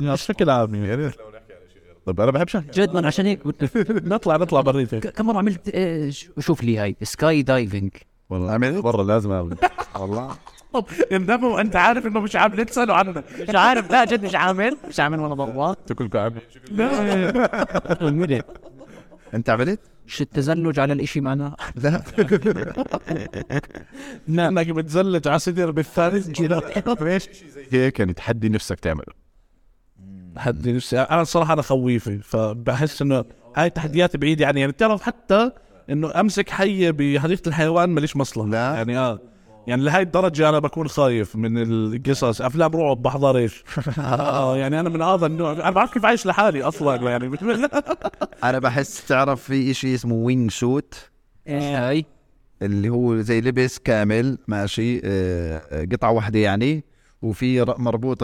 بشكل 0.00 0.50
عام 0.50 0.74
يعني. 0.74 1.10
طب 2.06 2.20
أنا 2.20 2.30
بحب 2.30 2.48
شكل. 2.48 2.70
جد 2.70 2.94
من 2.94 3.04
عشان 3.06 3.26
هيك 3.26 3.40
نطلع 3.88 4.36
نطلع 4.36 4.60
بريتك 4.60 4.98
ك- 5.06 5.12
كم 5.16 5.26
مرة 5.26 5.38
عملت؟ 5.38 5.70
آه، 5.74 6.10
شوف 6.38 6.62
لي 6.62 6.78
هاي 6.78 6.96
سكاي 7.02 7.42
دايفنج 7.42 7.90
والله 8.30 8.52
عملت 8.52 8.84
مره 8.84 9.02
لازم 9.02 9.32
أعمل. 9.32 9.56
والله. 9.98 10.36
طب 10.72 10.86
اندموا 11.12 11.60
انت 11.60 11.76
عارف 11.76 12.06
إنه 12.06 12.20
مش 12.20 12.36
عامل 12.36 12.64
تسألوا 12.64 12.94
عننا 12.94 13.22
مش 13.48 13.54
عارف. 13.54 13.90
لا 13.90 14.04
جد 14.04 14.24
مش 14.24 14.34
عامل. 14.34 14.76
مش 14.88 15.00
عامل 15.00 15.20
ولا 15.20 15.34
ضربات 15.34 15.78
أنتوا 15.80 15.96
كلكم 15.96 16.18
عاملين 16.18 16.42
أنت 19.34 19.50
عملت؟ 19.50 19.80
مش 20.06 20.20
التزلج 20.20 20.80
على 20.80 20.92
الإشي 20.92 21.20
معنا. 21.20 21.56
لا. 21.74 22.02
إنك 24.48 24.66
بتزلج 24.66 25.28
على 25.28 25.38
صدر 25.38 25.70
بالثالث. 25.70 26.30
كذا 26.30 26.62
إيش؟ 27.02 27.28
هيك 27.70 27.98
يعني 27.98 28.12
تحدي 28.12 28.48
نفسك 28.48 28.80
تعمله. 28.80 29.12
حد 30.36 30.68
نفسي. 30.68 31.00
أنا 31.00 31.22
الصراحه 31.22 31.52
أنا 31.52 31.62
خويفي 31.62 32.18
فبحس 32.18 33.02
إنه 33.02 33.24
هاي 33.56 33.70
تحديات 33.70 34.16
بعيدة. 34.16 34.42
يعني 34.42 34.60
يعني 34.60 34.72
بتعرف 34.72 35.02
حتى 35.02 35.50
إنه 35.90 36.20
أمسك 36.20 36.50
حية 36.50 36.90
بحديقة 36.90 37.48
الحيوان 37.48 37.90
ماليش 37.90 38.16
مصلحة. 38.16 38.48
لا. 38.48 38.74
يعني 38.74 38.98
آه. 38.98 39.31
يعني 39.66 39.82
لهي 39.82 40.02
الدرجة 40.02 40.48
أنا 40.48 40.58
بكون 40.58 40.88
خايف 40.88 41.36
من 41.36 41.58
القصص 41.62 42.42
أفلام 42.42 42.76
رعب 42.76 43.02
بحضرش 43.02 43.64
آه 43.98 44.56
يعني 44.56 44.80
أنا 44.80 44.88
من 44.88 45.02
هذا 45.02 45.26
النوع 45.26 45.52
أنا 45.52 45.70
بعرف 45.70 45.92
كيف 45.92 46.04
عايش 46.04 46.26
لحالي 46.26 46.62
أصلا 46.62 47.10
يعني. 47.10 47.36
أنا 48.44 48.58
بحس 48.58 49.06
تعرف 49.06 49.42
في 49.42 49.70
إشي 49.70 49.94
اسمه 49.94 50.14
وينج 50.14 50.50
سوت 50.50 50.94
هاي. 51.48 52.04
اللي 52.62 52.88
هو 52.88 53.20
زي 53.20 53.40
لبس 53.40 53.78
كامل 53.78 54.38
ماشي 54.48 55.00
آه، 55.04 55.62
آه، 55.70 55.84
قطعة 55.92 56.10
واحدة 56.12 56.38
يعني 56.38 56.84
وفي 57.22 57.64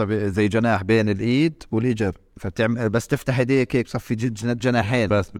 ب- 0.01 0.13
زي 0.13 0.47
جناح 0.47 0.83
بين 0.83 1.09
الإيد 1.09 1.63
والإجر. 1.71 2.15
فبتعمل 2.37 2.89
بس 2.89 3.07
تفتح 3.07 3.39
إيديك 3.39 3.75
هيك 3.75 3.87
صفي 3.87 4.15
جناحين. 4.15 5.07
بس 5.07 5.31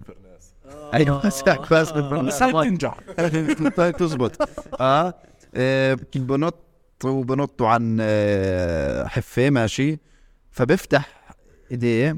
أيوه 0.94 1.22
بس 1.26 1.44
بس 1.72 1.92
بس 1.92 2.44
هاي 2.44 2.54
بتنجح. 2.54 2.98
تزبط. 3.98 4.42
آه 4.42 5.08
آه، 5.08 5.14
بنط 6.16 6.56
وبنطوا 7.06 7.68
عن 7.68 7.98
آه، 8.02 9.06
حفة 9.08 9.50
ماشي. 9.50 10.00
فبفتح 10.52 11.10
إيديه 11.72 12.18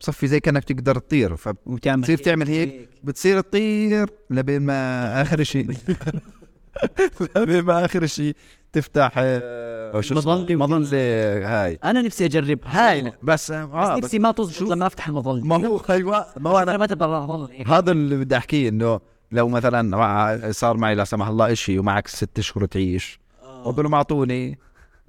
بصفي 0.00 0.26
زي 0.26 0.40
كأنك 0.40 0.64
تقدر 0.64 0.98
تطير. 0.98 1.36
فبتصير 1.36 2.18
تعمل 2.18 2.48
هيك. 2.48 2.88
بتصير 3.04 3.40
تطير 3.40 4.10
لبين 4.30 4.62
ما 4.62 5.22
آخر 5.22 5.42
شيء. 5.42 5.70
لبين 7.36 7.62
ما 7.62 7.84
آخر 7.84 8.06
شيء 8.06 8.34
تفتح 8.72 9.12
آه، 9.16 10.00
شو 10.00 10.18
اسمه؟ 10.18 10.34
مظلة. 10.34 10.56
مظلة 10.56 10.98
هاي. 11.44 11.78
أنا 11.84 12.02
نفسي 12.02 12.24
أجرب 12.24 12.58
هاي. 12.64 13.12
بس 13.22 13.50
آه 13.50 13.96
بس 13.96 14.04
نفسي 14.04 14.18
ما 14.18 14.32
تزبط 14.32 14.70
لما 14.70 14.86
أفتح 14.86 15.08
المظلة. 15.08 15.44
ما 15.44 15.66
هو 15.66 15.80
أيوه 15.90 16.26
ما 16.36 16.50
هو 16.50 16.58
أنا 16.58 16.76
ما 16.76 16.86
تبغى. 16.86 17.48
هذا 17.66 17.92
اللي 17.92 18.16
بدي 18.16 18.36
أحكيه 18.36 18.68
إنه 18.68 19.00
لو 19.32 19.48
مثلا 19.48 20.50
صار 20.50 20.76
معي 20.76 20.94
لا 20.94 21.04
سمح 21.04 21.28
الله 21.28 21.52
إشي 21.52 21.78
ومعك 21.78 22.08
ست 22.08 22.38
اشهر 22.38 22.64
تعيش. 22.64 23.20
وقالوا 23.42 23.82
لهم 23.82 23.94
أعطوني. 23.94 24.58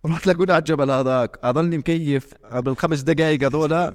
رحت 0.06 0.28
لقوني 0.28 0.52
على 0.52 0.60
الجبل 0.60 0.92
هذاك 0.92 1.40
اضلني 1.44 1.78
مكيف. 1.78 2.34
قبل 2.52 2.76
خمس 2.76 3.02
دقائق 3.02 3.44
هذول 3.44 3.94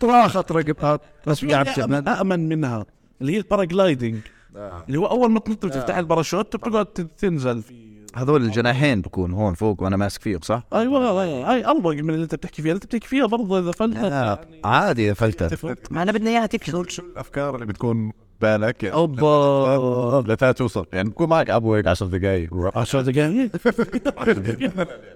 طراخت 0.00 0.52
رقبها 0.52 1.00
بس 1.26 1.44
بيعرف 1.44 1.78
أأمن, 1.78 2.08
أأمن 2.08 2.48
منها. 2.48 2.86
اللي 3.20 3.32
هي 3.32 3.38
الباراجلايدنج 3.38 4.16
اللي 4.56 4.98
هو 4.98 5.06
أول 5.06 5.30
ما 5.30 5.40
تنط 5.40 5.66
بتفتح 5.66 5.96
الباراشوت 5.96 6.56
بتقعد 6.56 6.86
تنزل. 6.86 7.62
في 7.62 7.88
هذول 8.14 8.42
الجناحين 8.42 9.00
بكون 9.00 9.32
هون 9.32 9.54
فوق 9.54 9.82
وأنا 9.82 9.96
ماسك 9.96 10.22
فيهم 10.22 10.40
صح؟ 10.42 10.62
أيوه 10.72 11.24
هاي 11.52 11.66
اربق 11.66 11.90
من 11.90 12.10
اللي 12.10 12.22
أنت 12.22 12.34
بتحكي 12.34 12.62
فيها. 12.62 12.72
اللي 12.72 12.82
أنت 12.82 12.86
بتحكي 12.86 13.08
فيها 13.08 13.26
برضه 13.26 13.58
إذا 13.58 13.72
فلتت. 13.72 13.98
لا 13.98 14.40
عادي 14.64 15.06
إذا 15.06 15.14
فلتت. 15.14 15.92
ما 15.92 16.02
أنا 16.02 16.12
بدنا 16.12 16.30
إياها 16.30 16.46
تفشل 16.46 16.90
شو 16.90 17.02
الأفكار 17.02 17.54
اللي 17.54 17.66
بتكون 17.66 18.12
بالك؟ 18.40 18.82
يعني 18.82 18.94
أوبا. 18.96 20.32
لتا 20.32 20.52
توصل. 20.52 20.86
يعني 20.92 21.08
بكون 21.08 21.28
معك 21.28 21.50
أبو 21.50 21.74
هيك 21.74 21.86
10 21.86 22.06
دقائق 22.06 22.50
10 22.78 23.00
دقائق 23.00 23.50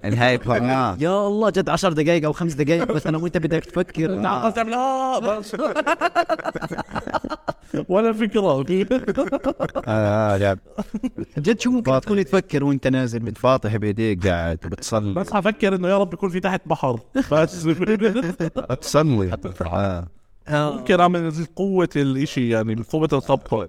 هاي 0.04 0.38
آه. 0.46 0.96
يا 1.00 1.26
الله 1.26 1.50
جد 1.50 1.68
10 1.68 1.92
دقائق 1.92 2.24
أو 2.24 2.32
خمس 2.32 2.52
دقائق 2.54 2.92
بس 2.92 3.06
أنا 3.06 3.18
وأنت 3.18 3.36
بدك 3.38 3.64
تفكر. 3.64 4.14
بس. 5.18 5.56
ولا 7.88 8.12
فكرة. 8.12 8.64
آه 9.88 10.36
يعني 10.36 10.60
جد. 11.38 11.60
شو 11.60 11.70
ممكن 11.70 12.00
تكون 12.00 12.24
تفكر 12.24 12.64
وأنت 12.64 12.86
نازل 12.86 13.18
بت- 13.18 13.38
فاطح 13.38 13.76
بإيديك 13.76 14.26
قاعد 14.26 14.58
وبتصلي. 14.66 15.14
بس 15.14 15.32
حفكر 15.32 15.74
إنه 15.74 15.88
يا 15.88 15.98
رب 15.98 16.14
يكون 16.14 16.30
في 16.30 16.40
تحت 16.40 16.60
بحر. 16.66 17.00
بس. 17.32 17.66
تصلي 18.80 19.36
آه. 20.48 20.76
ممكن 20.76 21.00
أعمل 21.00 21.30
زي 21.30 21.46
قوة 21.56 21.88
الإشي 21.96 22.48
يعني 22.50 22.82
قوة 22.92 23.08
الخبطه 23.12 23.68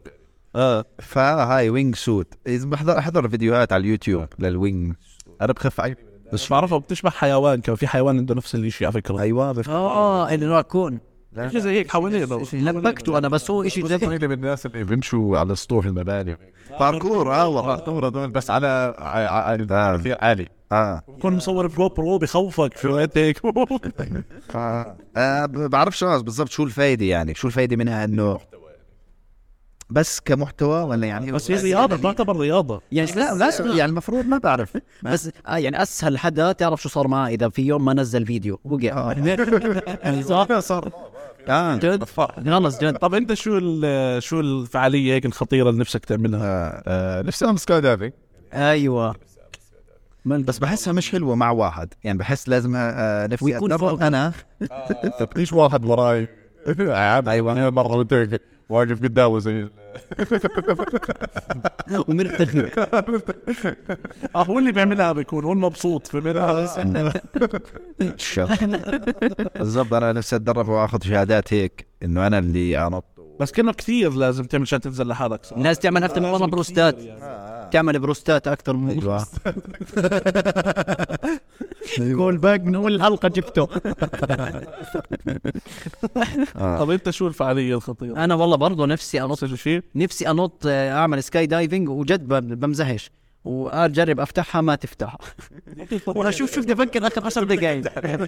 آه. 0.55 0.86
فهاي 0.99 1.69
وينج 1.69 1.95
سوت 1.95 2.28
إذا 2.47 2.65
بحضر 2.65 2.97
أحضر 2.97 3.30
فيديوهات 3.30 3.74
على 3.74 3.82
اليوتيوب 3.82 4.28
للوينج 4.39 4.93
أنا 5.41 5.53
بخف 5.53 5.80
عيني 5.82 5.97
بس 6.34 6.49
بعرفها 6.49 6.78
بتشبه 6.78 7.09
حيوان 7.09 7.61
كان 7.61 7.76
في 7.76 7.88
حيوان 7.88 8.17
عنده 8.17 8.36
نفس 8.36 8.55
الإشي 8.55 8.86
على 8.86 8.93
فكرة. 8.93 9.19
أيوه 9.21 9.51
بف... 9.51 9.69
آه 9.69 10.34
اللي 10.34 10.45
راكون 10.45 10.99
شيء 11.49 11.59
زي 11.59 11.71
هيك 11.71 11.91
حوالينا 11.91 12.26
لبكته 12.53 13.17
أنا 13.17 13.28
بس 13.28 13.51
هو 13.51 13.67
شيء 13.67 13.88
جد 13.88 14.26
من 14.26 14.32
الناس 14.32 14.65
اللي 14.65 14.84
بيمشوا 14.84 15.38
على 15.38 15.55
سطوح 15.55 15.86
المباني. 15.86 16.38
باركور 16.80 17.34
آه 17.36 17.47
والله 17.47 17.61
باركور 17.76 18.07
هذول. 18.07 18.30
بس 18.30 18.49
على 18.49 18.95
ع- 18.97 19.51
ع- 19.51 19.97
كثير 19.97 20.17
عالي. 20.21 20.47
آه. 20.74 21.01
بكون 21.07 21.34
مصور 21.36 21.67
ب 21.67 21.89
GoPro 21.89 22.17
بخوفك 22.17 22.78
في 22.78 22.88
وقت 22.88 23.17
هيك. 23.17 23.41
آه، 24.55 25.45
ب- 25.45 25.69
بعرفش 25.69 26.03
آه، 26.03 26.17
بالضبط 26.17 26.49
شو 26.49 26.63
الفايدة 26.63 27.05
يعني 27.05 27.36
شو 27.36 27.47
الفايدة 27.47 27.76
منها 27.76 28.03
إنه 28.03 28.38
بس 29.89 30.19
كمحتوى 30.19 30.84
ولا 30.84 31.07
يعني 31.07 31.32
بس 31.32 31.51
هي 31.51 31.61
رياضة 31.61 31.97
تعتبر 31.97 32.38
رياضة. 32.38 32.82
يعني 32.91 33.11
لا 33.11 33.34
لا 33.34 33.51
يعني 33.59 33.86
المفروض 33.86 34.26
ما 34.26 34.38
بعرف. 34.38 34.78
بس 35.03 35.30
آه 35.47 35.57
يعني 35.57 35.82
أسهل 35.82 36.17
حدا 36.17 36.51
تعرف 36.51 36.82
شو 36.82 36.89
صار 36.89 37.07
معه 37.07 37.28
إذا 37.28 37.49
في 37.49 37.61
يوم 37.61 37.86
ما 37.86 37.93
نزل 37.93 38.26
فيديو. 38.26 38.59
وقع. 38.65 39.13
صح؟ 40.21 40.59
صار. 40.59 40.91
آه. 41.49 41.76
جد؟ 41.76 42.03
خلص 42.03 42.80
جد. 42.80 42.97
طب 42.97 43.13
أنت 43.13 43.34
شو 43.34 43.57
ال- 43.61 44.24
شو 44.24 44.39
الفعالية 44.39 45.13
هيك 45.13 45.26
الخطيرة 45.26 45.69
اللي 45.69 45.82
نفسك 45.82 46.05
تعملها؟ 46.05 46.84
آه، 46.88 47.21
نفسي 47.21 47.45
اعمل 47.45 47.59
skydiving 47.59 48.11
أيوه. 48.53 49.15
بس 50.26 50.59
بحسها 50.59 50.93
مش 50.93 51.11
حلوة 51.11 51.36
مع 51.36 51.51
واحد. 51.51 51.93
يعني 52.03 52.17
بحس 52.17 52.49
لازم 52.49 52.74
آه، 52.76 53.28
نفسي 53.28 53.45
ويكون 53.45 53.71
اتدرب 53.71 53.89
فوق. 53.89 54.03
أنا؟ 54.03 54.32
ليش 55.36 55.53
واحد 55.53 55.86
وراي؟ 55.86 56.28
أيوة. 57.28 57.69
مرة 57.69 57.88
قلت 57.95 58.41
واقف 58.69 59.03
قدامه 59.03 59.39
زي 59.39 59.67
ومرتخي 62.07 62.69
آه 64.36 64.43
هو 64.43 64.59
اللي 64.59 64.71
بيعملها 64.71 65.11
بيكون. 65.11 65.43
هو 65.43 65.51
المبسوط 65.53 66.07
في 66.07 66.19
بالضبط. 69.55 69.93
أنا 69.93 70.13
نفسي 70.13 70.36
أتدرب 70.36 70.69
وأخذ 70.69 71.01
شهادات 71.01 71.53
هيك 71.53 71.88
إنه 72.03 72.28
أنا 72.28 72.39
اللي 72.39 72.88
أنط. 72.88 73.05
بس 73.39 73.51
كنا 73.51 73.71
كثير 73.71 74.11
لازم 74.11 74.43
تعمل 74.43 74.61
عشان 74.63 74.82
تنزل 74.82 75.07
لحالك 75.07 75.45
صح؟ 75.45 75.57
الناس 75.57 75.80
تعمل 75.80 76.03
من 76.17 76.32
مره 76.32 76.45
بروستات 76.45 76.95
تعمل 77.74 77.99
بروستات 77.99 78.47
أكثر 78.47 78.74
من 78.76 78.89
أيوه. 78.89 79.26
callback 81.99 82.61
من 82.61 82.76
اول 82.76 82.95
الحلقة 82.95 83.28
جبته 83.30 83.65
طب 86.80 86.89
أنت 86.89 87.09
شو 87.09 87.28
الفعالية 87.28 87.76
الخطيرة؟ 87.76 88.24
أنا 88.24 88.36
والله 88.36 88.55
برضه 88.57 88.86
نفسي 88.86 89.21
أنط 89.21 89.43
الشيء؟ 89.43 89.82
نفسي 89.95 90.30
أنط 90.30 90.63
آه، 90.65 90.91
أعمل 90.93 91.24
skydiving 91.23 91.89
وجد 91.89 92.28
ب- 92.28 92.59
بمزحش 92.59 93.11
واجرب 93.45 94.19
أفتحها 94.19 94.61
ما 94.61 94.76
تفتح 94.76 95.17
وأنا 96.07 96.32
شوف 96.32 96.53
شوف 96.55 96.63
بدي 96.63 96.74
أفكر 96.74 97.07
آخر 97.07 97.26
10 97.26 97.43
دقائق 97.43 97.84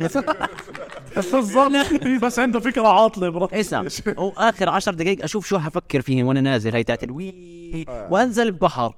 بالضبط. 1.16 1.72
بس 2.24 2.40
عنده 2.40 2.60
فكرة 2.60 2.88
عاطلة 2.88 3.30
برا 3.30 3.60
اسمع 3.60 3.86
وآخر 4.18 4.70
10 4.70 4.94
دقائق 4.94 5.24
أشوف 5.24 5.48
شو 5.48 5.60
حفكر 5.60 6.02
فيه 6.02 6.24
وأنا 6.24 6.42
نازل. 6.42 6.76
هي 6.76 6.84
تاعت 6.84 7.04
الوي 7.04 7.86
وأنزل 8.10 8.48
البحر. 8.48 8.96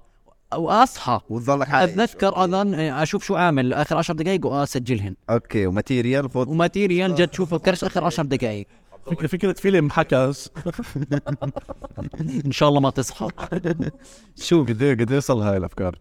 واصحى 0.55 1.19
وتضلك 1.29 1.69
عايش. 1.69 1.91
اتذكر 1.91 2.43
اذن 2.43 2.73
أشوف 2.73 3.23
شو 3.23 3.35
عامل 3.35 3.73
آخر 3.73 3.97
10 3.97 4.13
دقائق 4.13 4.45
وأسجلهن. 4.45 5.15
okay 5.29 5.67
و 5.67 5.74
material 5.74 6.31
خذ 6.31 6.49
و 6.49 6.57
material 6.57 7.15
جد 7.15 7.33
شوف 7.33 7.53
فكرش 7.53 7.83
آخر 7.83 8.03
10 8.03 8.23
دقائق 8.23 8.67
فكرة, 9.05 9.27
فكرة 9.27 9.53
فيلم 9.53 9.89
حكاس 9.89 10.49
إن 12.45 12.51
شاء 12.51 12.69
الله 12.69 12.79
ما 12.79 12.89
تصحى. 12.89 13.27
شو 14.35 14.63
قد 14.63 14.81
إيه 14.81 14.93
قد 14.93 15.11
إيه 15.11 15.19
صار 15.19 15.37
هاي 15.37 15.57
الأفكار؟ 15.57 15.95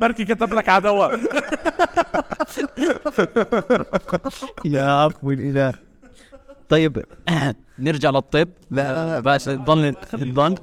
بركي 0.00 0.24
كتب 0.24 0.54
لك 0.54 0.70
دواء 0.70 1.20
يا 4.64 4.82
عفو 4.82 5.30
الإله. 5.30 5.87
طيب 6.68 7.04
نرجع 7.78 8.10
للطب. 8.10 8.48
لا 8.70 9.20
بس 9.20 9.48
ضل 9.48 9.94
ضل 10.16 10.54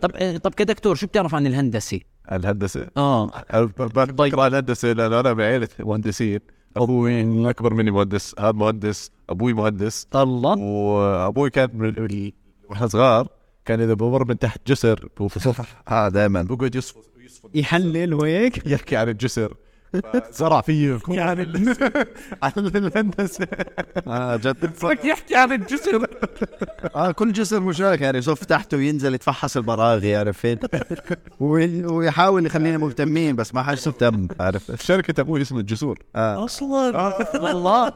طب 0.00 0.10
طب 0.42 0.54
كدكتور 0.54 0.94
شو 0.94 1.06
بتعرف 1.06 1.34
عن 1.34 1.46
الهندسة؟ 1.46 2.00
الهندسة؟ 2.32 2.86
آه. 2.96 3.30
بقرا 3.86 4.46
الهندسة 4.46 4.92
لأنه 4.92 5.20
أنا 5.20 5.32
بعيلة 5.32 5.68
مهندسين. 5.78 6.40
أبوي 6.76 7.50
أكبر 7.50 7.74
مني 7.74 7.90
مهندس 7.90 8.34
هذا 8.38 8.52
مهندس 8.52 9.10
أبوي 9.30 9.52
مهندس. 9.52 10.06
طلع 10.10 10.54
وأبوي 10.54 11.50
كان 11.50 11.70
من 11.74 11.88
ال- 11.88 12.32
وإحنا 12.70 12.86
صغار 12.86 13.28
كان 13.64 13.80
إذا 13.80 13.94
بمر 13.94 14.24
من 14.28 14.38
تحت 14.38 14.60
جسر 14.66 15.08
ها 15.88 16.08
دائما 16.08 16.42
بقعد 16.42 16.74
يصفر 16.74 17.00
يحلل 17.54 18.14
وهيك 18.14 18.66
يحكي 18.66 18.96
عن 18.96 19.08
الجسر. 19.08 19.54
زرع 20.32 20.60
فيه 20.60 20.98
يعني 21.08 21.42
عن 22.42 22.52
الهندسة. 22.56 23.46
آه 24.06 24.36
جد 24.36 24.66
بدك 24.82 25.04
يحكي 25.04 25.36
عن 25.36 25.52
الجسر 25.52 26.06
آه 26.96 27.10
كل 27.10 27.32
جسر 27.32 27.60
مشارك. 27.60 28.00
يعني 28.00 28.18
يصف 28.18 28.44
تحته 28.44 28.76
وينزل 28.76 29.14
يتفحص 29.14 29.56
البراغي 29.56 30.16
عرفت 30.16 30.58
وي- 31.40 31.84
ويحاول 31.84 32.46
يخلينا 32.46 32.78
مهتمين 32.78 33.36
بس 33.36 33.54
ما 33.54 33.62
حدش 33.62 33.86
مهتم 33.88 34.28
عارف؟ 34.40 34.72
شركة 34.84 35.20
أبوي 35.20 35.42
اسمها 35.42 35.60
الجسور. 35.60 35.98
آه. 36.16 36.44
أصلا؟ 36.44 37.14
والله. 37.42 37.92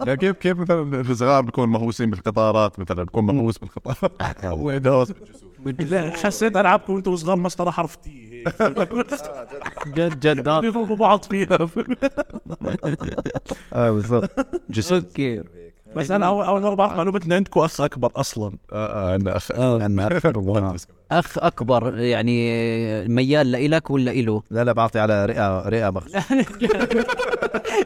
يعني 0.00 0.16
كيف 0.16 0.36
كيف 0.36 0.58
مثلا 0.58 1.00
الصغار 1.00 1.42
بيكون 1.42 1.68
مهووسين 1.68 2.10
بالقطارات 2.10 2.78
مثلا 2.80 3.04
بكون 3.04 3.24
مهووس 3.26 3.58
بالقطارات. 3.58 4.44
هو 4.44 4.70
عنده 4.70 5.06
لا 5.66 6.10
حسيت 6.10 6.56
العابكم 6.56 6.92
وأنتم 6.92 7.16
صغار 7.16 7.36
مسطره 7.36 7.70
حرف 7.70 7.96
تي 8.04 8.44
جد 9.86 10.20
جد 10.20 10.42
بعض 10.98 11.22
فيها. 11.24 11.58
آه 13.72 13.90
بالضبط. 13.90 14.30
okay. 14.92 15.42
بس 15.96 16.10
أنا 16.10 16.26
اول 16.26 16.44
أول 16.44 16.62
مرة 16.62 16.74
بعرف 16.74 16.92
معلومة 16.92 17.20
إن 17.26 17.32
عندكم 17.32 17.60
أخ 17.60 17.80
أكبر 17.80 18.10
أصلا. 18.16 18.52
آه 18.72 19.10
آه 19.10 19.12
عندنا 19.12 19.36
اخ 19.36 19.48
أخ 21.12 21.38
أكبر 21.38 21.98
يعني 21.98 23.08
ميال 23.08 23.52
لإلك 23.52 23.90
ولا 23.90 24.10
إله؟ 24.12 24.42
لا 24.50 24.64
لا 24.64 24.72
بعطي 24.72 24.98
على 24.98 25.26
رئه 25.26 25.68
رئة 25.68 25.90
مخصوص 25.90 26.22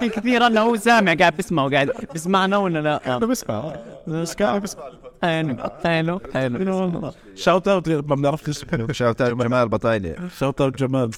كثير 0.17 0.47
أنا 0.47 0.61
هو 0.61 0.77
سامع 0.77 1.15
قاعد 1.15 1.37
بسمع 1.37 1.65
وقاعد 1.65 1.91
بسمعنا 2.15 2.57
ولا 2.57 2.79
لا؟ 2.79 3.17
أنا 3.17 3.27
بسمع 3.27 3.73
بس 4.07 4.35
قاعد 4.35 4.63
بسمع 4.63 4.83
حلو 5.23 5.57
حلو 5.85 6.21
حلو. 6.35 7.11
shout 7.35 7.69
out 7.69 7.89
ما 7.89 8.15
بنعرف 8.15 8.49
اسمه 8.49 8.93
shout 8.93 9.21
out 9.21 9.33
جمال 9.43 9.69
بطاينة. 9.69 10.15
shout 10.39 10.61
out 10.61 10.79
جمال. 10.79 11.11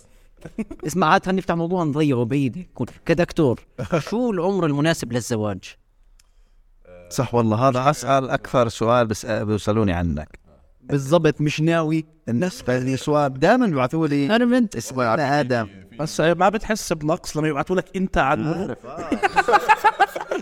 اسمع 0.86 1.06
عاد 1.06 1.24
خلينا 1.24 1.38
نفتح 1.38 1.54
موضوع 1.54 1.84
نضيعه 1.84 2.24
بعيد. 2.24 2.56
يكون 2.56 2.86
كدكتور 3.06 3.60
شو 3.98 4.30
العمر 4.30 4.66
المناسب 4.66 5.12
للزواج؟ 5.12 5.58
صح 7.10 7.34
والله 7.34 7.68
هذا 7.68 7.90
أسأل 7.90 8.30
أكثر 8.30 8.68
سؤال 8.68 9.06
بس 9.06 9.26
بيسألوني 9.26 9.92
عنك. 9.92 10.38
بالضبط 10.82 11.40
مش 11.40 11.60
ناوي. 11.60 12.04
الناس 12.28 12.64
سؤال 12.94 13.38
دائما 13.38 13.66
بيبعثوا 13.66 14.06
لي 14.06 14.36
أنا 14.36 14.44
بنت 14.44 14.76
اسمه 14.76 15.14
آدم. 15.40 15.68
بس 16.00 16.20
ما 16.20 16.48
بتحس 16.48 16.92
بنقص 16.92 17.36
لما 17.36 17.48
يبعثوا 17.48 17.76
لك 17.76 17.96
أنت 17.96 18.18
عن 18.18 18.40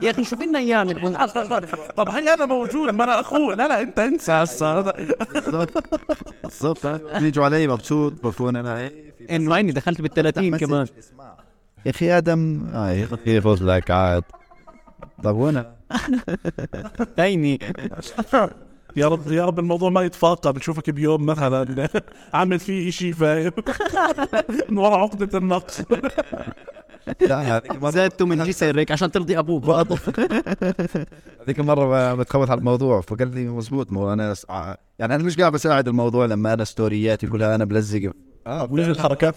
يا 0.02 0.10
أخي 0.10 0.24
شوف 0.24 0.42
لنا 0.42 0.58
إياه 0.58 0.84
طب 1.96 2.08
هي 2.08 2.34
أنا 2.34 2.46
موجود؟ 2.46 2.94
ما 2.94 3.04
أنا 3.04 3.20
أخوه. 3.20 3.54
لا 3.54 3.68
لا 3.68 3.80
أنت 3.80 3.98
انسى 3.98 4.32
هسه 4.32 4.80
بالضبط. 6.42 6.86
بيجوا 7.16 7.44
علي 7.44 7.68
مبسوط 7.68 8.12
بكون 8.26 8.56
أنا. 8.56 8.90
انه 9.30 9.56
هيني 9.56 9.72
دخلت 9.72 10.00
بال 10.00 10.10
30 10.10 10.56
كمان. 10.56 10.86
يا 11.86 11.90
أخي 11.90 12.18
آدم 12.18 12.66
آه 12.74 12.90
يا 12.90 13.04
أخي 13.12 13.36
يفوز 13.36 13.62
لك 13.62 13.90
عاد. 13.90 14.22
طب 15.24 15.36
وأنا 15.36 15.77
هيني 17.18 17.58
يا 18.96 19.08
رب 19.08 19.32
يا 19.32 19.44
رب 19.46 19.58
الموضوع 19.58 19.90
ما 19.90 20.02
يتفاقم. 20.02 20.56
نشوفك 20.56 20.90
بيوم 20.90 21.26
مثلا 21.26 21.88
عامل 22.34 22.58
فيه 22.58 22.90
شيء 22.90 23.12
فاهم؟ 23.12 23.52
من 24.70 24.78
ورا 24.78 24.96
عقدة 24.96 25.38
النقص. 25.38 25.82
زادته 27.90 28.26
من 28.26 28.44
جسرك 28.44 28.90
عشان 28.92 29.10
ترضي 29.10 29.38
أبوك. 29.38 29.64
هذيك 31.40 31.58
المره 31.60 32.14
بتخوت 32.14 32.50
على 32.50 32.58
الموضوع. 32.58 33.00
فقال 33.00 33.34
لي 33.34 33.44
مزبوط 33.48 33.92
مو 33.92 34.12
أنا 34.12 34.34
س- 34.34 34.46
ع- 34.50 34.74
يعني 34.98 35.14
أنا 35.14 35.22
مش 35.24 35.36
قاعد 35.36 35.52
بساعد 35.52 35.88
الموضوع 35.88 36.26
لما 36.26 36.52
أنا 36.52 36.64
ستورياتي 36.64 37.26
كلها 37.26 37.54
أنا 37.54 37.64
بلزق. 37.64 38.12
آه 38.46 38.68
وين 38.72 38.90
الحركات؟ 38.90 39.34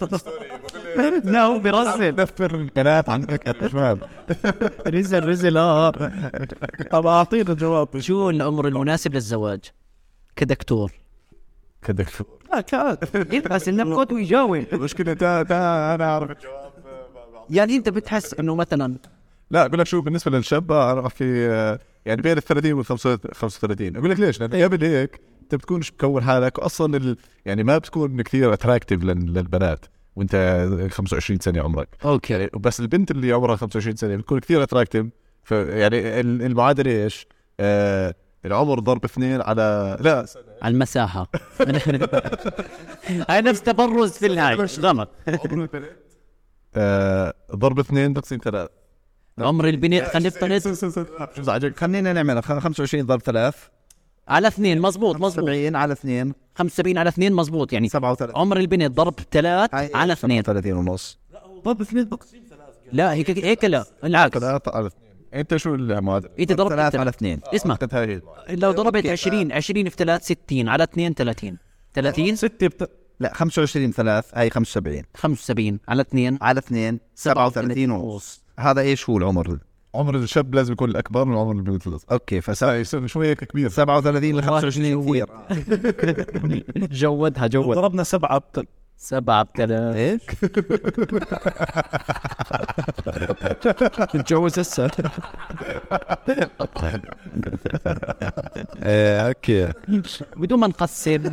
لا 1.24 1.42
هو 1.42 1.58
برزل 1.58 2.14
نفر 2.14 2.54
القناة 2.54 3.04
عنك 3.08 3.46
يا 3.46 3.68
شباب 3.68 3.98
رزل 4.86 5.28
رزل 5.28 5.56
آه. 5.56 5.90
طب 6.90 7.06
أعطينا 7.06 7.54
جواب. 7.54 7.98
شو 7.98 8.30
العمر 8.30 8.68
المناسب 8.68 9.14
للزواج؟ 9.14 9.60
كدكتور. 10.36 10.92
كدكتور. 11.82 12.26
لا 12.52 12.60
كان 12.60 12.96
يبحث 13.32 13.68
النبكوت 13.68 14.12
ويجاوب 14.12 14.54
المشكلة 14.72 15.14
تا 15.14 15.42
تا 15.42 15.94
أنا 15.94 16.04
أعرف. 16.04 16.30
الجواب 16.30 16.72
يعني 17.50 17.76
أنت 17.76 17.88
بتحس 17.88 18.34
إنه 18.34 18.54
مثلا 18.54 18.96
لا 19.50 19.66
أقول 19.66 19.78
لك 19.78 19.86
شو 19.86 20.00
بالنسبة 20.00 20.30
للشاب 20.30 20.72
أنا 20.72 21.08
آه، 21.22 21.78
يعني 22.06 22.22
بين 22.22 22.36
ال 22.36 22.42
30 22.42 22.72
وال 22.72 22.84
35 22.84 23.96
أقول 23.96 24.10
لك 24.10 24.20
ليش؟ 24.20 24.40
لأن 24.40 24.62
قبل 24.64 24.84
هيك 24.84 25.20
أنت 25.42 25.54
بتكونش 25.54 25.92
مكون 25.92 26.22
حالك 26.22 26.58
واصلا 26.58 26.96
ال... 26.96 27.16
يعني 27.46 27.64
ما 27.64 27.78
بتكون 27.78 28.22
كثير 28.22 28.52
attractive 28.52 29.04
للبنات. 29.04 29.86
وانت 30.16 30.66
25 30.90 31.38
سنه 31.40 31.62
عمرك 31.62 31.88
okay 32.04 32.32
يعني 32.32 32.50
بس 32.60 32.80
البنت 32.80 33.10
اللي 33.10 33.32
عمرها 33.32 33.56
25 33.56 33.96
سنه 33.96 34.16
بتكون 34.16 34.40
كثير 34.40 34.62
attractive 34.62 35.06
يعني 35.50 36.20
ال- 36.20 36.42
المعادله 36.42 36.90
إيش؟ 37.04 37.26
آه 37.60 38.14
العمر 38.44 38.78
ضرب 38.80 39.04
اثنين 39.04 39.40
على 39.40 39.96
لا 40.00 40.26
على 40.62 40.72
المساحه 40.74 41.30
هاي 43.28 43.40
نفس 43.40 43.62
تبرز 43.62 44.10
في 44.12 44.26
الهاي 44.26 44.54
غلط 44.80 45.08
آه 46.74 47.34
ضرب 47.54 47.78
اثنين 47.78 48.14
تقسيم 48.14 48.38
ثلاث 48.44 48.68
عمر 49.38 49.68
البنت 49.68 50.02
خلينا 50.02 50.28
نفترض؟ 50.82 51.72
خلينا 51.76 52.12
نعملها 52.12 52.40
خ- 52.40 52.58
25 52.58 53.06
ضرب 53.06 53.20
3 53.20 53.56
على 54.28 54.48
اثنين 54.48 54.80
مزبوط 54.80 55.16
مزبوط 55.16 55.44
70 55.44 55.76
على 55.76 55.92
2 55.92 56.32
75 56.54 56.98
على 56.98 57.08
اثنين 57.08 57.32
مزبوط 57.32 57.72
يعني 57.72 57.88
37 57.88 58.36
عمر 58.36 58.56
البنت 58.56 58.92
ضرب 58.96 59.14
ثلاث 59.30 59.74
على 59.74 60.12
اثنين. 60.12 60.42
30 60.42 60.72
ونص. 60.72 61.18
ضرب 61.64 61.80
اثنين 61.80 62.10
لا 62.92 63.12
هيك 63.12 63.44
هيك 63.44 63.64
لا 63.64 63.84
العكس. 64.04 64.38
ثلاثة 64.38 64.72
على 64.76 64.86
اثنين. 64.86 65.12
انت 65.34 65.56
شو 65.56 65.74
المعادله؟ 65.74 66.30
انت 66.40 66.52
ضربت 66.52 66.72
3 66.72 66.88
تل- 66.88 66.98
على 67.00 67.10
2 67.10 67.40
اسمع. 67.54 67.78
هي. 67.92 68.20
لو 68.50 68.70
ضربت 68.72 69.06
20 69.06 69.52
20 69.52 69.88
في 69.88 69.96
3 69.96 70.22
60 70.24 70.68
على 70.68 70.84
2 70.84 71.14
30 71.14 71.58
30 71.94 72.36
ستة 72.36 72.66
بت... 72.66 72.90
لا 73.20 73.32
25 73.34 73.92
3 73.92 74.28
هاي 74.34 74.50
75 74.50 75.02
75 75.14 75.78
على 75.88 76.02
2 76.02 76.38
على 76.42 76.58
2 76.58 76.98
37 77.14 77.90
ونص. 77.90 78.42
هذا 78.58 78.80
إيش 78.80 79.08
هو 79.10 79.18
العمر؟ 79.18 79.58
عمر 79.94 80.16
الشاب 80.16 80.54
لازم 80.54 80.72
يكون 80.72 80.90
الأكبر 80.90 81.24
من 81.24 81.36
عمر 81.36 81.52
البنت 81.52 81.86
الأصغر. 81.86 82.12
أوكي 82.12 82.40
ف 82.40 82.62
لا 82.62 82.80
يصير 82.80 83.06
شوي 83.06 83.26
هيك 83.28 83.44
كبير 83.44 83.68
37 83.68 84.36
ل 84.36 84.42
25 84.42 85.04
كثير 85.04 85.26
جودها 86.74 87.46
جود 87.46 87.74
ضربنا 87.76 88.02
سبعة 88.02 88.38
بت... 88.38 88.66
سبعة 88.96 89.42
بثلاث 89.42 89.96
إيش؟ 89.96 90.22
تتجوز 94.12 94.58
هسه. 94.58 94.90
إيه 98.82 99.28
أوكي. 99.28 99.72
بدون 100.36 100.60
ما 100.60 100.66
نقسم 100.66 101.26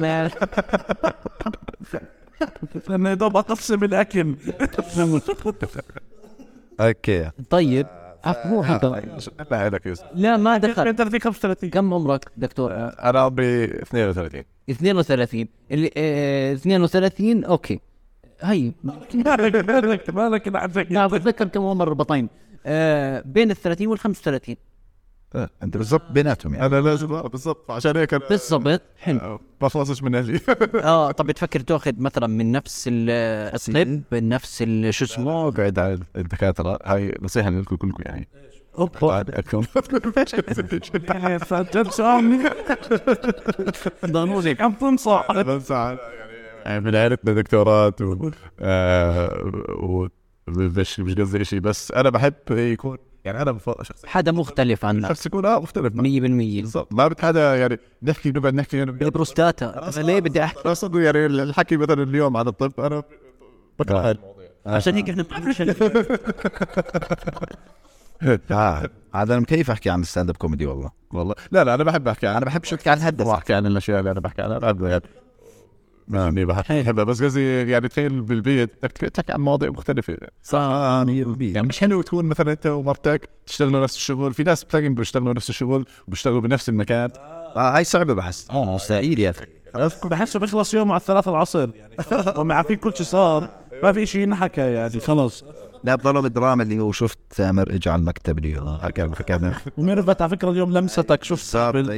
أنا 2.90 3.10
يا 3.10 3.14
دوب 3.14 3.38
اقسم 3.38 3.84
الاكل 3.84 4.36
okay. 6.80 7.32
طيب. 7.50 7.88
مو 8.26 8.62
هذا. 8.62 9.02
لا 9.52 9.70
لك 9.70 9.86
يوسف. 9.86 10.04
لا 10.14 10.38
ما 10.38 10.58
دخل. 10.58 10.96
30 10.96 11.20
35 11.20 11.70
كم 11.70 11.94
عمرك 11.94 12.32
دكتور؟ 12.38 12.72
أنا 12.76 13.20
عمري 13.20 13.64
32 13.64 14.44
32 14.70 15.48
اللي 15.72 15.92
آه 15.98 16.54
32 16.54 17.44
okay. 17.44 17.80
هي 18.42 18.72
مالك 18.84 19.16
مالك 19.16 20.10
مالك 20.10 20.92
أنا 20.92 21.08
بتذكر 21.08 21.48
كم 21.48 21.66
عمر 21.66 21.84
الربطين 21.84 22.30
آه 22.66 23.24
بين 23.26 23.52
ال 23.52 23.56
30 23.56 23.88
وال 23.88 24.00
35 24.00 24.56
أنت 25.64 25.78
بالضبط 25.78 26.12
بيناتهم 26.12 26.54
يعني. 26.54 26.66
أنا 26.66 26.82
لازم 26.82 27.14
آه، 27.14 27.28
بالضبط 27.28 27.72
عشان 27.72 27.98
هيك 27.98 28.16
بالضبط 28.16 28.82
حلو. 29.00 29.20
آه، 29.20 29.40
بخلصش 29.62 30.04
من 30.04 30.16
أهلي 30.16 30.40
آه 30.84 31.12
طب 31.12 31.26
بتفكر 31.26 31.60
تأخذ 31.60 31.92
مثلا 31.98 32.28
من 32.28 32.52
نفس 32.52 32.88
ال- 32.92 33.10
الطب 33.56 34.02
من 34.12 34.30
نفس 34.30 34.64
شو 34.90 35.06
اسمه؟ 35.06 35.48
اقعد 35.48 35.80
على 35.80 36.00
الدكاترة. 36.16 36.80
هاي 36.86 37.16
نصيحة 37.22 37.50
لكم 37.50 37.76
كلكم 37.76 38.04
يعني. 38.06 38.28
ضروري 44.06 44.58
عم 44.60 44.74
تنصح 44.74 45.28
يعني 46.66 46.80
من 46.82 46.96
عائلتنا 46.96 47.34
دكتورات 47.34 48.02
و 48.02 48.32
آه، 48.60 50.10
مش 51.00 51.16
قصدي 51.16 51.46
شيء 51.46 51.60
بس 51.60 51.92
أنا 51.92 52.10
بحب 52.10 52.34
يكون 52.52 52.98
يعني 53.30 53.42
أنا 53.42 53.52
بفضل 53.52 53.86
شخصيا 53.86 54.10
حدا 54.10 54.32
مختلف 54.32 54.86
عنك 54.86 55.10
شخص 55.10 55.26
يكون 55.26 55.46
آه 55.46 55.60
مختلف 55.60 55.94
100% 55.94 55.98
بالضبط. 55.98 56.94
ما 56.94 57.08
بتحدى 57.08 57.40
يعني 57.40 57.80
نحكي 58.04 58.32
نقعد 58.32 58.54
نحكي 58.54 58.84
أنا 58.84 58.92
البروستاتا. 58.92 59.90
أنا 59.98 60.06
ليه 60.06 60.20
بدي 60.20 60.44
أحكي؟ 60.44 60.72
أصلا 60.72 61.04
يعني 61.04 61.26
الحكي 61.26 61.78
مثلا 61.78 62.04
اليوم 62.04 62.38
عن 62.38 62.48
الطب 62.48 62.80
أنا 62.80 63.04
بكره 63.80 64.00
هاي 64.00 64.12
المواضيع 64.12 64.50
عشان 64.76 64.96
هيك 64.96 65.10
إحنا 65.10 65.26
آه. 68.52 68.90
هذا 69.16 69.34
أنا 69.34 69.40
مكيف 69.40 69.72
أحكي 69.72 69.90
عن 69.90 70.02
ال 70.02 70.30
stand-up 70.30 70.38
comedy 70.38 70.66
والله؟ 70.66 70.92
والله. 71.14 71.36
لا 71.52 71.64
لا 71.64 71.74
أنا 71.74 71.84
بحب 71.84 72.08
أحكي 72.08 72.30
أنا 72.30 72.46
بحب 72.46 72.62
احكي 72.74 72.90
عن 72.90 72.98
الهندسه 72.98 73.34
أحكي 73.34 73.54
عن 73.54 73.66
الأشياء 73.66 74.00
اللي 74.00 74.12
أنا 74.12 74.20
بحكي 74.20 74.42
عنها. 74.42 74.58
بحب 74.58 75.02
يعني 76.10 76.42
يعني 76.42 76.46
بحبها. 76.46 77.04
بس 77.04 77.24
قصدي 77.24 77.72
يعني 77.72 77.88
تخيل 77.88 78.22
بالبيت 78.22 78.70
بدك 78.84 78.92
تحكي 78.92 79.32
عن 79.32 79.42
مواضيع 79.42 79.70
مختلفة. 79.70 80.18
صح. 80.44 80.60
100% 80.60 81.10
يعني 81.42 81.68
مش 81.68 81.80
حلو 81.80 82.02
تكون 82.02 82.26
مثلا 82.26 82.52
أنت 82.52 82.68
ومرتك 82.68 83.30
تشتغلوا 83.46 83.84
نفس 83.84 83.96
الشغل 83.96 84.34
في 84.34 84.44
ناس 84.44 84.64
بتلاقيهم 84.64 84.94
بيشتغلوا 84.96 85.34
نفس 85.34 85.50
الشغل 85.50 85.86
وبيشتغلوا 86.08 86.42
بنفس 86.42 86.70
المكان. 86.70 87.10
آه 87.56 87.76
هاي 87.76 87.84
صعبة 87.84 88.14
بحس. 88.14 88.48
آه 88.52 88.76
مستحيل 88.76 89.20
يا 89.20 89.30
أخي. 89.30 89.46
بحسه 90.04 90.40
بيخلص 90.40 90.74
يوم 90.74 90.92
على 90.92 91.00
الثلاثة 91.00 91.32
العصر. 91.32 91.70
يعني 91.76 91.96
ومع 92.40 92.62
في 92.62 92.76
كل 92.76 92.96
شيء 92.96 93.06
صار 93.06 93.50
ما 93.84 93.92
في 93.92 94.06
شيء 94.06 94.22
ينحكى 94.22 94.62
يعني 94.62 95.00
خلص. 95.00 95.44
لا 95.84 95.96
بضلوا 95.96 96.22
بالدراما 96.22 96.64
اللي 96.64 96.80
هو 96.80 96.92
شفت 96.92 97.18
تامر 97.30 97.70
اجى 97.76 97.90
على 97.90 98.00
المكتب 98.00 98.40
اليوم. 98.40 98.78
حكى 98.78 99.10
حكى 99.16 99.52
وميرفت 99.78 100.22
على 100.22 100.32
فكرة 100.32 100.50
اليوم 100.52 100.78
لمستك 100.78 101.24
شوف 101.24 101.42
صار. 101.42 101.92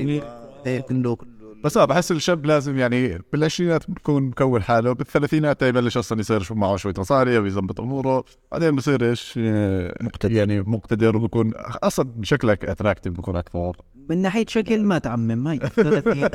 إيه 0.66 0.82
كله 0.82 1.18
بس 1.64 1.78
آه 1.78 1.86
بحس 1.86 2.12
الشاب 2.12 2.46
لازم 2.46 2.78
يعني 2.78 3.22
بالعشرينات 3.34 3.92
بيكون 3.92 4.24
مكون 4.24 4.64
حاله 4.64 4.92
بالثلاثينات 4.92 5.62
يبلش 5.62 5.98
أصلا 5.98 6.20
يصير 6.20 6.42
شو 6.42 6.56
معه 6.56 6.76
شوية 6.76 6.94
مصاري 6.98 7.38
ويظبط 7.38 7.82
أموره 7.82 8.24
بعدين 8.52 8.76
بصير 8.76 9.10
إيش 9.10 9.34
آه، 9.38 9.96
مقتدر. 10.02 10.32
يعني 10.32 10.62
مقتدر 10.62 11.18
وبكون 11.18 11.54
أصلا 11.84 12.10
شكلك 12.22 12.66
attractive 12.66 13.14
بكون 13.14 13.36
أكثر. 13.36 13.78
من 14.10 14.22
ناحية 14.22 14.46
شكل 14.48 14.84
ما 14.84 14.98
تعمم 14.98 15.48
هاي 15.48 15.60
30 15.60 16.28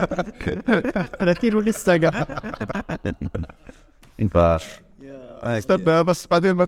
30 1.19 1.55
ولسه 1.55 1.99
قاعد. 1.99 2.27
استنى 5.45 6.05
بس 6.05 6.27
بعدين 6.27 6.53
ما 6.53 6.67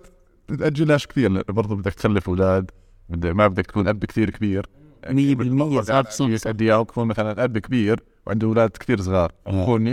تأجلهاش 0.58 1.06
كثير 1.06 1.30
لأنه 1.30 1.44
برضه 1.48 1.76
بدك 1.76 1.94
تخلف 1.94 2.28
أولاد 2.28 2.70
ما 3.08 3.46
بدك 3.46 3.66
تكون 3.66 3.88
أب 3.88 4.04
كثير 4.04 4.30
كبير. 4.30 4.66
100% 5.06 5.80
صار 5.80 6.04
صح 6.04 6.50
تكون 6.82 7.06
مثلا 7.06 7.44
أب 7.44 7.58
كبير. 7.58 8.00
وعنده 8.28 8.46
أولاد 8.48 8.70
كثير 8.70 9.00
صغار. 9.00 9.32
بكون 9.46 9.86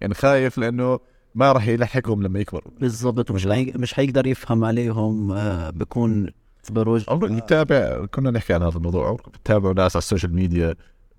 يعني 0.00 0.14
خايف 0.14 0.58
لأنه 0.58 0.98
ما 1.34 1.52
راح 1.52 1.68
يلحقهم 1.68 2.22
لما 2.22 2.38
يكبروا 2.40 2.72
بالضبط 2.80 3.30
مش 3.30 3.46
حي- 3.48 3.72
مش 3.76 3.94
حيقدر 3.94 4.26
يفهم 4.26 4.64
عليهم 4.64 5.32
آه 5.32 5.70
بكون 5.70 6.26
بروح 6.70 7.04
عمرك 7.08 7.30
بتتابع؟ 7.32 8.06
كنا 8.06 8.30
نحكي 8.30 8.54
عن 8.54 8.62
هذا 8.62 8.76
الموضوع. 8.76 9.08
عمرك 9.08 9.28
بتتابع 9.28 9.72
ناس 9.72 9.96
على 9.96 10.00
ال 10.02 10.07
social 10.07 10.34
media؟ 10.34 10.74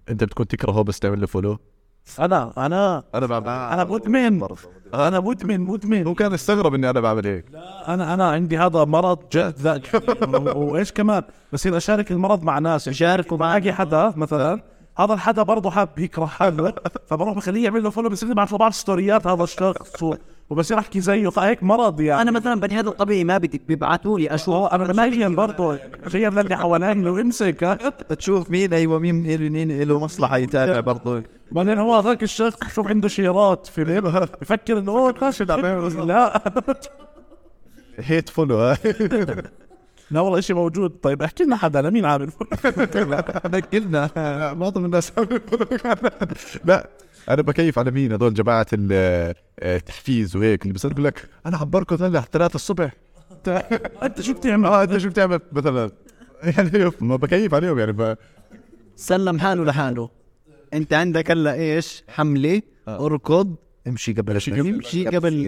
أنت 0.10 0.24
بتكون 0.24 0.48
تكرهه 0.48 0.82
بس 0.82 1.00
تعمل 1.00 1.22
له 1.22 1.28
follow 1.28 1.58
أنا 2.20 2.54
أنا. 2.66 3.04
أنا 3.16 3.26
بعمل. 3.26 3.48
أنا 3.48 3.84
مدمن. 3.84 4.48
أنا 4.94 5.20
مدمن 5.20 5.60
مدمن. 5.62 6.08
هو 6.08 6.14
كان 6.14 6.34
استغرب 6.34 6.74
إني 6.74 6.90
أنا 6.90 7.00
بعمل 7.00 7.28
هيك. 7.28 7.46
أنا 7.88 8.14
أنا 8.14 8.30
عندي 8.30 8.58
هذا 8.58 8.84
مرض 8.84 9.20
جد 9.34 9.56
ذاك. 9.60 10.02
وإيش 10.56 10.92
كمان؟ 10.92 11.24
بصير 11.54 11.78
أشارك 11.78 12.12
المرض 12.12 12.44
مع 12.44 12.60
ناس. 12.60 12.90
شارك 12.90 13.32
ومعي 13.32 13.74
حدا 13.74 14.14
مثلا. 14.16 14.62
هذا 15.00 15.14
الحدا 15.14 15.44
برضه 15.44 15.70
حاب 15.70 15.90
يكره 15.98 16.26
حاله 16.26 16.74
فبروح 17.08 17.36
بخليه 17.36 17.64
يعمل 17.64 17.84
له 17.84 17.90
follow 17.90 18.10
بصير 18.10 18.30
له 18.30 18.58
بعض 18.58 18.72
ستوريات. 18.72 19.28
هذا 19.28 19.44
الشخص 19.44 20.04
وبصير 20.50 20.80
احكي 20.80 21.02
زيه. 21.02 21.30
فهيك 21.30 21.64
مرض 21.64 22.02
يعني. 22.02 22.22
أنا 22.22 22.32
مثلا 22.32 22.60
بني 22.60 22.80
آدم 22.80 22.92
طبيعي 22.92 23.24
ما 23.24 23.38
بدي 23.38 23.62
بيبعثوا 23.68 24.20
لي 24.20 24.36
أشوف. 24.36 24.74
أنا 24.74 24.94
ماليا 24.94 25.28
برضه. 25.28 25.76
تخيل 25.76 26.36
للي 26.36 26.58
حوالي 26.58 26.94
لو 26.94 27.20
امسك 27.20 27.64
ها؟ 27.64 27.76
تشوف 27.90 28.52
مين 28.52 28.74
أيوه 28.74 29.00
مين 29.00 29.16
مين 29.52 29.82
له 29.82 30.00
مصلحة 30.00 30.38
يتابع 30.38 30.80
برضه. 30.80 31.24
بعدين 31.52 31.78
هو 31.78 31.96
هذاك 31.96 32.24
الشخص 32.24 32.60
شوف 32.74 32.88
عنده 32.88 33.08
شيرات 33.08 33.68
في 33.68 34.02
بفكر 34.42 34.78
إنه 34.78 34.92
هو 34.92 35.14
ماشي 35.22 35.44
لا 35.44 36.42
هيت 37.98 38.30
فولو 38.30 38.76
لا 40.12 40.20
والله 40.20 40.40
شيء 40.40 40.56
موجود. 40.56 40.92
طيب 41.02 41.22
أحكي 41.24 41.44
لنا 41.44 41.56
حدا 41.56 41.82
لمين 41.82 42.06
عامل 42.06 42.32
قلنا 43.74 44.10
معظم 44.54 44.86
الناس. 44.86 45.12
لا 46.66 46.90
أنا 47.30 47.42
بكيف 47.42 47.80
على 47.80 47.92
مين 47.92 48.12
هذول 48.12 48.34
جماعة 48.34 48.68
ال- 48.74 49.34
التحفيز 49.62 50.36
وهيك؟ 50.36 50.62
اللي 50.64 50.74
بصير 50.74 50.92
يقول 50.92 51.04
لك 51.04 51.30
أنا 51.46 51.58
عم 51.58 51.70
بركض 51.70 52.04
هلأ 52.04 52.22
3 52.22 52.56
الصبح. 52.56 52.92
أنت 54.04 54.22
شو 54.22 54.34
بتعمل؟ 54.34 54.66
آه 54.66 54.84
أنت 54.84 54.98
شو 54.98 55.10
بتعمل؟ 55.10 55.40
مثلا. 55.52 55.92
يعني 56.44 56.92
ما 57.02 57.16
بكيف 57.16 57.54
عليهم 57.54 57.80
يعني 57.80 57.92
ب... 57.92 58.18
سلم 58.96 59.40
حاله 59.40 59.64
لحاله. 59.66 60.10
أنت 60.74 60.94
عندك 60.94 61.32
هلأ 61.32 61.54
إيش؟ 61.54 62.04
حملة 62.08 62.62
أركض. 62.88 63.56
امشي 63.88 64.14
قبل 64.14 64.32
امشي 64.36 65.06
قبل 65.08 65.46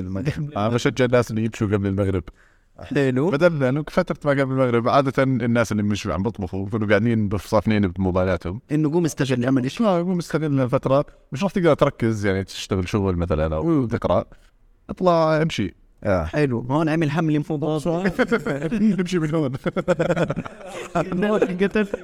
أنا 0.58 0.70
بشجع 0.70 1.06
الناس 1.06 1.32
اللي 1.32 1.46
يمشوا 1.46 1.68
قبل 1.68 1.88
المغرب. 1.88 2.24
حلو. 2.84 3.30
بدل 3.32 3.60
لأنه 3.60 3.84
فتره 3.90 4.18
ما 4.26 4.42
قبل 4.42 4.52
المغرب 4.52 4.90
عادة 4.90 5.24
الناس 5.24 5.72
اللي 5.72 5.84
مش 5.84 6.08
عم 6.08 6.24
بيطبخوا 6.24 6.66
بيكونوا 6.66 6.88
قاعدين 6.88 7.28
بصافنين 7.28 7.88
بموبايلاتهم. 7.88 8.62
إنه 8.72 8.92
قوم 8.92 9.06
استجل 9.06 9.46
اعمل 9.46 9.66
آه 9.66 10.00
يكون 10.00 10.18
مستغل 10.18 10.62
الفترة. 10.62 11.06
مش 11.32 11.44
راح 11.44 11.52
تقدر 11.52 11.74
تركز 11.74 12.26
يعني 12.26 12.44
تشتغل 12.44 12.88
شغل 12.90 13.16
مثلا 13.16 13.56
أو 13.56 13.86
تقرأ. 13.86 14.26
اطلع 14.90 15.42
امشي. 15.42 15.76
آه. 16.04 16.24
حلو. 16.24 16.60
هون 16.60 16.90
عمل 16.90 17.12
حمله 17.12 17.40
مفضل. 17.40 18.12
نمشي 19.00 19.20
من 19.20 19.36
هون. 19.36 19.52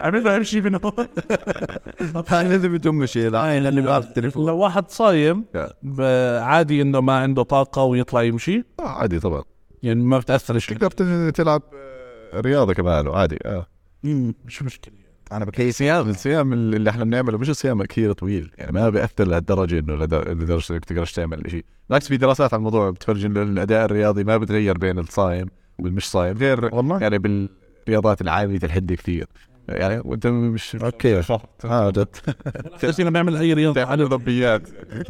عمل 0.01 0.23
له 0.23 0.43
شيء 0.43 0.61
من 0.61 0.75
هون. 0.75 0.93
هاي 2.30 2.49
لازم 2.49 2.78
تمشي 2.78 3.30
لا. 3.30 3.57
اللي 3.57 3.82
بعرف 3.82 4.07
التليفون. 4.07 4.45
لو 4.45 4.57
واحد 4.57 4.89
صايم 4.89 5.45
ب- 5.84 6.39
عادي 6.41 6.82
إنه 6.82 6.99
ما 7.01 7.13
عنده 7.13 7.43
طاقة 7.43 7.84
ويطلع 7.84 8.23
يمشي. 8.23 8.63
آه، 8.80 8.88
عادي 8.88 9.19
طبعا. 9.19 9.43
يعني 9.84 10.03
ما 10.03 10.19
بتأثر 10.19 10.59
شيء 10.59 10.78
تقدر 10.78 11.30
تلعب 11.30 11.61
رياضة 12.34 12.73
كمان 12.73 13.07
عادي 13.07 13.38
آه. 13.45 13.67
مش 14.45 14.63
مشكلة؟ 14.63 14.93
أنا 15.32 15.45
بكيف 15.45 15.67
الصيام 15.69 16.09
الصيام 16.09 16.53
اللي 16.53 16.89
إحنا 16.89 17.03
بنعمله 17.03 17.38
مش 17.38 17.51
صيام 17.51 17.84
كثير 17.84 18.11
طويل 18.13 18.51
يعني 18.57 18.71
ما 18.71 18.89
بيأثر 18.89 19.28
لهالدرجة 19.28 19.80
إنه 19.80 19.95
لد- 19.95 20.13
لدرجة 20.13 20.73
إنك 20.73 20.86
تقدرش 20.86 21.11
تعمل 21.13 21.51
شيء 21.51 21.65
بالعكس 21.89 22.07
في 22.07 22.17
دراسات 22.17 22.53
على 22.53 22.59
الموضوع 22.59 22.89
بتفرج 22.89 23.25
إنه 23.25 23.41
الأداء 23.41 23.86
الرياضي 23.86 24.23
ما 24.23 24.38
بتغير 24.38 24.78
بين 24.78 24.99
الصايم 24.99 25.47
والمش 25.80 26.09
صايم 26.09 26.38
غير 26.38 26.75
والله. 26.75 26.99
يعني 27.01 27.17
بالرياضات 27.17 28.21
العاليه 28.21 28.59
الحده 28.63 28.95
كثير. 28.95 29.28
يعني 29.68 30.01
وانت 30.05 30.28
مش 30.28 30.76
أوكي. 30.76 31.22
جد. 31.65 32.07
بس 32.84 32.99
لما 32.99 33.09
بيعمل 33.09 33.38
أي 33.38 33.53
رياضة 33.53 33.84
تعمل 33.84 34.01
اولمبيات 34.01 34.61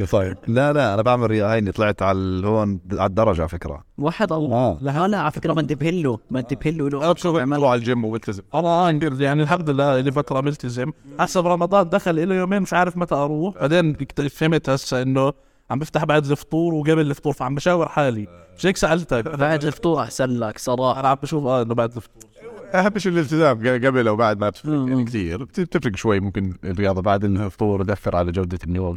صايم 0.04 0.34
لا 0.46 0.72
لا 0.72 0.94
أنا 0.94 1.02
بعمل 1.02 1.30
رياضة. 1.30 1.54
هيني 1.54 1.72
طلعت 1.72 2.02
على 2.02 2.46
هون 2.46 2.80
على 2.92 3.06
الدرجة 3.06 3.40
على 3.40 3.48
فكرة. 3.48 3.84
واحد 3.98 4.32
الله 4.32 4.56
آه. 4.56 4.78
لا 4.80 5.08
لا 5.08 5.18
على 5.18 5.30
فكرة 5.30 5.52
ما 5.52 5.60
انتبه 5.60 5.90
له. 5.90 6.18
ما 6.30 6.40
انتبه 6.40 6.70
له 6.70 6.88
له 6.88 7.12
تروح 7.12 7.42
على 7.70 7.78
الجيم 7.78 8.04
وبتلتزم 8.04 8.42
أنا 8.54 8.90
انقر 8.90 9.20
يعني 9.20 9.42
الحمد 9.42 9.70
لله 9.70 10.00
لي 10.00 10.12
فترة 10.12 10.40
ملتزم 10.40 10.92
هسه 11.20 11.40
برمضان 11.40 11.88
دخل 11.88 12.28
له 12.28 12.34
يومين 12.34 12.62
مش 12.62 12.72
عارف 12.72 12.96
متى 12.96 13.14
أروح. 13.14 13.54
بعدين 13.60 13.96
فهمت 14.30 14.68
هسه 14.70 15.02
إنه 15.02 15.32
عم 15.70 15.78
بفتح 15.78 16.04
بعد 16.04 16.30
الفطور 16.30 16.74
وقبل 16.74 17.00
الفطور 17.00 17.32
فعم 17.32 17.54
بشاور 17.54 17.88
حالي. 17.88 18.26
مش 18.58 18.66
هيك 18.66 18.76
سألتك؟ 18.76 19.28
بعد 19.28 19.64
الفطور 19.64 20.02
أحسن 20.02 20.30
لك 20.30 20.58
صراحة. 20.58 21.00
أنا 21.00 21.08
عم 21.08 21.16
بشوف 21.22 21.44
آه 21.46 21.62
إنه 21.62 21.74
بعد 21.74 21.96
الفطور. 21.96 22.27
اهم 22.74 22.98
شيء 22.98 23.12
الالتزام 23.12 23.58
قبل 23.86 24.08
أو 24.08 24.16
بعد 24.16 24.38
ما 24.38 24.48
بتفرق. 24.48 24.88
يعني 24.88 25.04
كثير. 25.04 25.44
بت- 25.44 25.60
بتفرق 25.60 25.96
شوي 25.96 26.20
ممكن 26.20 26.54
الرياضة 26.64 27.02
بعد 27.02 27.24
الفطور 27.24 27.84
تاثر 27.84 28.16
على 28.16 28.32
جودة 28.32 28.58
النوم 28.64 28.94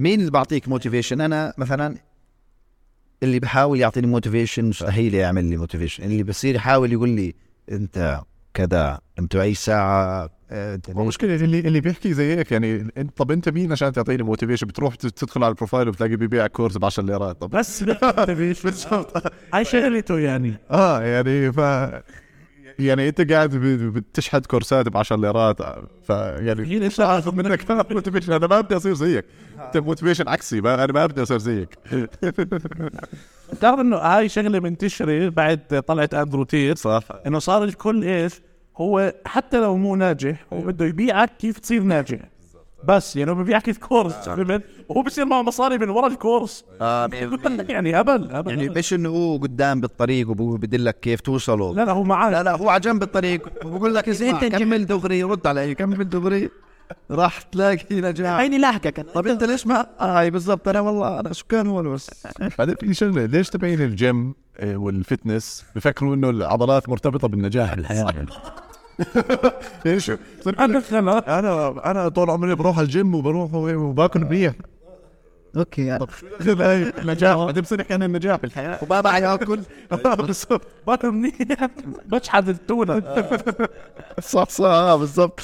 مين 0.00 0.20
اللي 0.20 0.30
بعطيك 0.30 0.68
motivation 0.68 1.20
أنا 1.20 1.52
مثلا 1.58 1.96
اللي 3.22 3.38
بحاول 3.40 3.80
يعطيني 3.80 4.06
motivation 4.06 4.64
مستحيل 4.64 5.14
يعمل 5.14 5.44
لي 5.44 5.56
motivation 5.56 6.04
اللي 6.04 6.22
بصير 6.22 6.54
يحاول 6.54 6.92
يقول 6.92 7.08
لي 7.08 7.34
أنت 7.72 8.20
كذا 8.54 9.00
أنت 9.18 9.36
أي 9.36 9.54
ساعة 9.54 10.30
آه،؟ 10.50 10.80
المشكلة 10.88 11.34
اللي 11.34 11.58
اللي 11.58 11.80
بيحكي 11.80 12.14
زي 12.14 12.36
هيك 12.36 12.52
يعني 12.52 12.88
انت 12.98 13.16
طب 13.16 13.30
أنت 13.30 13.48
مين 13.48 13.72
عشان 13.72 13.92
تعطيني 13.92 14.22
motivation 14.22 14.66
بتروح 14.66 14.94
تدخل 14.94 15.44
على 15.44 15.50
ال 15.50 15.55
profile 15.55 15.88
وبتلاقي 15.88 16.16
بيبيع 16.16 16.46
course 16.46 16.76
ب 16.76 16.84
10 16.84 17.02
ليرات. 17.04 17.40
طب 17.40 17.50
بس 17.50 17.82
بالضبط. 18.64 19.32
هاي 19.54 19.64
شغلته 19.64 20.18
يعني. 20.18 20.54
آه 20.70 21.02
يعني 21.02 21.52
ف 21.52 21.60
يعني 22.78 23.08
انت 23.08 23.32
قاعد 23.32 23.56
ب- 23.56 23.92
بتشحد 23.92 24.46
كورسات 24.46 24.88
ب 24.88 24.96
10 24.96 25.16
ليرات 25.16 25.56
فيعني 26.06 26.66
هي 26.66 26.78
ليش 26.78 27.00
اخذ 27.00 27.34
منك. 27.34 27.70
motivation 27.92 28.32
أنا 28.32 28.46
ما 28.46 28.60
بدي 28.60 28.76
أصير 28.76 28.94
زيك. 28.94 29.24
انت 29.66 29.76
motivation 29.76 30.28
عكسي 30.28 30.60
ما 30.60 30.84
أنا 30.84 30.92
ما 30.92 31.06
بدي 31.06 31.22
أصير 31.22 31.38
زيك. 31.38 31.78
بتعرف 33.52 33.80
إنه 33.80 33.96
هاي 33.96 34.28
شغلة 34.28 34.60
منتشرة 34.60 35.28
بعد 35.28 35.82
طلعت 35.86 36.14
اندرو 36.14 36.44
تيت 36.44 36.78
صح. 36.78 37.02
إنه 37.26 37.38
صار 37.38 37.64
الكل 37.64 38.04
إيش 38.04 38.32
هو 38.76 39.14
حتى 39.26 39.60
لو 39.60 39.76
مو 39.76 39.96
ناجح 39.96 40.44
هو 40.52 40.60
بده 40.60 40.84
يبيعك 40.86 41.30
كيف 41.38 41.58
تصير 41.58 41.82
ناجح. 41.82 42.18
بس 42.84 43.16
يعني 43.16 43.30
هو 43.30 43.34
ببيعك 43.34 43.68
ال 43.68 43.75
course 43.75 44.14
فهمت؟ 44.14 44.62
وهو 44.88 45.02
بصير 45.02 45.24
معه 45.24 45.42
مصاري 45.42 45.78
من 45.78 45.88
ورا 45.90 46.06
ال 46.06 46.13
course. 46.13 46.64
آه 46.80 47.10
يعني 47.68 48.00
هبل 48.00 48.28
هبل 48.32 48.50
يعني 48.50 48.68
مش 48.68 48.94
إنه 48.94 49.08
هو 49.08 49.36
قدام 49.36 49.80
بالطريق 49.80 50.30
وبدلك 50.30 51.00
كيف 51.00 51.20
توصله 51.20 51.74
لا 51.74 51.84
لا 51.84 51.92
هو 51.92 52.02
معاه 52.02 52.30
لا 52.30 52.42
لا 52.42 52.56
هو 52.56 52.68
على 52.68 52.80
جنب 52.80 53.02
الطريق. 53.02 53.48
وبقول 53.64 53.94
لك 53.94 54.08
إذا 54.12 54.30
أنت 54.30 54.44
كمل 54.44 54.86
دغري 54.86 55.22
رد 55.22 55.46
علي. 55.46 55.74
كمل 55.74 56.08
دغري. 56.08 56.50
راح 57.10 57.42
تلاقي 57.42 58.00
نجاح. 58.00 58.38
هيني 58.38 58.58
لاحقك 58.58 58.98
أنا. 58.98 59.10
طب 59.12 59.26
أنت 59.26 59.44
ليش 59.44 59.66
ما 59.66 59.86
هاي 60.00 60.30
بالضبط. 60.30 60.68
أنا 60.68 60.80
والله 60.80 61.20
أنا 61.20 61.32
سكان 61.32 61.66
هون 61.66 61.94
بس 61.94 62.10
بعدين 62.58 62.74
في 62.74 62.94
شغلة. 62.94 63.24
ليش 63.26 63.50
تبعين 63.50 63.80
الجيم 63.80 64.34
آه، 64.58 64.76
وال 64.76 64.94
fitness؟ 64.94 65.64
بفكروا 65.76 66.14
إنه 66.14 66.30
العضلات 66.30 66.88
مرتبطة 66.88 67.28
بالنجاح. 67.28 67.74
بالحياة 67.74 68.04
ليش 69.86 70.10
أنا 70.46 70.82
أنا 70.88 71.38
أنا 71.38 71.90
أنا 71.90 72.08
طول 72.08 72.30
عمري 72.30 72.54
بروح 72.54 72.78
على 72.78 72.84
الجيم 72.84 73.14
وبروح 73.14 73.54
وباكل 73.54 74.20
منيح 74.24 74.54
okay 75.56 75.98
طب 75.98 76.08
شو 76.44 76.52
النجاح 76.52 77.36
بعدين 77.46 77.62
بصير 77.62 77.80
نحكي 77.80 77.94
عن 77.94 78.02
النجاح 78.02 78.40
بالحياة. 78.40 78.78
وما 78.82 79.00
معي 79.00 79.34
آكل. 79.34 79.60
بالضبط. 80.26 80.66
باكل 80.86 81.10
منيح. 81.10 81.36
بشحد 82.06 82.48
التونة. 82.48 83.02
صح 84.20 84.48
صح 84.48 84.64
آه 84.64 84.96
بالضبط. 84.96 85.40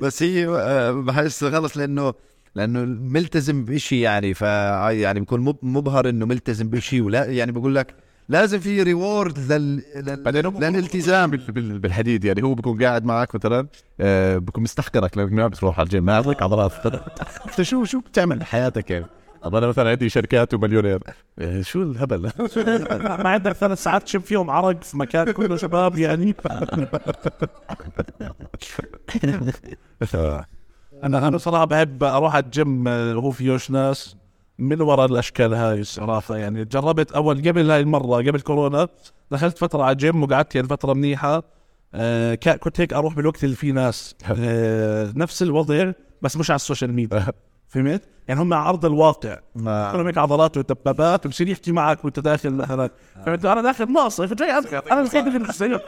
بس 0.00 0.22
هي 0.22 0.46
آه، 0.48 0.90
بحس 0.92 1.44
خلص 1.44 1.76
لأنه 1.76 2.14
لأنه 2.54 2.80
ملتزم 3.12 3.64
بشيء 3.64 3.98
يعني 3.98 4.34
ف 4.34 4.40
يعني 4.40 5.20
بكون 5.20 5.40
مب- 5.40 5.58
مبهر 5.62 6.08
إنه 6.08 6.26
ملتزم 6.26 6.68
بشيء 6.68 7.02
ولا 7.02 7.24
يعني 7.24 7.52
بقول 7.52 7.74
لك 7.74 7.94
لازم 8.28 8.58
في 8.60 8.82
reward 8.82 9.52
لل... 9.52 9.82
لل... 9.96 10.22
بعدين 10.22 10.46
هو 10.46 10.58
للالتزام 10.60 11.30
بال- 11.30 11.52
بال- 11.52 11.78
بالحديد 11.78 12.24
يعني 12.24 12.42
هو 12.42 12.54
بكون 12.54 12.82
قاعد 12.82 13.04
معك 13.04 13.34
مثلا 13.34 13.66
آه، 14.00 14.38
بكون 14.38 14.62
مستحقرك 14.62 15.18
لأنك 15.18 15.32
ما 15.32 15.46
بتروح 15.48 15.78
على 15.78 15.86
الجيم 15.86 16.04
ما 16.04 16.12
يعطيك 16.12 16.42
عضلات 16.42 16.72
أنت 17.46 17.62
شو 17.62 17.84
شو 17.84 18.00
بتعمل 18.00 18.38
بحياتك 18.38 18.90
يعني؟ 18.90 19.06
طب 19.42 19.54
أنا 19.54 19.66
مثلا 19.66 19.90
عندي 19.90 20.08
شركات 20.08 20.54
ومليونير. 20.54 21.02
آه، 21.38 21.62
شو 21.62 21.82
الهبل؟ 21.82 22.20
ما 23.22 23.28
عندك 23.28 23.52
ثلاث 23.52 23.82
ساعات 23.82 24.02
تشم 24.02 24.20
فيهم 24.20 24.50
عرق 24.50 24.82
في 24.82 24.96
مكان 24.96 25.30
كله 25.32 25.56
شباب 25.56 25.98
يعني. 25.98 26.34
أنا 31.04 31.28
أنا 31.28 31.38
صراحة 31.38 31.64
بحب 31.64 32.04
أروح 32.04 32.34
على 32.34 32.44
الجيم 32.44 32.88
آه، 32.88 33.16
وهو 33.16 33.30
فيهوش 33.30 33.70
ناس 33.70 34.16
من 34.58 34.80
وراء 34.80 35.06
الأشكال 35.06 35.54
هاي 35.54 35.80
الصراحه 35.80 36.36
يعني. 36.36 36.64
جربت 36.64 37.12
أول 37.12 37.48
قبل 37.48 37.70
هاي 37.70 37.80
المرة 37.80 38.16
قبل 38.16 38.40
كورونا 38.40 38.88
دخلت 39.30 39.58
فترة 39.58 39.82
على 39.82 39.92
الجيم 39.92 40.22
وقعدت 40.22 40.54
يعني 40.54 40.68
فترة 40.68 40.92
منيحة. 40.92 41.42
آه 41.94 42.34
كنت 42.34 42.80
هيك 42.80 42.92
أروح 42.92 43.14
بالوقت 43.14 43.44
اللي 43.44 43.56
فيه 43.56 43.72
ناس. 43.72 44.14
آه 44.38 45.12
نفس 45.16 45.42
الوضع 45.42 45.92
بس 46.22 46.36
مش 46.36 46.50
على 46.50 46.56
السوشيال 46.56 46.92
ميديا. 46.92 47.26
فهمت؟ 47.74 48.02
يعني 48.28 48.40
هم 48.40 48.54
على 48.54 48.68
ارض 48.68 48.84
الواقع 48.84 49.38
كلهم 49.56 50.06
هيك 50.06 50.18
عضلات 50.18 50.56
ودبابات 50.56 51.26
وبصير 51.26 51.48
يحكي 51.48 51.72
معك 51.72 52.04
وانت 52.04 52.20
داخل 52.20 52.50
مثلا. 52.50 52.90
فهمت؟ 53.26 53.44
أنا 53.44 53.62
داخل 53.62 53.92
ناصف. 53.92 54.32
جاي 54.32 54.50
اذكر 54.50 54.82
أنا 54.92 55.00
الوحيد 55.00 55.26
اللي 55.26 55.38
بحسن 55.38 55.80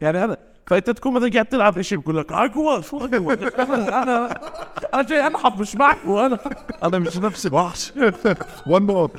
يعني 0.00 0.24
أنا 0.24 0.36
فأنت 0.66 0.90
تكون 0.90 1.14
مثلا 1.14 1.30
قاعد 1.32 1.46
تلعب 1.46 1.80
شيء 1.80 1.98
بقول 1.98 2.16
لك؟ 2.16 2.32
اقوى 2.32 2.82
شو 2.82 2.98
اقوى 2.98 3.34
أنا 3.34 4.40
أنا 4.94 5.02
جاي 5.02 5.26
انحط 5.26 5.58
مش 5.58 5.76
معك 5.76 5.98
وأنا 6.06 6.38
أنا 6.82 6.98
مش 6.98 7.16
نفسي 7.16 7.48
وحش 7.52 7.92
one 8.66 8.82
more 8.82 9.10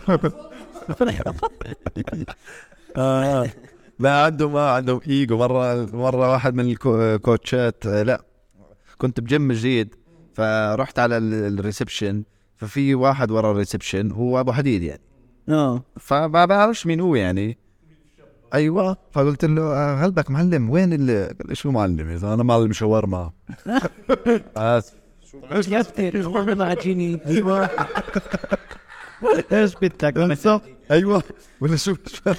لا 3.99 4.23
عندهم 4.23 4.53
ما 4.53 4.71
عندهم 4.71 5.01
إيجو. 5.07 5.37
مره 5.37 5.85
مرة 5.93 6.31
واحد 6.31 6.53
من 6.55 6.75
الكوتشات 6.85 7.85
آه، 7.85 8.03
لا. 8.03 8.21
كنت 8.97 9.19
بجيم 9.19 9.51
جديد. 9.51 9.95
فرحت 10.37 10.99
على 10.99 11.17
ال- 11.17 11.59
ال 11.59 11.66
reception 11.66 12.23
ففي 12.57 12.95
واحد 12.95 13.31
ورا 13.31 13.51
الريسبشن 13.51 14.11
هو 14.11 14.39
أبو 14.39 14.51
حديد 14.51 14.83
يعني. 14.83 15.01
آه. 15.49 15.83
فما 15.99 16.45
بعرفش 16.45 16.85
مين 16.85 16.99
هو 16.99 17.15
يعني. 17.15 17.57
أيوه 18.53 18.97
فقلت 19.11 19.45
له 19.45 19.61
آه، 19.61 19.95
هلا 20.05 20.18
بك 20.18 20.31
معلم 20.31 20.69
وين 20.69 20.93
اللي 20.93 21.25
قال 21.25 21.47
لي 21.49 21.55
شو 21.55 21.71
معلم؟ 21.71 22.09
إذا 22.09 22.33
أنا 22.33 22.43
معلم 22.43 22.73
شاورما 22.73 23.31
اسف 24.57 24.93
يا 25.71 25.81
أختي 25.81 26.11
ما 26.55 26.65
عجيني 26.65 27.19
أيوه. 27.25 27.69
إيش 29.51 29.75
بدك؟ 29.75 30.17
أيوه. 30.91 31.23
ولا 31.61 31.75
شو 31.75 31.95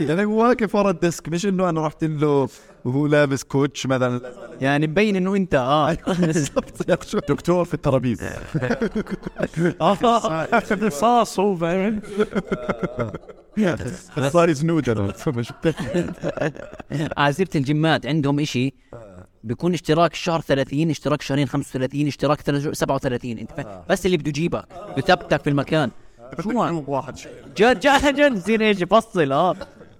يعني 0.00 0.24
هو 0.24 0.42
واقف 0.42 0.74
ورا 0.74 0.90
الديسك 0.90 1.28
مش 1.28 1.46
إنه 1.46 1.68
أنا 1.68 1.86
رحت 1.86 2.04
له 2.04 2.48
وهو 2.84 3.06
لابس 3.06 3.44
كوتش 3.44 3.86
مثلا. 3.86 4.20
يعني 4.60 4.86
مبين 4.86 5.16
إنه 5.16 5.36
أنت 5.36 5.54
آه. 5.54 5.92
بالضبط. 6.20 6.88
دكتور 7.28 7.64
في 7.64 7.74
الترابيز. 7.74 8.20
صاص 10.88 11.40
هو 11.40 11.56
فاهم؟ 11.56 12.00
صار 14.30 14.50
مش 15.32 15.52
عازيرة 17.16 17.48
الجيمات 17.54 18.06
عندهم 18.06 18.40
إشي 18.40 18.74
بيكون 19.44 19.74
اشتراك 19.74 20.12
الشهر 20.12 20.40
30 20.40 20.90
اشتراك 20.90 21.22
شهرين 21.22 21.46
35 21.48 22.06
اشتراك 22.06 22.40
ثلاث- 22.40 22.72
37 22.72 23.38
أنت 23.38 23.52
فاهم؟ 23.52 23.82
بس 23.88 24.06
اللي 24.06 24.16
بده 24.16 24.28
يجيبك 24.28 24.64
بثبتك 24.96 25.42
في 25.42 25.50
المكان. 25.50 25.90
شو 26.42 26.62
هاد؟ 26.62 27.16
جد 27.56 27.80
جد 27.80 28.14
جد 28.20 28.36
يصير 28.36 28.60
إيش 28.60 28.80
يفصل 28.80 29.32
آه. 29.32 29.56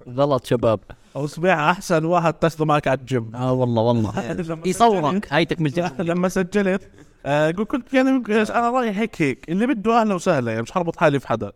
غلط 0.08 0.46
شباب. 0.46 0.80
أسبوع 1.24 1.70
أحسن 1.70 2.04
واحد 2.04 2.34
تاخذه 2.34 2.64
معك 2.64 2.88
على 2.88 3.00
الجيم. 3.00 3.30
آه 3.34 3.52
والله 3.52 3.82
والله. 3.82 4.36
يصورك. 4.66 5.32
هاي 5.32 5.44
تكملة 5.44 5.92
لما 5.98 6.28
سجلت. 6.28 6.88
آه 7.26 7.50
قلت 7.50 7.70
كنت 7.70 7.94
يعني 7.94 8.08
أنا 8.30 8.70
رايح 8.70 8.98
هيك 8.98 9.22
هيك. 9.22 9.48
اللي 9.48 9.66
بده 9.66 10.00
أهلا 10.00 10.14
وسهلا 10.14 10.50
يعني 10.50 10.62
مش 10.62 10.72
حربط 10.72 10.96
حالي 10.96 11.20
في 11.20 11.28
حدا. 11.28 11.52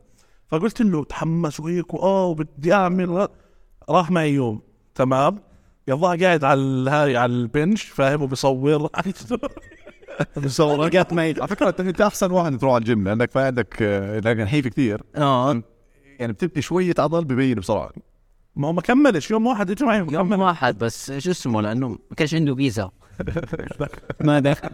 فقلت 0.48 0.82
له 0.82 1.04
تحمس 1.04 1.60
وهيك 1.60 1.94
واه 1.94 2.26
وبدي 2.26 2.72
أعمل 2.74 3.28
راح 3.90 4.10
معي 4.10 4.32
يوم. 4.32 4.60
تمام؟ 4.94 5.38
يلا 5.88 6.08
قاعد 6.26 6.44
على 6.44 6.90
هاي 6.90 7.16
على 7.16 7.32
البنش 7.32 7.82
فاهم؟ 7.82 8.22
وبصور. 8.22 8.90
صورات 10.46 11.12
معي. 11.12 11.34
على 11.38 11.48
فكرة 11.48 11.68
انت 11.68 11.80
أنت 11.80 12.00
أحسن 12.00 12.30
واحد 12.30 12.58
تروح 12.58 12.74
على 12.74 12.80
الجيم 12.80 13.04
لأنك 13.08 13.30
ما 13.36 13.46
عندك 13.46 13.76
آه، 13.82 14.18
لانك 14.18 14.40
نحيف 14.40 14.68
كثير 14.68 15.02
آه. 15.16 15.62
يعني 16.20 16.32
بتبني 16.32 16.62
شوية 16.62 16.94
عضل 16.98 17.24
ببين 17.24 17.54
بسرعة. 17.58 17.90
ما 18.57 18.68
هو 18.68 18.72
ما 18.72 18.80
كملش 18.80 19.30
يوم 19.30 19.46
واحد 19.46 19.70
اجى 19.70 19.84
معي 19.84 19.98
يوم 19.98 20.40
واحد 20.40 20.78
بس 20.78 21.12
شو 21.12 21.30
اسمه؟ 21.30 21.62
لأنه 21.62 21.88
ما 21.88 22.16
كانش 22.16 22.34
عنده 22.34 22.55
فيزا. 22.55 22.90
ما 24.20 24.40
دخل 24.40 24.68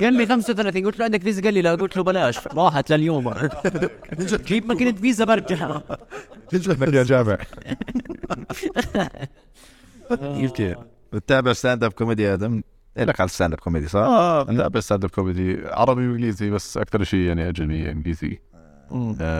قال 0.00 0.14
لي 0.14 0.26
35 0.26 0.84
قلت 0.84 0.98
له 0.98 1.04
عندك 1.04 1.22
فيزا؟ 1.22 1.42
قال 1.42 1.54
لي 1.54 1.62
لا 1.62 1.74
قلت 1.74 1.96
له 1.96 2.02
بلاش 2.02 2.48
راحت 2.48 2.92
لليوم. 2.92 3.34
جيب 4.46 4.66
ماكينة 4.66 4.92
فيزا 4.92 5.24
برجع. 5.24 5.80
يا 6.94 7.02
جامع 7.02 7.38
يمكن 10.22 10.74
بتتابع 11.12 11.52
stand-up 11.52 11.92
comedy 11.92 12.34
آدم؟ 12.34 12.62
لك 12.96 13.20
على 13.20 13.26
ال 13.26 13.52
stand-up 13.52 13.60
comedy 13.60 13.88
صح؟ 13.88 14.00
آه. 14.00 14.42
بس 14.68 14.84
stand-up 14.84 15.10
comedy 15.10 15.62
عربي 15.66 16.08
وإنجليزي 16.08 16.50
بس 16.50 16.76
أكثر 16.76 17.04
شيء 17.04 17.20
يعني 17.20 17.48
أجنبي 17.48 17.90
إنجليزي. 17.90 18.40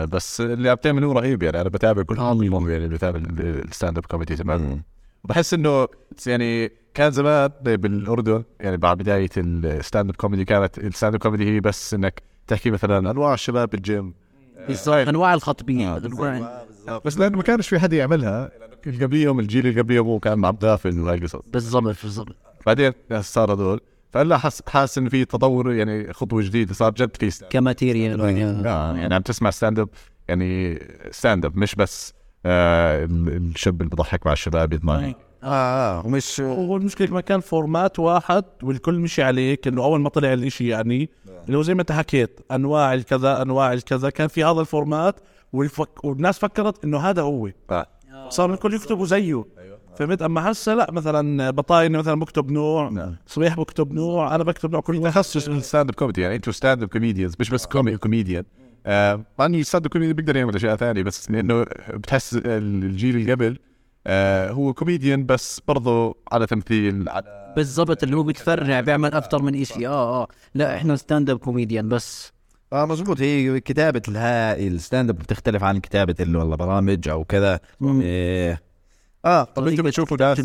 بس 0.05 0.41
اللي 0.41 0.69
عم 0.69 0.75
تعمله 0.77 1.13
رهيب 1.13 1.43
يعني. 1.43 1.61
أنا 1.61 1.69
بتابع 1.69 2.03
كل 2.03 2.17
يوم 2.43 2.69
يعني 2.69 2.87
بتابع 2.87 3.19
ال 3.39 3.97
stand-up 3.97 4.05
comedy 4.05 4.35
تمام 4.35 4.83
بحس 5.23 5.53
إنه 5.53 5.87
يعني 6.25 6.71
كان 6.93 7.11
زمان 7.11 7.49
بالأردن 7.63 8.43
يعني 8.59 8.77
بعد 8.77 8.97
بداية 8.97 9.29
ال 9.37 10.09
stand-up 10.09 10.15
comedy 10.15 10.45
كانت 10.45 10.77
ال 10.77 11.15
stand-up 11.15 11.21
comedy 11.21 11.55
هي 11.55 11.59
بس 11.59 11.93
إنك 11.93 12.21
تحكي 12.47 12.71
مثلا 12.71 13.11
أنواع 13.11 13.33
الشباب 13.33 13.69
بالجيم 13.69 14.13
أنواع 15.09 15.33
الخطبين 15.33 15.95
بس 17.05 17.17
لأنه 17.17 17.37
ما 17.37 17.43
كانش 17.43 17.67
في 17.69 17.79
حدا 17.79 17.97
يعملها. 17.97 18.51
اللي 18.87 19.05
قبليهم 19.05 19.39
الجيل 19.39 19.67
اللي 19.67 19.81
قبليهم 19.81 20.05
هو 20.07 20.19
كان 20.19 20.45
عم 20.45 20.57
غافل 20.63 20.99
وهاي 20.99 21.17
القصص 21.17 21.49
بالضبط 21.53 21.95
بالضبط. 22.03 22.35
بعدين 22.65 22.93
صار 23.19 23.53
هذول. 23.53 23.79
فهلا 24.11 24.37
حس 24.37 24.61
حاسس 24.67 24.97
إنه 24.97 25.09
في 25.09 25.25
تطور 25.25 25.73
يعني 25.73 26.13
خطوة 26.13 26.41
جديدة 26.41 26.73
صار 26.73 26.91
جد 26.91 27.15
في 27.19 27.31
stand-up. 27.31 27.45
ك 27.49 27.57
material 27.57 28.21
آه 28.67 28.95
يعني 28.95 29.15
عم 29.15 29.21
تسمع 29.21 29.49
stand-up 29.49 29.89
يعني 30.27 30.79
stand-up 31.11 31.57
مش 31.57 31.75
بس 31.75 32.13
آه 32.45 33.03
ال- 33.05 33.27
الشاب 33.51 33.81
اللي 33.81 33.89
بضحك 33.89 34.25
مع 34.25 34.33
الشباب 34.33 34.73
يضمن. 34.73 34.89
آه 34.93 35.15
آه 35.43 36.05
ومش 36.05 36.41
هو 36.41 36.77
المشكلة 36.77 37.13
ما 37.13 37.21
كان 37.21 37.39
format 37.39 37.99
واحد 37.99 38.43
والكل 38.63 38.93
مشي 38.99 39.23
عليه 39.23 39.67
إنه 39.67 39.83
أول 39.83 40.01
ما 40.01 40.09
طلع 40.09 40.33
الإشي 40.33 40.67
يعني 40.67 41.09
اللي 41.45 41.57
هو 41.57 41.61
زي 41.61 41.73
ما 41.73 41.81
أنت 41.81 41.91
حكيت 41.91 42.39
أنواع 42.51 42.93
الكذا 42.93 43.41
أنواع 43.41 43.73
الكذا 43.73 44.09
كان 44.09 44.27
في 44.27 44.43
هذا 44.43 44.61
ال 44.61 44.69
format 44.69 45.15
والفك... 45.53 46.05
والناس 46.05 46.39
فكرت 46.39 46.83
إنه 46.85 46.99
هذا 46.99 47.21
هو. 47.21 47.49
آه. 47.71 48.29
صار 48.29 48.53
الكل 48.53 48.73
يكتبوا 48.73 49.05
زيه. 49.05 49.45
فهمت؟ 49.95 50.21
أما 50.21 50.51
هسه 50.51 50.73
لا 50.73 50.91
مثلا 50.91 51.49
بطاينه 51.51 51.99
مثلا 51.99 52.19
بكتب 52.19 52.51
نوع 52.51 52.89
نعم. 52.89 53.15
صبيح 53.27 53.55
بكتب 53.59 53.93
نوع 53.93 54.35
أنا 54.35 54.43
بكتب 54.43 54.71
نوع 54.71 54.81
كل 54.81 55.03
تخصص 55.03 55.47
ال 55.47 55.89
stand-up 55.89 55.95
comedy 55.95 56.21
يعني 56.21 56.35
أنتوا 56.35 56.53
stand-up 56.53 56.89
comedians 56.89 57.33
مش 57.39 57.49
بس 57.49 57.65
come- 57.65 57.97
comedian 57.97 58.43
آه 58.85 59.25
مع 59.39 59.45
انه 59.45 59.57
ال 59.57 59.85
stand-up 59.85 59.91
comedian 59.91 60.15
بيقدر 60.15 60.35
يعمل 60.35 60.55
أشياء 60.55 60.75
ثانية 60.75 61.03
بس 61.03 61.31
لأنه 61.31 61.65
بتحس 61.93 62.39
الجيل 62.45 63.15
اللي 63.15 63.31
قبل 63.33 63.59
آه 64.07 64.51
هو 64.51 64.73
كوميديان 64.73 65.25
بس 65.25 65.61
برضه 65.67 66.15
على 66.31 66.47
تمثيل 66.47 67.09
على 67.09 67.53
بالضبط 67.55 68.03
اللي 68.03 68.15
هو 68.17 68.23
بيتفرع 68.23 68.79
بيعمل 68.81 69.13
أكثر 69.13 69.41
من 69.41 69.61
إشي. 69.61 69.87
آه 69.87 70.21
آه. 70.21 70.27
لا 70.55 70.75
إحنا 70.75 70.95
stand-up 70.95 71.37
comedian 71.37 71.89
بس. 71.89 72.33
آه 72.73 72.85
مزبوط 72.85 73.21
هي 73.21 73.59
كتابة 73.59 74.01
الهاي 74.07 74.67
ال 74.67 75.09
stand-up 75.09 75.15
بتختلف 75.17 75.63
عن 75.63 75.77
كتابة 75.79 76.15
اللي 76.19 76.37
والله 76.37 76.55
برامج 76.55 77.09
أو 77.09 77.23
كذا. 77.23 77.59
إيه. 77.83 78.70
آه 79.25 79.43
طب 79.43 79.67
أنتوا 79.67 79.83
بتشوفوا 79.85 80.17
ناس. 80.17 80.39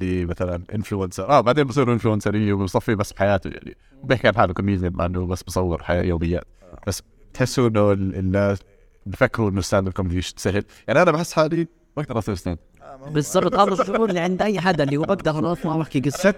اللي 0.00 0.24
مثلا 0.26 0.62
influencer 0.74 1.28
آه 1.28 1.40
بعدين 1.40 1.64
بصيروا 1.64 1.94
انفلونسريه 1.94 2.52
وبصفي 2.52 2.94
بس 2.94 3.12
بحياته 3.12 3.48
يعني. 3.50 3.76
بيحكي 4.04 4.28
عن 4.28 4.36
حاله 4.36 4.52
كوميديان 4.52 4.92
مع 4.94 5.06
إنه 5.06 5.26
بس 5.26 5.42
بصور 5.42 5.82
حياة 5.82 6.02
يوميات 6.02 6.44
بس 6.86 7.02
بتحسوا 7.32 7.68
إنه 7.68 7.92
ال- 7.92 8.16
الناس 8.16 8.58
بفكروا 9.06 9.50
إنه 9.50 9.58
ال 9.58 9.86
stand-up 9.86 9.92
comedy 9.92 10.20
سهل. 10.22 10.64
يعني 10.88 11.02
أنا 11.02 11.10
بحس 11.10 11.32
حالي 11.32 11.66
بقدر 11.96 12.18
أصير 12.18 12.34
stand 12.34 12.58
بالضبط 13.10 13.54
هذا 13.54 13.82
الشعور 13.82 14.08
اللي 14.08 14.20
عند 14.20 14.42
أي 14.42 14.60
حدا 14.60 14.84
اللي 14.84 14.96
هو 14.96 15.02
بقدر 15.02 15.52
اطلع 15.52 15.74
واحكي 15.74 16.00
قصه 16.00 16.34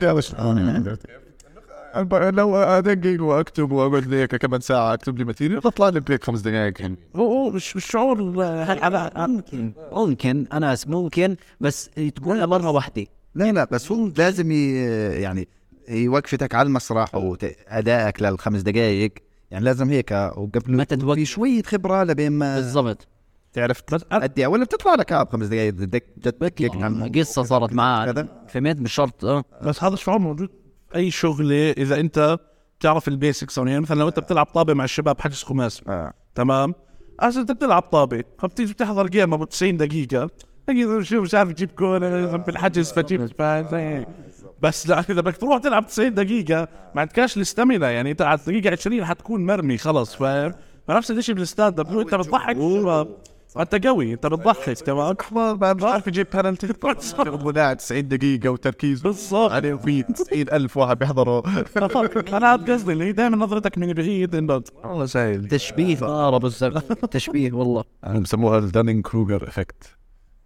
لو 2.13 2.57
أدقق 2.57 3.23
وأكتب 3.23 3.73
وأقعد 3.73 4.07
لي 4.07 4.17
هيك 4.17 4.37
كمان 4.37 4.61
ساعة 4.61 4.95
أكتب 4.95 5.19
لي 5.19 5.25
material 5.25 5.61
بطلع 5.61 5.89
لي 5.89 6.01
break 6.01 6.25
خمس 6.25 6.41
دقائق 6.41 6.81
يعني. 6.81 6.97
هو 7.17 7.27
هو 7.33 7.51
مش 7.51 7.77
مش 7.77 7.87
شعور 7.87 8.45
آه، 8.45 8.85
على 8.85 9.11
ممكن 9.17 9.73
ممكن. 9.93 10.47
انس 10.53 10.89
ممكن 10.89 11.37
بس 11.61 11.91
تقولها 12.17 12.47
مرة 12.47 12.71
واحدة. 12.71 13.07
لا 13.35 13.53
لا 13.53 13.65
بس 13.73 13.93
هو 13.93 14.11
لازم 14.19 14.53
يعني 14.53 15.49
يوقفتك 15.89 16.55
على 16.55 16.67
المسرح 16.67 17.15
وأدائك 17.15 18.23
للخمس 18.23 18.61
دقائق 18.63 19.13
يعني 19.51 19.65
لازم 19.65 19.91
هيك. 19.91 20.11
وقبل 20.13 20.77
متى 20.77 20.97
توقف؟ 20.97 21.15
في 21.15 21.25
شوية 21.25 21.63
خبرة 21.63 22.05
لبين 22.05 22.33
ما 22.33 22.57
بالضبط. 22.57 23.09
تعرف 23.53 23.83
بس 23.93 24.01
أنا- 24.03 24.07
تأدي 24.09 24.47
ولا 24.47 24.65
بتطلع 24.65 24.95
لك 24.95 25.13
آه 25.13 25.23
بخمس 25.23 25.47
دقائق 25.47 25.73
بدك 25.75 26.05
جد 26.61 27.19
قصة 27.19 27.43
صارت 27.43 27.73
معاه 27.73 28.13
كذا. 28.13 28.29
فهمت؟ 28.49 28.77
مش 28.81 28.93
شرط 28.93 29.25
آه. 29.25 29.45
بس 29.63 29.85
هذا 29.85 29.95
الشعور 29.95 30.19
موجود 30.19 30.51
أي 30.95 31.11
شغلة 31.11 31.71
إذا 31.71 32.01
أنت 32.01 32.39
بتعرف 32.79 33.09
ال 33.09 33.16
basics 33.16 33.59
يعني 33.59 33.81
مثلا 33.81 33.99
لو 33.99 34.09
أنت 34.09 34.19
بتلعب 34.19 34.47
طابة 34.47 34.75
مع 34.75 34.85
الشباب 34.85 35.21
حجز 35.21 35.43
خماسي. 35.43 35.83
آه. 35.89 36.13
تمام؟ 36.35 36.75
هسه 37.21 37.41
أنت 37.41 37.53
بتلعب 37.53 37.83
طابة 37.83 38.25
فبتيجي 38.39 38.73
بتحضر 38.73 39.07
game 39.07 39.35
أبو 39.35 39.45
90 39.45 39.77
دقيقة. 39.77 40.31
تجي 40.67 41.05
شو 41.05 41.21
مش 41.21 41.35
عارف 41.35 41.53
تجيب 41.53 41.71
جول 41.79 42.01
بالحجز 42.39 42.93
فجيب 42.93 43.21
هيك. 43.41 44.09
بس 44.63 44.89
لا 44.89 45.01
إذا 45.01 45.21
بدك 45.21 45.37
تروح 45.37 45.59
تلعب 45.59 45.87
90 45.87 46.15
دقيقة 46.15 46.69
ما 46.95 47.01
عندكش 47.01 47.37
ال 47.37 47.44
stamina 47.44 47.91
يعني 47.91 48.11
أنت 48.11 48.23
على 48.23 48.39
الدقيقة 48.39 48.73
20 48.73 49.05
حتكون 49.05 49.47
مرمي 49.47 49.79
خلاص 49.79 50.17
فاهم؟ 50.17 50.55
فنفس 50.89 51.11
الشيء 51.11 51.35
بال 51.35 51.81
stand-up 51.81 51.99
أنت 51.99 52.15
بتضحك 52.15 52.57
أنت 53.59 53.87
قوي 53.87 54.13
أنت 54.13 54.27
بتضحك 54.27 54.79
تمام؟ 54.79 55.17
مش 55.77 55.83
عارف 55.83 56.07
يجيب 56.07 56.27
بنالتي 56.35 56.67
قاعد 57.61 57.77
90 57.77 58.09
دقيقة 58.09 58.49
وتركيز. 58.51 59.03
بالضبط 59.03 59.53
عليه 59.53 59.75
وفي 59.75 60.03
90 60.03 60.41
ألف 60.41 60.77
واحد 60.77 60.99
بيحضروا. 60.99 61.43
أنا 62.37 62.57
قصدي 62.57 62.93
اللي 62.93 63.05
هي 63.05 63.13
دائما 63.13 63.37
نظرتك 63.37 63.79
من 63.79 63.93
بعيد 63.93 64.35
إنه 64.35 64.63
والله 64.85 65.07
سهل. 65.07 65.49
تشبيه 65.49 66.03
آه 66.03 66.39
بالضبط 66.39 67.07
تشبيه 67.11 67.53
والله. 67.53 67.85
بسموها 68.21 68.59
ال 68.59 69.03
Dunning-Kruger 69.05 69.49
effect 69.49 69.97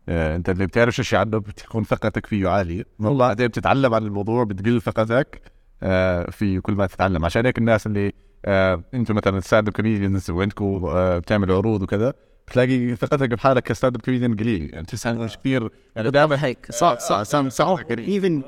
أنت 0.09 0.49
اللي 0.51 0.67
بتعرف 0.67 0.95
شيء 0.95 1.19
عنه 1.19 1.39
بتكون 1.39 1.85
ثقتك 1.85 2.27
فيه 2.27 2.49
عالية. 2.49 2.85
والله 2.99 3.27
بعدين 3.29 3.49
بتتعلم 3.49 3.95
عن 3.95 4.03
الموضوع 4.03 4.45
بتقل 4.45 4.83
ثقتك 4.83 5.43
آه، 5.83 6.31
فيه 6.31 6.59
كل 6.59 6.73
ما 6.73 6.87
تتعلم. 6.87 7.25
عشان 7.25 7.47
هيك 7.47 7.59
الناس 7.59 7.87
اللي 7.87 8.13
آه، 8.45 8.83
أنتم 8.95 9.15
مثلا 9.15 9.41
stand-up 9.41 9.75
comedians 9.75 10.31
وعندكم 10.31 10.81
بتعملوا 11.19 11.57
عروض 11.57 11.83
وكذا 11.83 12.13
بتلاقي 12.47 12.97
ثقتك 12.97 13.29
بحالك 13.31 13.63
ك 13.62 13.95
stand-up 13.97 14.01
comedian 14.03 14.37
قليل. 14.37 14.71
يعني 14.73 14.87
تسعة 14.87 15.13
مش 15.13 15.37
كثير 15.37 15.71
يعني 15.97 16.11
دائما 16.11 16.45
هيك. 16.45 16.67
صح 16.73 16.99
صح. 16.99 17.23
صح. 17.23 17.49
صح. 17.49 17.79
even 17.91 18.43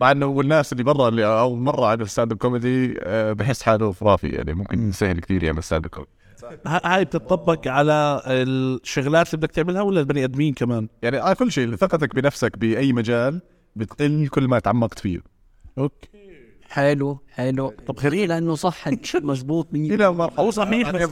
مع 0.00 0.10
إنه 0.10 0.26
والناس 0.26 0.72
اللي 0.72 0.84
برا 0.84 1.08
اللي 1.08 1.26
أول 1.26 1.58
مرة 1.58 1.86
عمل 1.86 2.08
stand-up 2.08 2.38
comedy 2.38 2.94
آه، 3.02 3.32
بحس 3.32 3.62
حاله 3.62 3.92
خرافي. 3.92 4.28
يعني 4.28 4.54
ممكن 4.54 4.92
سهل 4.92 5.20
كثير 5.20 5.44
يعمل 5.44 5.62
stand-up 5.62 5.90
comedy 5.90 6.10
هاي 6.66 7.04
بتطبق 7.04 7.68
على 7.68 8.22
الشغلات 8.26 9.34
اللي 9.34 9.46
بدك 9.46 9.54
تعملها 9.54 9.82
ولا 9.82 10.00
البني 10.00 10.24
آدمين 10.24 10.54
كمان؟ 10.54 10.88
يعني 11.02 11.20
آه 11.20 11.32
كل 11.32 11.52
شيء. 11.52 11.74
ثقتك 11.76 12.14
بنفسك 12.14 12.58
بأي 12.58 12.92
مجال 12.92 13.40
بتقل 13.76 14.28
كل 14.28 14.48
ما 14.48 14.58
تعمقت 14.58 14.98
فيه. 14.98 15.20
okay. 15.78 16.08
حلو 16.74 17.20
حلو. 17.30 17.74
طب 17.86 17.98
خليه 17.98 18.26
لأنه 18.26 18.54
صح 18.54 18.88
من 19.72 19.92
إلى 19.94 20.12
مرحلة. 20.12 20.40
هو 20.44 20.50
صحيح 20.50 20.90
بس 20.90 21.02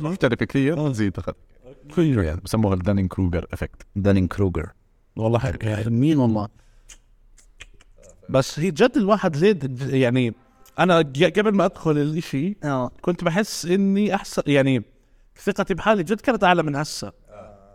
مختلف 0.00 0.34
كثير. 0.34 0.90
تزيد 0.90 1.16
ثقتك 1.16 1.36
يعني؟ 2.24 2.40
بسموها 2.44 2.74
ال 2.74 3.08
Dunning-Kruger 3.08 3.46
effect 3.52 3.86
Dunning-Kruger 3.96 4.70
والله 5.16 5.38
حلو. 5.38 5.90
مين 5.90 6.18
والله؟ 6.18 6.48
بس 8.28 8.58
هي 8.58 8.70
جد 8.70 8.92
الواحد 8.96 9.36
ليه 9.36 9.58
يعني 10.00 10.34
أنا 10.78 10.98
قبل 11.36 11.54
ما 11.54 11.64
أدخل 11.64 11.90
الإشي 11.90 12.56
آه. 12.64 12.90
كنت 13.02 13.24
بحس 13.24 13.66
إني 13.66 14.14
أحسن 14.14 14.42
يعني 14.46 14.82
ثقتي 15.36 15.74
بحالي 15.74 16.02
جد 16.02 16.20
كانت 16.20 16.44
أعلى 16.44 16.62
من 16.62 16.76
هسه. 16.76 17.12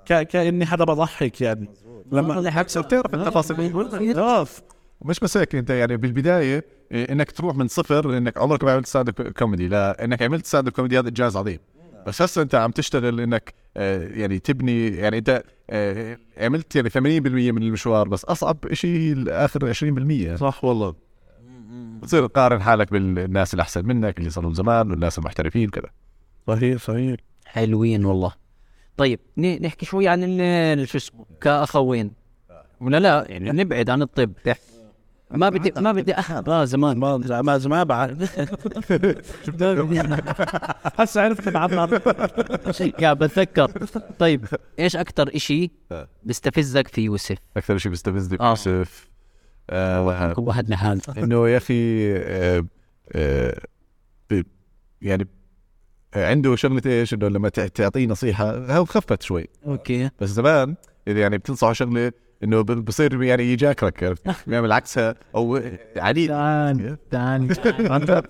كإني 0.05 0.65
حدا 0.65 0.85
بضحك 0.85 1.41
يعني. 1.41 1.69
أما 2.11 2.51
هسه 2.51 2.81
بتعرف 2.81 3.13
التفاصيل 3.15 3.73
ومش 5.03 5.19
بس 5.19 5.37
هيك 5.37 5.55
انت 5.55 5.69
يعني 5.69 5.97
بالبداية 5.97 6.65
إيه، 6.91 7.11
انك 7.11 7.31
تروح 7.31 7.55
من 7.55 7.67
صفر 7.67 8.17
انك 8.17 8.37
عمرك 8.37 8.63
ما 8.63 8.71
عملت 8.71 8.85
stand-up 8.87 9.21
comedy. 9.31 9.67
لا 9.67 10.03
انك 10.03 10.21
عملت 10.21 10.45
stand-up 10.45 10.73
comedy 10.73 10.99
هذا 10.99 11.07
انجاز 11.09 11.37
عظيم. 11.37 11.59
بس 12.07 12.21
هسه 12.21 12.41
انت 12.41 12.55
عم 12.55 12.71
تشتغل 12.71 13.19
انك 13.21 13.53
آه، 13.77 14.07
يعني 14.07 14.39
تبني 14.39 14.87
يعني 14.87 15.17
انت 15.17 15.43
آه، 15.69 16.17
عملت 16.37 16.75
يعني 16.75 16.89
80% 16.89 16.95
من 17.51 17.63
المشوار 17.63 18.07
بس 18.07 18.25
أصعب 18.25 18.57
شيء 18.73 19.23
اخر 19.27 19.73
20% 19.73 20.35
صح 20.35 20.63
والله. 20.63 20.95
بتصير 22.01 22.27
تقارن 22.27 22.61
حالك 22.61 22.91
بالناس 22.91 23.53
اللي 23.53 23.61
أحسن 23.61 23.85
منك 23.85 24.17
اللي 24.19 24.29
صاروا 24.29 24.53
زمان 24.53 24.91
والناس 24.91 25.17
المحترفين 25.19 25.69
كذا. 25.69 25.89
صحيح 26.47 26.77
صحيح. 26.81 27.15
حلوين 27.45 28.05
والله. 28.05 28.31
طيب 28.97 29.19
ن- 29.37 29.65
نحكي 29.65 29.85
شوي 29.85 30.07
عن 30.07 30.19
ال- 30.23 30.87
شو 30.87 30.97
اسمه 30.97 31.25
كاخوين 31.41 32.11
ولا 32.81 32.99
لا؟ 32.99 33.25
يعني 33.29 33.51
نبعد 33.63 33.89
عن 33.89 34.01
الطب. 34.01 34.33
ما 35.33 35.49
بدي 35.49 35.81
ما 35.81 35.91
بدي 35.91 36.19
أحب 36.19 36.49
آه 36.49 36.65
زمان. 36.65 36.97
ما 36.97 37.17
ما 37.41 37.57
ما 37.57 37.83
بعرف. 37.83 38.39
هسه 40.99 41.21
عرفت 41.21 41.49
بعمر 41.49 41.97
قاعد 43.01 43.17
بتذكر. 43.17 43.67
طيب 44.19 44.45
إيش 44.79 44.95
أكثر 44.95 45.35
إشي 45.35 45.71
بيستفزك 46.23 46.87
في 46.87 47.01
يوسف؟ 47.01 47.37
أكثر 47.57 47.77
شيء 47.77 47.89
بيستفزني 47.89 48.37
آه. 48.41 48.45
بيوسف 48.47 49.09
آه 49.69 50.05
واحد 50.39 50.69
نحال 50.69 51.01
إنه 51.17 51.49
يا 51.49 51.57
أخي 51.57 52.11
آه 52.17 52.65
آه 53.11 53.61
يعني 55.01 55.27
آه، 56.13 56.29
عنده 56.29 56.55
شغلة 56.55 56.81
إيش؟ 56.85 57.13
إنه 57.13 57.27
لما 57.27 57.49
تع- 57.49 57.67
تعطيه 57.67 58.07
نصيحة 58.07 58.75
هو 58.77 58.85
خفت 58.85 59.21
شوي. 59.21 59.47
أوكي. 59.65 60.09
بس 60.19 60.29
زمان 60.29 60.75
إذا 61.07 61.19
يعني 61.19 61.37
بتنصحه 61.37 61.73
شغلة 61.73 62.11
إنه 62.43 62.61
بصير 62.61 63.23
يعني 63.23 63.43
يجاكرك 63.53 64.03
عرفت؟ 64.03 64.21
بيعمل 64.49 64.71
عكسها. 64.71 65.15
أو 65.35 65.61
عنيد 65.97 66.27
تعال 66.27 66.97
تعال 67.11 68.23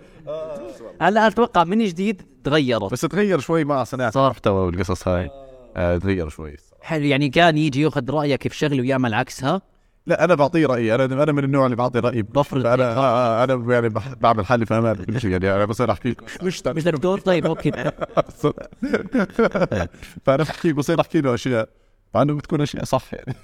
هلا 1.02 1.28
أتوقع 1.28 1.64
من 1.64 1.86
جديد 1.86 2.22
تغيرت. 2.44 2.92
بس 2.92 3.02
تغير 3.02 3.40
شوي 3.40 3.64
مع 3.64 3.84
صناعة 3.84 4.12
صار. 4.12 4.26
المحتوى 4.26 4.66
والقصص 4.66 5.08
هاي. 5.08 5.30
آه 5.78 5.98
تغير 5.98 6.30
شوي. 6.30 6.56
حلو 6.82 7.06
يعني 7.06 7.30
كان 7.30 7.58
يجي 7.58 7.82
ياخذ 7.82 8.12
رأيك 8.12 8.48
في 8.48 8.58
شغله 8.58 8.82
ويعمل 8.82 9.14
عكسها؟ 9.14 9.62
لا 10.08 10.24
أنا 10.24 10.36
بعطيه 10.36 10.66
رأيي. 10.66 10.96
أنا 10.96 11.06
أنا 11.24 11.32
من 11.32 11.44
النوع 11.44 11.66
اللي 11.66 11.76
بعطي 11.76 12.00
رأيي. 12.00 12.22
بفرض. 12.22 12.66
أنا 12.66 12.98
آه 12.98 13.42
آه 13.42 13.44
أنا 13.44 13.74
يعني 13.74 13.90
بعمل 14.22 14.46
حالي 14.46 14.66
فهمان 14.66 14.94
بكل 14.94 15.22
شيء 15.22 15.32
يعني. 15.32 15.56
أنا 15.56 15.66
بصير 15.66 15.92
أحكي 15.92 16.10
لكم. 16.10 16.26
مش 16.44 16.64
مش 16.68 16.84
دكتور؟ 16.84 17.20
طيب 17.20 17.46
okay. 17.46 17.72
فأنا 20.26 20.44
بحكي 20.44 20.74
بصير 20.74 21.02
أحكي 21.02 21.22
له 21.22 21.34
أشياء. 21.34 21.70
مع 22.16 22.22
انه 22.22 22.34
بتكون 22.34 22.62
اشياء 22.62 22.84
صح 22.84 23.14
يعني. 23.14 23.36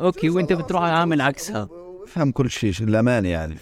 okay 0.00 0.30
وأنت 0.30 0.52
بتروح 0.52 0.82
عامل 0.82 1.20
عكسها. 1.20 1.68
فهم 2.06 2.30
كل 2.30 2.50
شيء 2.50 2.72
الأمان 2.80 3.24
يعني. 3.24 3.56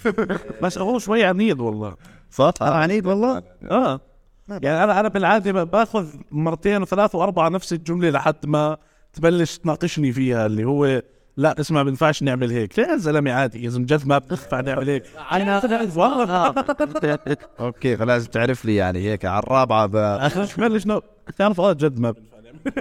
بس 0.63 0.79
هو 0.79 0.99
شوي 0.99 1.25
عنيد 1.25 1.61
والله. 1.61 1.95
صح؟ 2.31 2.53
آه 2.63 2.75
عنيد 2.75 3.07
والله؟ 3.07 3.43
آه. 3.71 4.01
يعني 4.49 4.85
أنا 4.85 5.01
أنا 5.01 5.09
بالعادة 5.09 5.65
باخذ 5.65 6.07
مرتين 6.31 6.83
وثلاث 6.83 7.15
وأربعة 7.15 7.49
نفس 7.49 7.73
الجملة 7.73 8.11
لحد 8.11 8.47
ما 8.47 8.77
تبلش 9.13 9.59
تناقشني 9.59 10.13
فيها 10.13 10.47
اللي 10.47 10.65
هو 10.65 11.03
لا 11.37 11.61
اسمع 11.61 11.77
ما 11.79 11.83
بينفعش 11.83 12.23
نعمل 12.23 12.51
هيك. 12.51 12.79
لا 12.79 12.91
يا 12.93 12.97
زلمة 12.97 13.33
عادي؟ 13.33 13.67
إذا 13.67 13.79
جد 13.79 14.07
ما 14.07 14.19
بينفع 14.19 14.61
نعمل 14.61 14.91
هيك. 14.91 15.05
أنا 15.33 15.61
والله 15.97 16.55
okay 17.61 17.97
فلازم 17.97 18.31
تعرف 18.31 18.65
لي 18.65 18.75
يعني 18.75 18.99
هيك. 18.99 19.25
على 19.25 19.43
الرابعة 19.43 19.87
ب... 19.87 19.97
مش 20.39 20.57
بلش 20.57 20.87
نو 20.87 21.03
تعرف 21.39 21.61
آه 21.61 21.73
جد 21.73 21.99
ما 21.99 22.11
بينفع 22.11 22.34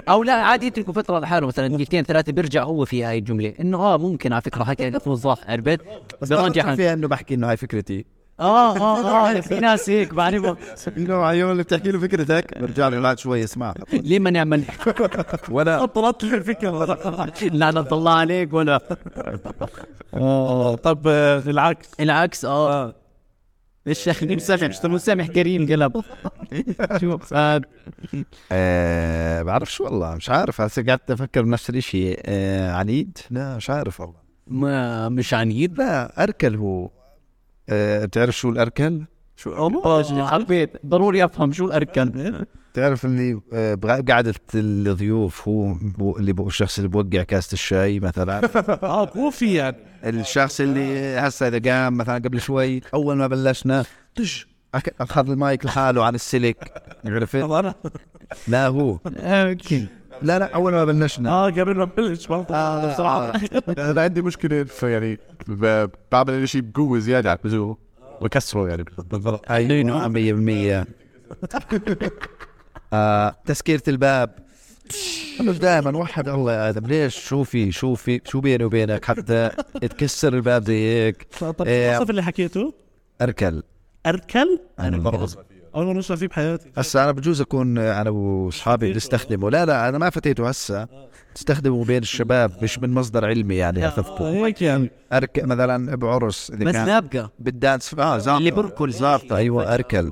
أو 0.08 0.22
لا 0.22 0.32
عادي 0.32 0.66
يتركوا 0.66 0.92
فترة 0.92 1.18
لحاله. 1.18 1.46
مثلا 1.46 1.68
دقيقتين 1.68 2.04
ثلاثة 2.04 2.32
بيرجع 2.32 2.62
هو 2.62 2.84
في 2.84 3.04
هاي 3.04 3.18
الجملة. 3.18 3.54
إنه 3.60 3.78
آه 3.78 3.96
ممكن 3.98 4.32
على 4.32 4.42
فكرة 4.42 4.64
حكي 4.64 4.98
صح 5.14 5.38
عرفت؟ 5.48 5.80
برجع 6.30 6.74
فيها 6.74 6.92
إنه 6.92 7.08
بحكي 7.08 7.34
إنه 7.34 7.50
هاي 7.50 7.56
فكرتي. 7.56 8.04
آه 8.40 8.76
آه 8.78 9.30
آه 9.36 9.40
في 9.40 9.60
ناس 9.60 9.90
هيك 9.90 10.14
بعرفها 10.14 10.56
إنه 10.96 11.14
عيون 11.14 11.50
اللي 11.50 11.62
بتحكي 11.62 11.90
له 11.90 11.98
فكرتك. 11.98 12.58
برجع 12.58 12.88
له 12.88 13.00
بعد 13.00 13.18
شوي 13.18 13.44
اسمع. 13.44 13.74
ليه 13.92 14.18
ما 14.18 14.30
نعمل؟ 14.30 14.64
وأنا 15.50 15.86
طلعت 15.86 16.24
لي 16.24 16.36
الفكرة. 16.36 16.98
لعنة 17.42 17.86
الله 17.92 18.12
عليك 18.12 18.52
ولا. 18.54 18.80
آه 20.14 20.74
طب 20.74 21.02
آه، 21.06 21.38
العكس. 21.46 21.88
العكس 22.00 22.44
آه. 22.44 22.94
إيش 23.88 24.08
مسامح 24.36 24.62
مسامح 24.88 25.26
كريم 25.26 25.66
قلب. 25.66 25.92
شو 27.00 27.18
آه، 27.32 27.60
آه 28.52 29.42
بعرفش 29.42 29.80
والله 29.80 30.14
مش 30.14 30.30
عارف. 30.30 30.60
هسه 30.60 30.82
قعدت 30.82 31.10
أفكر 31.10 31.42
بنفس 31.42 31.70
الشيء 31.70 32.20
آه 32.26 32.72
عنيد 32.72 33.18
لا 33.30 33.56
مش 33.56 33.70
عارف 33.70 34.00
والله. 34.00 34.16
ما 34.46 35.08
مش 35.08 35.34
عنيد 35.34 35.78
لا 35.78 36.22
أركل 36.22 36.56
هو. 36.56 36.90
آه 37.68 38.04
بتعرف 38.04 38.36
شو 38.36 38.48
الأركل؟ 38.50 39.02
شو 39.36 39.54
حبيت. 40.26 40.86
ضروري 40.86 41.24
أفهم 41.24 41.52
شو 41.52 41.64
الاركان 41.66 42.44
تعرف 42.74 43.04
اللي 43.04 43.40
آه 43.52 43.74
بغ- 43.74 44.00
قعدة 44.12 44.34
الضيوف 44.54 45.48
هو 45.48 45.76
اللي 46.18 46.34
الشخص 46.46 46.78
اللي 46.78 46.88
بوقع 46.88 47.22
كاسة 47.22 47.52
الشاي 47.52 48.00
مثلا. 48.00 48.40
آه 48.82 49.04
كوفي 49.04 49.54
يعني. 49.54 49.76
الشخص 50.04 50.60
اللي 50.60 50.98
هسه 51.18 51.48
إذا 51.48 51.72
قام 51.72 51.96
مثلا 51.96 52.14
قبل 52.14 52.40
شوي 52.40 52.80
أول 52.94 53.16
ما 53.16 53.26
بلشنا 53.26 53.84
دش 54.18 54.46
أك- 54.76 54.90
أخذ 55.00 55.30
المايك 55.30 55.66
لحاله 55.66 56.04
عن 56.04 56.14
السلك. 56.14 56.82
عرفت؟ 57.04 57.36
لا 58.48 58.66
هو. 58.66 58.98
أوكي. 59.18 59.86
لا 60.22 60.38
لا 60.38 60.54
أول 60.54 60.72
ما 60.72 60.84
بلشنا. 60.84 61.30
آه 61.30 61.50
قبل 61.50 61.74
ما 61.76 61.84
نبلش 61.84 62.26
برضه 62.26 62.54
آه، 62.54 62.92
بصراحه 62.94 63.32
أنا 63.78 64.02
عندي 64.02 64.22
مشكلة 64.22 64.64
في 64.64 64.92
يعني 64.92 65.18
بعمل 66.12 66.48
شيء 66.48 66.60
بقوة 66.60 66.98
زيادة 66.98 67.30
عن 67.30 67.36
اللزوم 67.44 67.76
وكسره 68.20 68.68
يعني 68.68 68.84
بالضبط. 69.10 69.50
أي 69.50 69.84
100% 69.84 70.86
آه 72.92 73.36
تسكيرة 73.46 73.82
الباب. 73.88 74.30
أنا 75.40 75.52
دائما 75.52 75.98
وحد 75.98 76.28
الله 76.28 76.52
يا 76.52 76.68
آدم. 76.68 76.86
ليش؟ 76.86 77.18
شو 77.28 77.44
في 77.44 77.72
شو 77.72 77.94
في 77.94 78.20
شو 78.24 78.40
بيني 78.40 78.64
وبينك 78.64 79.04
حتى 79.04 79.50
تكسر 79.80 80.34
الباب 80.34 80.64
زي 80.64 80.74
هيك 80.74 81.26
طب 81.40 81.62
إيه. 81.62 82.02
اللي 82.02 82.22
حكيته؟ 82.22 82.74
أركل. 83.22 83.62
أركل؟ 84.06 84.60
أنا 84.78 84.96
أول 85.74 85.86
مرة 85.86 85.98
اسمع 85.98 86.16
فيه 86.16 86.26
بحياتي. 86.26 86.70
هسا 86.76 87.04
أنا 87.04 87.12
بجوز 87.12 87.40
أكون 87.40 87.78
أنا 87.78 88.10
وأصحابي 88.10 88.92
بنستخدمه 88.92 89.50
لا 89.50 89.64
لا 89.64 89.88
أنا 89.88 89.98
ما 89.98 90.10
فتيته 90.10 90.48
هسا. 90.48 90.86
استخدمه 91.36 91.84
بين 91.84 92.02
الشباب 92.02 92.52
مش 92.62 92.78
من 92.78 92.94
مصدر 92.94 93.24
علمي 93.24 93.56
يعني 93.56 93.88
اخذته 93.88 94.30
هيك 94.46 94.62
يعني. 94.62 94.90
أركل 95.12 95.46
مثلا 95.46 95.96
بعرس 95.96 96.50
إذا 96.50 96.64
بس 96.64 96.74
نابقة. 96.74 97.30
بالدانس 97.38 97.94
آه 97.94 98.18
زابطة. 98.18 98.38
اللي 98.38 98.50
بركل 98.50 98.92
زابطة. 98.92 99.36
أيوه 99.36 99.74
أركل. 99.74 100.10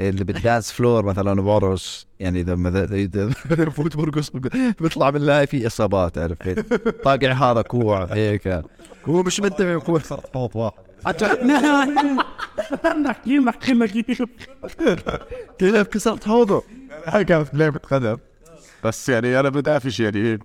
اللي 0.00 0.24
بالدانس 0.24 0.72
فلور 0.72 1.04
مثلا 1.04 1.42
بعرس 1.42 2.06
يعني 2.20 2.40
إذا 2.40 2.54
مثلا 2.54 2.94
اذا 2.94 3.30
بفوت 3.50 3.96
برقص 3.96 4.30
بيطلع 4.80 5.10
من 5.10 5.20
لاي 5.20 5.46
في 5.46 5.66
إصابات 5.66 6.18
عرفت؟ 6.18 6.74
طاقع 7.04 7.32
هذا 7.32 7.62
كوع 7.62 8.04
هيك. 8.04 8.62
هو 9.08 9.22
مش 9.22 9.40
منتبه 9.40 9.70
يكون. 9.70 10.00
صوت 10.00 10.56
واحد. 10.56 10.89
نحكي 13.02 13.38
نحكي 13.38 13.72
لك 13.72 13.90
كيف 15.58 15.82
كسرت 15.82 16.24
حوضه 16.24 16.62
هاي 17.04 17.24
كانت 17.24 17.54
لعبة 17.54 17.78
قدم. 17.78 18.16
بس 18.84 19.08
يعني 19.08 19.40
أنا 19.40 19.48
بدافش 19.48 20.00
يعني. 20.00 20.38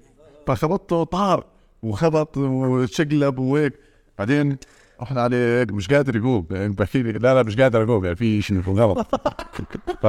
فخبطته 0.47 1.03
طار 1.03 1.45
وخبط 1.83 2.37
وشقلب 2.37 3.39
وهيك. 3.39 3.73
بعدين 4.19 4.57
رحنا 5.01 5.21
عليه 5.21 5.59
هيك 5.59 5.71
مش 5.71 5.87
قادر 5.87 6.15
يقوم. 6.15 6.47
يعني 6.51 6.73
بحكي 6.73 7.03
لي 7.03 7.11
لا 7.11 7.33
لا 7.33 7.43
مش 7.43 7.55
قادر 7.55 7.83
أقوم. 7.83 8.05
يعني 8.05 8.15
في 8.15 8.41
شيء 8.41 8.61
غلط 8.67 9.07
ف 10.03 10.05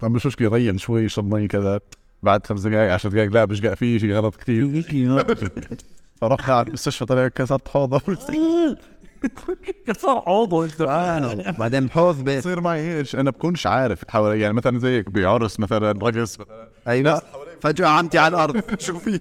طب 0.00 0.10
مش 0.10 0.26
مشكلة 0.26 0.48
ريان 0.48 0.78
شوي 0.78 1.08
شرب 1.08 1.34
مي 1.34 1.48
كذا. 1.48 1.80
بعد 2.22 2.46
خمس 2.46 2.60
دقائق 2.60 2.92
عشر 2.92 3.08
دقائق 3.08 3.32
لا 3.32 3.46
مش 3.46 3.60
في 3.60 3.98
شيء 3.98 4.12
غلط 4.12 4.36
كثير. 4.36 4.82
فرحنا 6.20 6.54
على 6.54 6.66
المستشفى 6.68 7.04
طلع 7.04 7.28
كسرت 7.28 7.68
حوضه 7.68 8.00
كسر 9.86 10.22
عضو 10.26 10.64
انت 10.64 10.82
بعدين 11.58 11.84
الحوض 11.84 12.24
بيت. 12.24 12.38
بصير 12.38 12.60
معي 12.60 12.98
إيش؟ 12.98 13.16
أنا 13.16 13.30
بكونش 13.30 13.66
عارف 13.66 14.04
حوالي 14.08 14.40
يعني 14.40 14.54
مثلا 14.54 14.78
زيك 14.78 15.10
بعرس 15.10 15.60
مثلا 15.60 15.92
رقص 15.92 16.40
مثلا. 16.40 16.68
أيوه. 16.88 17.22
فجأة 17.60 17.88
عمتي 17.88 18.18
على 18.18 18.36
الأرض. 18.36 18.62
شو 18.80 18.98
في؟ 18.98 19.20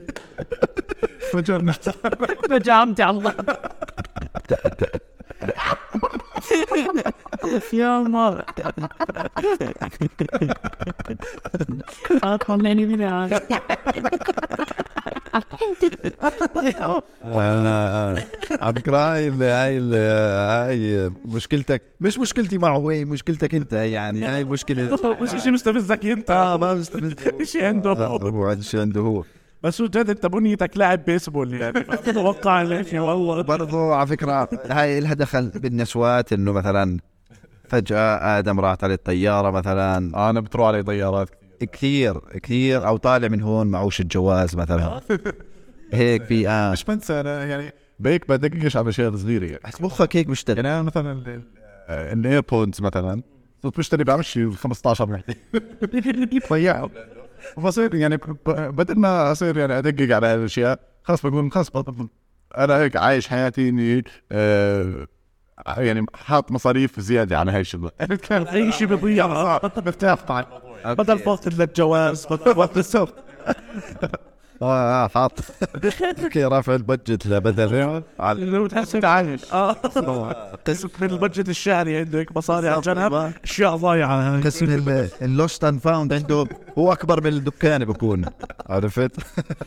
فجأة 1.33 1.73
فجعمتي 2.49 3.03
على 3.03 3.17
الله 3.17 3.35
يا 7.73 7.99
مر 7.99 8.43
طلعني 12.47 12.85
من 12.85 13.01
هذا 13.01 13.41
على 18.61 18.73
فكرة 18.75 18.97
هاي 18.97 19.29
هاي 19.29 19.79
هاي 19.93 21.11
مشكلتك. 21.25 21.81
مش 22.01 22.19
مشكلتي 22.19 22.57
معه 22.57 22.91
هي 22.91 23.05
مشكلتك 23.05 23.55
انت 23.55 23.73
يعني 23.73 24.25
هاي 24.25 24.43
مشكلة. 24.43 24.97
مش 25.21 25.29
شيء 25.43 25.51
مستفزك 25.51 26.05
أنت. 26.05 26.31
آه 26.31 26.57
ما 26.57 26.73
مستفيد 26.73 27.43
شيء 27.43 27.65
عنده. 27.65 27.91
هو 27.91 28.61
شيء 28.61 28.79
عنده 28.79 29.01
هو. 29.01 29.23
بس 29.63 29.81
هو 29.81 29.87
جد 29.87 30.09
انت 30.09 30.25
بنيتك 30.25 30.77
لاعب 30.77 31.05
بيسبول 31.05 31.53
يعني 31.53 31.79
أتوقع 31.89 32.61
ليش 32.61 32.93
والله 32.93 33.41
برضو 33.41 33.91
على 33.91 34.07
فكرة 34.07 34.49
هاي 34.69 34.99
لها 34.99 35.13
دخل 35.13 35.49
بالنسوات 35.49 36.33
انه 36.33 36.51
مثلا 36.51 36.99
فجأة 37.69 38.39
آدم 38.39 38.59
راحت 38.59 38.83
عليه 38.83 38.93
الطيارة 38.95 39.51
مثلا 39.51 40.29
أنا 40.29 40.39
بتروح 40.39 40.67
علي 40.67 40.83
طيارات 40.83 41.29
كثير 41.59 42.19
كثير 42.19 42.87
أو 42.87 42.97
طالع 42.97 43.27
من 43.27 43.41
هون 43.41 43.67
معوش 43.67 44.01
الجواز 44.01 44.55
مثلا 44.55 45.01
هيك 45.93 46.23
في 46.23 46.49
آه 46.49 46.71
مش 46.71 46.83
بنسى 46.83 47.19
أنا 47.19 47.45
يعني 47.45 47.73
بيك 47.99 48.29
بدقش 48.29 48.77
على 48.77 48.89
اشياء 48.89 49.15
صغيره 49.15 49.45
يعني 49.45 49.59
بس 49.67 49.81
مخك 49.81 50.15
هيك 50.15 50.27
بيشتغل 50.27 50.55
يعني 50.65 50.67
أنا 50.67 50.81
مثلا 50.81 51.41
ال 51.89 52.01
AirPods 52.01 52.81
مثلا 52.81 53.21
صرت 53.63 53.77
بشتري 53.77 54.03
بعملش 54.03 54.39
15 54.39 55.11
وحده 55.11 55.35
ضيعهم 56.49 56.89
فبصير 57.55 57.95
يعني 57.95 58.19
بدل 58.47 58.99
ما 58.99 59.31
أصير 59.31 59.57
يعني 59.57 59.77
أدقق 59.77 60.15
على 60.15 60.27
هالاشياء 60.27 60.79
خلاص 61.03 61.25
بقول 61.25 61.51
خلاص 61.51 61.71
أنا 62.57 62.77
هيك 62.77 62.95
عايش 62.97 63.27
حياتي 63.27 63.69
إني 63.69 64.03
آه 64.31 65.07
يعني 65.77 66.05
حاط 66.13 66.51
مصاريف 66.51 66.99
زيادة 66.99 67.39
على 67.39 67.51
هاي 67.51 67.61
الشغلة. 67.61 67.91
اي 68.53 68.71
شيء 68.71 68.87
بيضيع 68.87 69.27
مرتاح 69.77 70.21
طبعا. 70.21 70.45
بدل 70.85 71.19
فوت 71.19 71.47
للجواز 71.47 72.25
بدل 72.31 72.55
فوت. 72.55 72.77
للسوق 72.77 73.09
آه 74.61 75.03
آه 75.05 75.07
حاط. 75.07 75.39
okay 76.23 76.43
رافع 76.45 76.75
ال 76.75 76.83
budget 76.83 77.27
لبدل 77.27 78.01
على 78.19 78.45
لو 78.45 78.67
تحسب 78.67 79.05
عايش. 79.05 79.41
آه. 79.53 79.71
قسم 80.67 80.89
من 81.01 81.09
ال 81.09 81.15
budget 81.15 81.49
الشهري 81.49 81.97
عندك 81.97 82.37
مصاري 82.37 82.69
على 82.69 82.81
جنب 82.81 83.33
أشياء 83.43 83.75
ضايعة. 83.75 84.41
قسم 84.43 84.83
ال 85.21 85.30
lost 85.30 85.63
and 85.63 85.79
found 85.79 86.13
عنده 86.13 86.47
هو 86.77 86.91
أكبر 86.91 87.21
من 87.23 87.27
الدكان 87.33 87.85
بكون. 87.85 88.25
عرفت؟ 88.69 89.11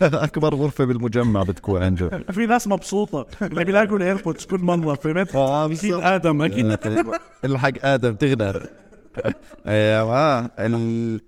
أكبر 0.02 0.54
غرفة 0.54 0.84
بالمجمع 0.84 1.42
بتكون 1.42 1.82
عنده. 1.82 2.08
في 2.32 2.46
ناس 2.46 2.68
مبسوطة. 2.68 3.26
اللي 3.42 3.64
بيلاقوا 3.64 3.96
ال 3.96 4.02
AirPods 4.02 4.44
كل 4.44 4.58
مرة 4.60 4.94
فهمت؟ 4.94 5.36
أكيد 5.36 5.94
آدم 5.94 6.42
أكيد. 6.42 6.78
الحق 7.44 7.72
آدم 7.82 8.14
تغنى. 8.14 8.52
أيوه 9.66 10.38
ال... 10.58 11.20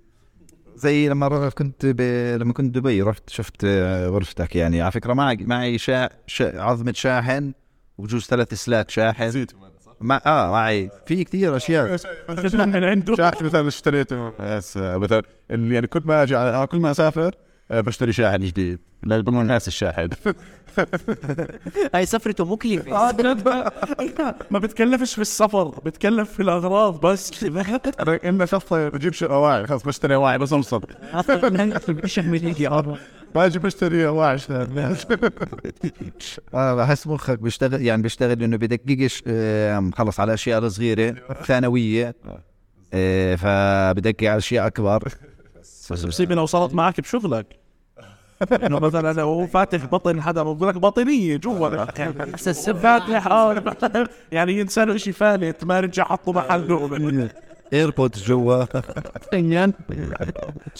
زي 0.75 1.09
لما 1.09 1.49
كنت 1.49 1.85
ب... 1.85 2.01
لما 2.41 2.53
كنت 2.53 2.75
دبي 2.75 3.01
رحت 3.01 3.29
شفت 3.29 3.63
آه، 3.65 4.07
غرفتك 4.07 4.55
يعني. 4.55 4.81
على 4.81 4.91
فكرة 4.91 5.13
معي 5.13 5.37
معي 5.41 5.77
شا... 5.77 6.09
شا... 6.27 6.61
عظمة 6.61 6.93
شاحن 6.93 7.53
وجوز 7.97 8.23
ثلاث 8.23 8.53
سلات 8.53 8.91
شاحن. 8.91 9.29
زيت 9.29 9.51
مع... 10.01 10.21
آه 10.25 10.51
معي. 10.51 10.89
في 11.05 11.23
كثير 11.23 11.55
أشياء. 11.55 11.97
من 12.65 12.83
عنده 12.83 13.15
شاحن 13.15 13.45
مثلا 13.45 13.67
اشتريته 13.67 14.29
بس 14.39 14.77
آه، 14.77 14.97
مثلا 14.97 15.23
اللي 15.51 15.75
يعني 15.75 15.87
كل 15.87 16.01
ما 16.05 16.23
أجي 16.23 16.35
على 16.35 16.67
كل 16.67 16.77
ما 16.77 16.91
أسافر 16.91 17.27
آه، 17.27 17.44
بشتري 17.69 18.13
شاحن 18.13 18.39
جديد. 18.39 18.79
لأنه 19.03 19.41
الناس 19.41 19.67
الشاحن. 19.67 20.09
هاي 21.93 22.05
سفرته 22.05 22.45
مكلفه 22.45 22.95
آه،. 22.97 24.35
ما 24.51 24.59
بتكلفش 24.59 25.13
في 25.15 25.21
السفر 25.21 25.67
بتكلف 25.85 26.31
في 26.31 26.39
الأغراض 26.39 27.05
بس. 27.05 27.43
أنا 27.99 28.19
اما 28.29 28.45
شخص 28.45 28.73
بجيب 28.73 29.13
اواعي 29.23 29.67
خلاص 29.67 29.83
بشتري 29.83 30.15
اواعي 30.15 30.37
بس 30.37 30.53
انصب 30.53 30.83
مش 31.89 32.19
هيك 32.19 32.61
ما 33.35 33.45
أجي 33.45 33.59
بشتري 33.59 34.07
اواعي. 34.07 34.37
آه 36.53 36.75
بحس 36.75 37.07
مخك 37.07 37.39
بيشتغل 37.39 37.81
يعني 37.81 38.01
بيشتغل 38.01 38.43
إنه 38.43 38.57
بدققش 38.57 39.23
خلص 39.95 40.19
على 40.19 40.33
أشياء 40.33 40.67
صغيرة 40.67 41.15
ثانوية. 41.45 42.15
آه. 42.93 43.35
فبدقق 43.35 44.23
على 44.23 44.37
أشياء 44.37 44.67
أكبر. 44.67 45.13
بس 45.91 46.05
مصيبه 46.05 46.35
لو 46.35 46.45
صارت 46.45 46.73
معك 46.73 47.01
بشغلك. 47.01 47.59
إنه 48.63 48.79
مثلا 48.79 49.13
لو 49.13 49.47
فاتح 49.47 49.85
بطن 49.85 50.21
حدا 50.21 50.43
بقول 50.43 50.69
لك 50.69 50.75
باطنية 50.75 51.37
جوا. 51.37 51.85
أساس 52.35 52.69
فاتح 52.69 53.27
آه 53.27 53.63
يعني 54.31 54.61
انسان 54.61 54.97
شيء 54.97 55.13
فالت 55.13 55.63
ما 55.63 55.79
رجع 55.79 56.03
حطه 56.03 56.31
محله. 56.31 57.29
ايربودز 57.73 58.23
جوا. 58.23 58.65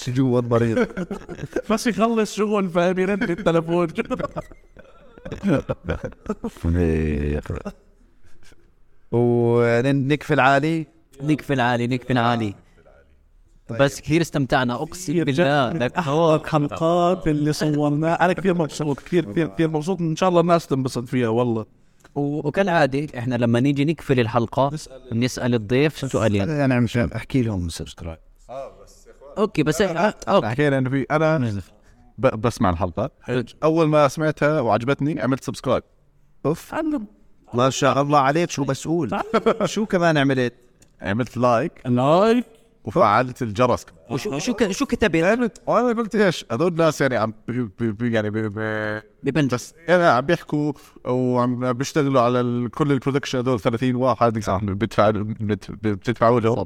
جوا 0.07 0.39
المريض. 0.39 0.87
بس 1.69 1.87
يخلص 1.87 2.35
شغل 2.35 2.69
فاهم؟ 2.69 2.99
يرن 2.99 3.23
التليفون 3.23 3.87
ونقفل 9.11 10.39
عالي 10.39 10.85
نقفل 11.21 11.59
عالي 11.59 11.87
نقفل 11.87 12.17
عالي 13.71 13.83
بس 13.83 14.01
كثير 14.01 14.21
استمتعنا. 14.21 14.73
أقسم 14.73 15.23
بالله. 15.23 15.69
لك 15.73 15.99
حلقات 16.47 17.27
اللي 17.27 17.53
صورناها 17.53 18.25
أنا 18.25 18.33
كثير 18.33 18.53
مبسوط 18.53 18.99
كثير 18.99 19.31
كثير 19.31 19.47
كثير 19.47 19.69
مبسوط. 19.69 20.01
إن 20.01 20.15
شاء 20.15 20.29
الله 20.29 20.41
الناس 20.41 20.67
تنبسط 20.67 21.03
فيها 21.05 21.27
والله. 21.29 21.65
و- 22.15 22.47
وكالعادة 22.47 23.07
إحنا 23.19 23.35
لما 23.35 23.59
نيجي 23.59 23.85
نقفل 23.85 24.19
الحلقة 24.19 24.71
بنسال 25.11 25.53
الضيف 25.55 26.11
سؤالين. 26.11 26.49
أنا 26.49 26.79
مش 26.79 26.97
أحكي 26.97 27.41
لهم 27.41 27.69
subscribe. 27.69 28.19
okay 29.37 29.63
بس 29.63 29.81
آه، 29.81 30.13
okay. 30.27 30.47
حكينا 30.47 30.77
إنه 30.77 30.89
في 30.89 31.05
أنا 31.11 31.61
ب- 32.17 32.41
بسمع 32.41 32.69
الحلقة. 32.69 33.11
أول 33.63 33.87
ما 33.87 34.07
سمعتها 34.07 34.59
وعجبتني 34.59 35.21
عملت 35.21 35.43
subscribe. 35.43 35.83
أوف. 36.45 36.73
ما 37.53 37.69
شاء 37.69 38.01
الله 38.01 38.19
عليك 38.19 38.49
شو 38.49 38.63
مسؤول 38.63 39.09
شو 39.65 39.85
كمان 39.85 40.17
عملت؟ 40.17 40.53
عملت 41.01 41.37
like. 41.37 41.71
like؟ 41.85 42.45
وفعلت 42.85 43.41
الجرس. 43.41 43.85
وشو 44.11 44.39
شو 44.39 44.53
شو 44.71 44.85
كتبت؟ 44.85 45.23
عملت 45.23 45.61
وأنا 45.67 46.01
قلت 46.01 46.15
إيش 46.15 46.45
هذول 46.51 46.67
الناس 46.71 47.01
يعني 47.01 47.15
عم 47.17 47.33
بي 47.47 47.69
بي 47.79 47.91
بي 47.91 48.11
يعني 48.13 48.29
بي 48.29 48.49
بي 48.49 49.01
ببنج 49.23 49.53
بس 49.53 49.73
يعني 49.87 50.03
عم 50.03 50.21
بيحكوا 50.25 50.73
وعم 51.05 51.73
بيشتغلوا 51.73 52.21
على 52.21 52.69
كل 52.69 52.91
ال 52.91 52.95
production 52.95 53.39
هذول 53.39 53.59
30 53.59 53.95
واحد. 53.95 54.33
بتدفع 54.33 55.11
بت- 55.15 55.71
بتدفعوا 55.71 56.39
لهم. 56.39 56.65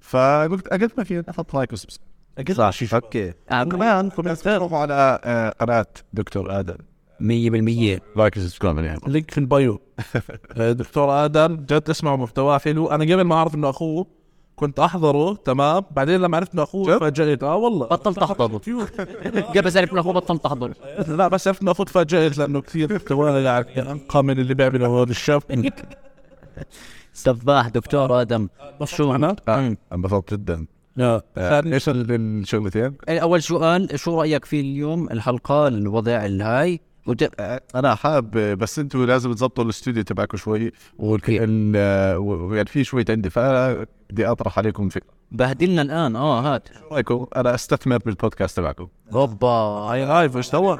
فقلت 0.00 0.66
أقل 0.68 0.90
ما 0.98 1.04
في 1.04 1.24
أحط 1.30 1.54
like 1.54 1.72
و 1.72 1.76
subscribe 1.76 2.08
صح 2.52 2.70
شو 2.70 2.96
okay 2.96 3.32
آه، 3.50 3.64
كمان 3.64 4.10
كومنتات 4.10 4.48
روحوا 4.48 4.78
على 4.78 5.20
آه، 5.24 5.50
قناة 5.50 5.86
دكتور 6.12 6.58
آدم. 6.60 6.76
100% 7.20 8.00
like 8.16 8.36
و 8.36 8.40
subscribe 8.40 8.78
يعني 8.78 9.00
link 9.06 9.30
في 9.30 9.38
ال 9.38 9.49
bio 9.49 9.80
آه، 10.56 10.72
دكتور 10.72 11.24
آدم 11.24 11.56
جد 11.56 11.90
اسمعوا 11.90 12.16
محتواه 12.16 12.58
حلو 12.58 12.86
أنا 12.86 13.04
قبل 13.04 13.20
ما 13.20 13.34
أعرف 13.34 13.54
إنه 13.54 13.70
أخوه 13.70 14.06
كنت 14.58 14.78
أحضره 14.78 15.34
تمام. 15.34 15.82
بعدين 15.90 16.20
لما 16.20 16.36
عرفت 16.36 16.52
إنه 16.54 16.62
أخوه؟ 16.62 16.96
تفاجئت 16.96 17.42
آه 17.42 17.56
والله. 17.56 17.86
بطلت 17.86 18.18
احضر 18.18 18.46
قبل 19.56 19.68
ذلك 19.68 19.92
من 19.92 19.98
أخوه 19.98 20.12
بطلت 20.12 20.46
احضر 20.46 20.72
لا 21.08 21.28
بس 21.28 21.48
عرفت 21.48 21.62
إنه 21.62 21.70
أخوه 21.70 21.86
تفاجئت 21.86 22.38
لأنه 22.38 22.60
كثير 22.60 22.94
محتواه 22.94 23.38
يعني 23.38 23.90
أنقى 23.92 24.24
من 24.24 24.38
اللي 24.40 24.54
بيعمله 24.54 25.02
هذا 25.02 25.10
الشاب. 25.10 25.42
سفاح 27.12 27.68
دكتور 27.68 28.20
آدم. 28.20 28.48
شو 28.84 29.08
معناه؟ 29.08 29.36
انبسطت 29.92 30.34
جدا. 30.34 30.66
لا. 30.96 31.22
آه، 31.36 31.62
إيش 31.66 31.88
ال- 31.88 32.10
الشغلتين؟ 32.10 32.94
أول 33.08 33.42
سؤال 33.42 33.98
شو 34.00 34.20
رأيك 34.20 34.44
في 34.44 34.60
اليوم 34.60 35.10
الحلقة 35.10 35.68
الوضع 35.68 36.24
الهاي؟ 36.26 36.80
وت... 37.08 37.40
أنا 37.74 37.94
حاب 37.94 38.30
بس 38.30 38.78
أنتوا 38.78 39.06
لازم 39.06 39.32
تظبطوا 39.32 39.64
الاستوديو 39.64 40.02
تبعكم 40.02 40.36
شوي؟ 40.36 40.72
ويعني 40.98 42.66
في 42.66 42.84
شوية 42.84 43.04
عندي 43.08 43.30
فانا 43.30 43.86
بدي 44.10 44.26
أطرح 44.26 44.58
عليكم 44.58 44.88
فكره 44.88 45.18
بهدلنا 45.30 45.82
الآن. 45.82 46.16
آه 46.16 46.40
هات. 46.40 46.68
شو 46.78 46.94
رأيكم؟ 46.94 47.26
أنا 47.36 47.54
أستثمر 47.54 47.98
بالبودكاست 47.98 48.56
تبعكم. 48.56 48.88
اوبا 49.12 49.48
هاي 49.48 50.02
هاي 50.02 50.30
إيش 50.36 50.46
سوى؟ 50.46 50.78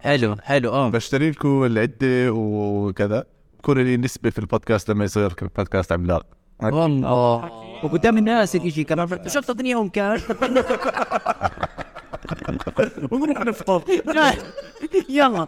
حلو 0.00 0.36
حلو. 0.42 0.70
آه. 0.70 0.90
بشتري 0.90 1.30
لكم 1.30 1.64
العدة 1.64 2.32
وكذا. 2.32 3.24
بكون 3.58 3.78
لي 3.78 3.96
نسبة 3.96 4.30
في 4.30 4.38
البودكاست 4.38 4.90
لما 4.90 5.04
يصير 5.04 5.34
بودكاست 5.56 5.92
عملاق. 5.92 6.26
والله. 6.62 7.50
وقدام 7.84 8.18
الناس 8.18 8.56
الإشي 8.56 8.84
كمان. 8.84 9.28
شفت 9.28 9.50
اعطينيهم 9.50 9.88
كاش. 9.88 10.20
ونروح 13.12 13.40
نفطر 13.46 13.82
يلا. 15.08 15.46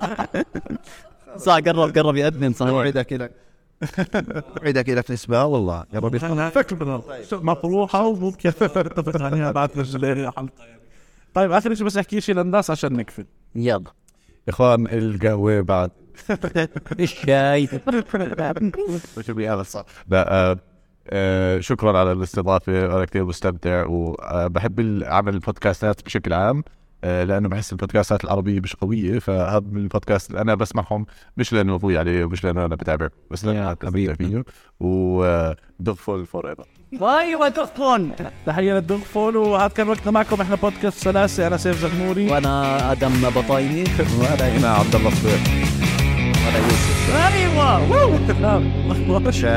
صح 1.36 1.54
قرب 1.54 1.98
قرب 1.98 2.16
يأذن 2.16 2.52
صح. 2.52 2.66
وعدك 2.66 3.12
لك 3.12 3.32
وعدك 4.62 4.88
لك 4.88 5.10
نسبة 5.10 5.44
والله. 5.44 5.84
يا 5.94 5.98
رب 5.98 6.16
فكرة 6.50 7.04
مطروحة 7.32 8.06
وممكن 8.06 8.48
نتفق 8.48 9.22
عليها 9.22 9.52
بعد 9.52 9.70
يعني 10.02 10.32
طيب 11.34 11.52
آخر 11.52 11.74
شيء 11.74 11.86
بس 11.86 11.96
أحكي 11.96 12.20
شيء 12.20 12.34
للناس 12.34 12.70
عشان 12.70 12.92
نقفل. 12.92 13.26
يلا. 13.54 13.84
يا 14.48 14.52
إخوان 14.52 14.86
القهوه 14.86 15.60
بعد. 15.60 15.90
الشاي 17.00 17.68
شو 19.26 19.34
بي 19.34 19.48
هذا 19.48 19.62
صح 19.62 19.84
لا 20.08 20.58
آه 21.10 21.56
آه 21.56 21.60
شكرا 21.60 21.98
على 21.98 22.12
الاستضافة 22.12 22.86
أنا 22.96 23.04
كثير 23.04 23.24
مستمتع 23.24 23.84
وبحب 23.88 25.02
عمل 25.06 25.34
البودكاستات 25.34 26.04
بشكل 26.04 26.32
عام 26.32 26.64
آه 27.04 27.24
لأنه 27.24 27.48
بحس 27.48 27.72
البودكاستات 27.72 28.24
العربية 28.24 28.60
مش 28.60 28.76
قوية 28.76 29.18
فهذا 29.18 29.66
من 29.72 29.80
البودكاست 29.82 30.30
اللي 30.30 30.40
أنا 30.40 30.54
بسمعهم 30.54 31.06
مش 31.36 31.52
لأنه 31.52 31.74
أبوي 31.74 31.98
عليه 31.98 32.24
ومش 32.24 32.44
لأنه 32.44 32.64
أنا 32.64 32.74
بتابع 32.74 33.08
بس 33.30 33.44
لأنه 33.44 33.62
أنا 33.62 33.74
بستمتع 33.74 34.14
فيه 34.14 34.44
ودوغ 34.80 35.94
فول 35.94 36.26
forever 36.26 36.64
أيوه 37.02 37.48
تفون 37.48 38.12
تحية 38.46 38.72
للدوغ 38.74 38.98
فول 38.98 39.36
وهذا 39.36 39.68
كان 39.68 39.88
وقتنا 39.88 40.10
معكم 40.12 40.40
إحنا 40.40 40.54
بودكاست 40.56 40.98
سلاسة 40.98 41.46
أنا 41.46 41.56
سيف 41.56 41.78
زغموري. 41.78 42.30
وأنا 42.30 42.92
آدم 42.92 43.30
بطايني. 43.30 43.84
وأنا 44.20 44.48
هنا 44.48 44.68
عبد 44.68 44.94
الله 44.94 45.08
الصبيح 45.08 45.42
أيوه 46.54 46.68
شاو. 49.40 49.50